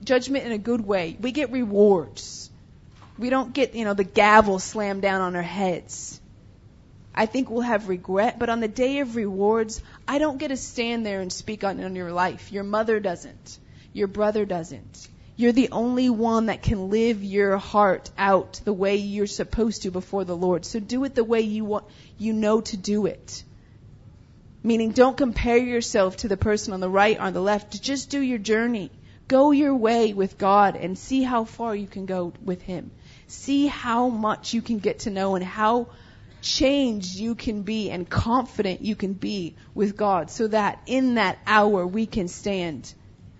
judgment 0.03 0.45
in 0.45 0.51
a 0.51 0.57
good 0.57 0.85
way, 0.85 1.17
we 1.19 1.31
get 1.31 1.51
rewards. 1.51 2.49
We 3.17 3.29
don't 3.29 3.53
get, 3.53 3.75
you 3.75 3.85
know, 3.85 3.93
the 3.93 4.03
gavel 4.03 4.59
slammed 4.59 5.01
down 5.01 5.21
on 5.21 5.35
our 5.35 5.41
heads. 5.41 6.19
I 7.13 7.25
think 7.25 7.49
we'll 7.49 7.61
have 7.61 7.87
regret, 7.87 8.37
but 8.37 8.49
on 8.49 8.59
the 8.59 8.67
day 8.67 8.99
of 8.99 9.15
rewards, 9.15 9.81
I 10.05 10.19
don't 10.19 10.37
get 10.37 10.49
to 10.49 10.57
stand 10.57 11.05
there 11.05 11.21
and 11.21 11.31
speak 11.31 11.63
on, 11.63 11.81
on 11.81 11.95
your 11.95 12.11
life. 12.11 12.51
Your 12.51 12.65
mother 12.65 12.99
doesn't. 12.99 13.57
Your 13.93 14.07
brother 14.07 14.45
doesn't. 14.45 15.07
You're 15.37 15.51
the 15.51 15.69
only 15.71 16.09
one 16.09 16.45
that 16.45 16.61
can 16.61 16.89
live 16.89 17.21
your 17.23 17.57
heart 17.57 18.09
out 18.17 18.61
the 18.63 18.71
way 18.71 18.95
you're 18.95 19.27
supposed 19.27 19.81
to 19.83 19.91
before 19.91 20.23
the 20.23 20.35
Lord. 20.35 20.63
So 20.63 20.79
do 20.79 21.03
it 21.03 21.13
the 21.13 21.25
way 21.25 21.41
you 21.41 21.65
want, 21.65 21.85
you 22.17 22.31
know 22.31 22.61
to 22.61 22.77
do 22.77 23.05
it. 23.05 23.43
Meaning 24.63 24.91
don't 24.91 25.17
compare 25.17 25.57
yourself 25.57 26.17
to 26.17 26.29
the 26.29 26.37
person 26.37 26.73
on 26.73 26.79
the 26.79 26.89
right 26.89 27.17
or 27.17 27.23
on 27.23 27.33
the 27.33 27.41
left. 27.41 27.81
Just 27.81 28.09
do 28.09 28.19
your 28.19 28.37
journey. 28.37 28.91
Go 29.27 29.51
your 29.51 29.75
way 29.75 30.13
with 30.13 30.37
God 30.37 30.75
and 30.75 30.97
see 30.97 31.21
how 31.21 31.43
far 31.43 31.75
you 31.75 31.87
can 31.87 32.05
go 32.05 32.31
with 32.43 32.61
Him. 32.61 32.91
See 33.27 33.67
how 33.67 34.07
much 34.07 34.53
you 34.53 34.61
can 34.61 34.79
get 34.79 34.99
to 34.99 35.09
know 35.09 35.35
and 35.35 35.43
how 35.43 35.87
changed 36.41 37.15
you 37.15 37.35
can 37.35 37.63
be 37.63 37.89
and 37.89 38.09
confident 38.09 38.81
you 38.81 38.95
can 38.95 39.13
be 39.13 39.55
with 39.73 39.97
God 39.97 40.29
so 40.29 40.47
that 40.47 40.81
in 40.85 41.15
that 41.15 41.39
hour 41.45 41.85
we 41.85 42.05
can 42.05 42.27
stand 42.27 42.93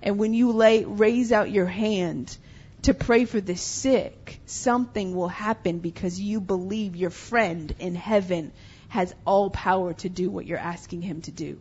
and 0.06 0.20
when 0.20 0.36
you 0.36 0.52
lay, 0.52 0.86
raise 0.86 1.32
out 1.32 1.50
your 1.50 1.66
hand 1.66 2.38
to 2.84 2.94
pray 2.94 3.26
for 3.26 3.42
the 3.42 3.56
sick, 3.56 4.40
something 4.46 5.16
will 5.16 5.28
happen 5.28 5.80
because 5.80 6.22
you 6.22 6.40
believe 6.40 6.96
your 6.96 7.10
friend 7.10 7.74
in 7.80 7.96
heaven 7.96 8.52
has 8.90 9.14
all 9.26 9.50
power 9.50 9.94
to 9.94 10.08
do 10.08 10.30
what 10.30 10.46
you're 10.46 10.60
asking 10.60 11.02
him 11.02 11.22
to 11.24 11.32
do. 11.32 11.60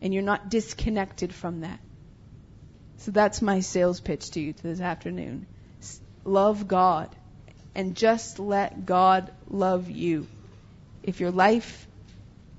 And 0.00 0.14
you're 0.14 0.22
not 0.22 0.48
disconnected 0.48 1.34
from 1.34 1.62
that. 1.62 1.80
So 2.98 3.10
that's 3.10 3.42
my 3.42 3.60
sales 3.60 3.98
pitch 3.98 4.30
to 4.32 4.40
you 4.40 4.52
this 4.52 4.80
afternoon. 4.80 5.46
Love 6.24 6.68
God 6.68 7.08
and 7.74 7.96
just 7.96 8.38
let 8.38 8.86
God 8.86 9.32
love 9.50 9.90
you. 9.90 10.28
If 11.02 11.18
your 11.18 11.32
life 11.32 11.88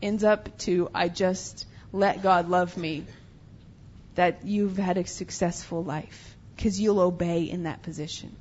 ends 0.02 0.26
up 0.26 0.58
to, 0.60 0.90
I 0.94 1.08
just 1.08 1.66
let 1.94 2.22
God 2.22 2.50
love 2.50 2.76
me, 2.76 3.06
that 4.20 4.44
you've 4.44 4.76
had 4.76 4.98
a 4.98 5.08
successful 5.08 5.82
life 5.82 6.36
because 6.54 6.78
you'll 6.78 7.00
obey 7.00 7.44
in 7.44 7.64
that 7.64 7.82
position. 7.84 8.36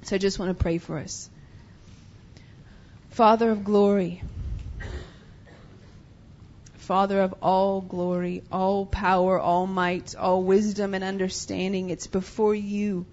So 0.00 0.16
I 0.16 0.18
just 0.18 0.38
want 0.38 0.56
to 0.56 0.62
pray 0.62 0.78
for 0.78 0.96
us. 0.96 1.28
Father 3.10 3.50
of 3.50 3.64
glory, 3.64 4.22
Father 6.76 7.20
of 7.20 7.34
all 7.42 7.82
glory, 7.82 8.44
all 8.50 8.86
power, 8.86 9.38
all 9.38 9.66
might, 9.66 10.16
all 10.16 10.42
wisdom 10.42 10.94
and 10.94 11.04
understanding, 11.04 11.90
it's 11.90 12.06
before 12.06 12.54
you 12.54 13.04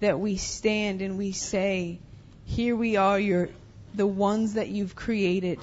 that 0.00 0.18
we 0.18 0.38
stand 0.38 1.02
and 1.02 1.16
we 1.16 1.30
say, 1.30 2.00
here 2.46 2.74
we 2.74 2.96
are, 2.96 3.20
your, 3.20 3.48
the 3.94 4.08
ones 4.08 4.54
that 4.54 4.70
you've 4.70 4.96
created. 4.96 5.60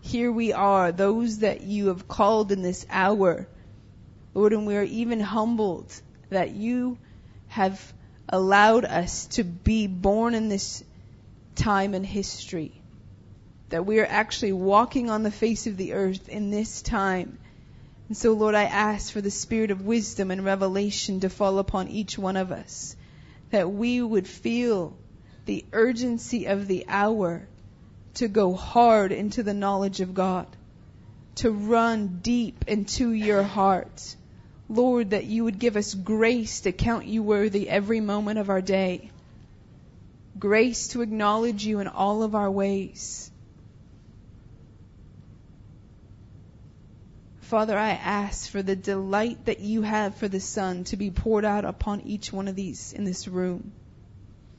Here 0.00 0.32
we 0.32 0.52
are, 0.52 0.90
those 0.90 1.38
that 1.38 1.60
you 1.60 1.86
have 1.86 2.08
called 2.08 2.50
in 2.50 2.62
this 2.62 2.84
hour. 2.90 3.46
Lord, 4.38 4.52
and 4.52 4.68
we 4.68 4.76
are 4.76 4.84
even 4.84 5.18
humbled 5.18 5.92
that 6.30 6.52
you 6.52 6.96
have 7.48 7.92
allowed 8.28 8.84
us 8.84 9.26
to 9.26 9.42
be 9.42 9.88
born 9.88 10.32
in 10.32 10.48
this 10.48 10.84
time 11.56 11.92
in 11.92 12.04
history. 12.04 12.70
That 13.70 13.84
we 13.84 13.98
are 13.98 14.06
actually 14.06 14.52
walking 14.52 15.10
on 15.10 15.24
the 15.24 15.32
face 15.32 15.66
of 15.66 15.76
the 15.76 15.94
earth 15.94 16.28
in 16.28 16.52
this 16.52 16.82
time. 16.82 17.36
And 18.06 18.16
so, 18.16 18.32
Lord, 18.32 18.54
I 18.54 18.62
ask 18.62 19.12
for 19.12 19.20
the 19.20 19.32
spirit 19.32 19.72
of 19.72 19.84
wisdom 19.84 20.30
and 20.30 20.44
revelation 20.44 21.18
to 21.20 21.28
fall 21.28 21.58
upon 21.58 21.88
each 21.88 22.16
one 22.16 22.36
of 22.36 22.52
us. 22.52 22.94
That 23.50 23.72
we 23.72 24.00
would 24.00 24.28
feel 24.28 24.96
the 25.46 25.64
urgency 25.72 26.46
of 26.46 26.68
the 26.68 26.84
hour 26.86 27.48
to 28.14 28.28
go 28.28 28.54
hard 28.54 29.10
into 29.10 29.42
the 29.42 29.52
knowledge 29.52 30.00
of 30.00 30.14
God, 30.14 30.46
to 31.34 31.50
run 31.50 32.20
deep 32.22 32.66
into 32.68 33.10
your 33.10 33.42
heart. 33.42 34.14
Lord, 34.68 35.10
that 35.10 35.24
you 35.24 35.44
would 35.44 35.58
give 35.58 35.76
us 35.76 35.94
grace 35.94 36.60
to 36.60 36.72
count 36.72 37.06
you 37.06 37.22
worthy 37.22 37.68
every 37.68 38.00
moment 38.00 38.38
of 38.38 38.50
our 38.50 38.60
day. 38.60 39.10
Grace 40.38 40.88
to 40.88 41.02
acknowledge 41.02 41.64
you 41.64 41.80
in 41.80 41.88
all 41.88 42.22
of 42.22 42.34
our 42.34 42.50
ways. 42.50 43.30
Father, 47.40 47.78
I 47.78 47.92
ask 47.92 48.50
for 48.50 48.62
the 48.62 48.76
delight 48.76 49.46
that 49.46 49.60
you 49.60 49.80
have 49.80 50.14
for 50.16 50.28
the 50.28 50.38
Son 50.38 50.84
to 50.84 50.98
be 50.98 51.10
poured 51.10 51.46
out 51.46 51.64
upon 51.64 52.02
each 52.02 52.30
one 52.30 52.46
of 52.46 52.54
these 52.54 52.92
in 52.92 53.04
this 53.04 53.26
room. 53.26 53.72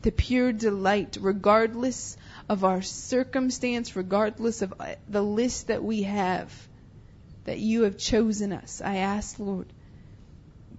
The 0.01 0.12
pure 0.12 0.51
delight, 0.51 1.18
regardless 1.22 2.18
of 2.49 2.64
our 2.64 2.82
circumstance, 2.82 3.95
regardless 3.95 4.64
of 4.64 4.74
uh, 4.80 4.95
the 5.07 5.22
list 5.22 5.68
that 5.68 5.84
we 5.84 6.01
have, 6.03 6.51
that 7.43 7.60
you 7.60 7.84
have 7.84 7.99
chosen 7.99 8.53
us. 8.53 8.82
I 8.84 8.97
ask, 8.97 9.38
Lord, 9.38 9.68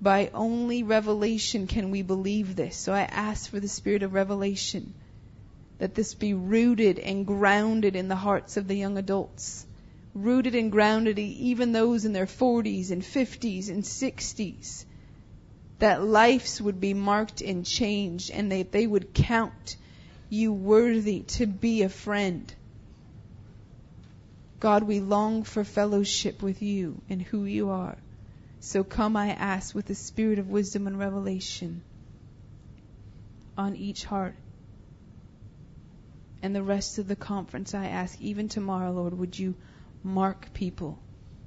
by 0.00 0.30
only 0.32 0.82
revelation 0.82 1.66
can 1.66 1.90
we 1.90 2.02
believe 2.02 2.56
this. 2.56 2.76
So 2.76 2.92
I 2.92 3.02
ask 3.02 3.50
for 3.50 3.60
the 3.60 3.68
spirit 3.68 4.02
of 4.02 4.14
revelation, 4.14 4.94
that 5.78 5.94
this 5.94 6.14
be 6.14 6.34
rooted 6.34 6.98
and 6.98 7.26
grounded 7.26 7.96
in 7.96 8.08
the 8.08 8.16
hearts 8.16 8.56
of 8.56 8.68
the 8.68 8.76
young 8.76 8.98
adults 8.98 9.66
rooted 10.14 10.54
and 10.54 10.72
grounded, 10.72 11.18
even 11.18 11.72
those 11.72 12.04
in 12.04 12.12
their 12.12 12.26
40s 12.26 12.90
and 12.90 13.02
50s 13.02 13.68
and 13.68 13.84
60s, 13.84 14.84
that 15.78 16.04
lives 16.04 16.60
would 16.60 16.80
be 16.80 16.94
marked 16.94 17.40
and 17.40 17.64
changed 17.64 18.30
and 18.30 18.52
that 18.52 18.72
they 18.72 18.86
would 18.86 19.14
count 19.14 19.76
you 20.28 20.52
worthy 20.52 21.20
to 21.20 21.46
be 21.46 21.82
a 21.82 21.88
friend. 21.88 22.52
God, 24.58 24.82
we 24.82 25.00
long 25.00 25.42
for 25.44 25.64
fellowship 25.64 26.42
with 26.42 26.60
you 26.60 27.00
and 27.08 27.22
who 27.22 27.44
you 27.44 27.70
are. 27.70 27.96
So 28.60 28.84
come, 28.84 29.16
I 29.16 29.30
ask, 29.30 29.74
with 29.74 29.86
the 29.86 29.94
spirit 29.94 30.38
of 30.38 30.50
wisdom 30.50 30.86
and 30.86 30.98
revelation 30.98 31.82
on 33.56 33.74
each 33.74 34.04
heart. 34.04 34.34
And 36.42 36.54
the 36.54 36.62
rest 36.62 36.98
of 36.98 37.08
the 37.08 37.16
conference, 37.16 37.74
I 37.74 37.86
ask, 37.86 38.20
even 38.20 38.48
tomorrow, 38.48 38.92
Lord, 38.92 39.18
would 39.18 39.38
you 39.38 39.54
Mark 40.02 40.52
people. 40.54 40.98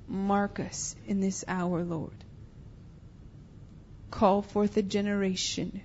Mark 0.07 0.59
us 0.59 0.95
in 1.07 1.22
this 1.22 1.43
hour, 1.47 1.84
Lord. 1.84 2.24
Call 4.11 4.41
forth 4.41 4.78
a 4.78 4.84
generation 4.84 5.82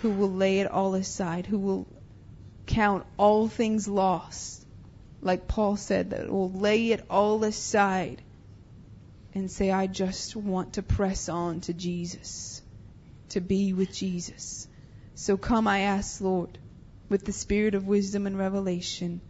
who 0.00 0.10
will 0.10 0.32
lay 0.32 0.60
it 0.60 0.70
all 0.70 0.94
aside, 0.94 1.46
who 1.46 1.58
will 1.58 1.86
count 2.66 3.06
all 3.16 3.48
things 3.48 3.88
lost, 3.88 4.66
like 5.22 5.48
Paul 5.48 5.76
said, 5.76 6.10
that 6.10 6.30
will 6.30 6.50
lay 6.50 6.92
it 6.92 7.04
all 7.08 7.42
aside 7.44 8.20
and 9.36 9.50
say, 9.50 9.70
I 9.70 9.86
just 9.86 10.34
want 10.34 10.74
to 10.74 10.82
press 10.82 11.28
on 11.28 11.60
to 11.62 11.74
Jesus, 11.74 12.62
to 13.28 13.42
be 13.42 13.74
with 13.74 13.92
Jesus. 13.92 14.66
So 15.14 15.36
come, 15.36 15.68
I 15.68 15.80
ask, 15.80 16.22
Lord, 16.22 16.56
with 17.10 17.26
the 17.26 17.32
spirit 17.32 17.74
of 17.74 17.86
wisdom 17.86 18.26
and 18.26 18.38
revelation 18.38 19.20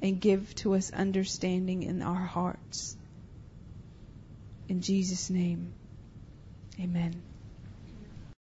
and 0.00 0.20
give 0.20 0.54
to 0.56 0.74
us 0.74 0.92
understanding 0.92 1.82
in 1.82 2.00
our 2.00 2.14
hearts. 2.14 2.96
In 4.68 4.82
Jesus' 4.82 5.30
name, 5.30 5.72
amen. 6.80 7.22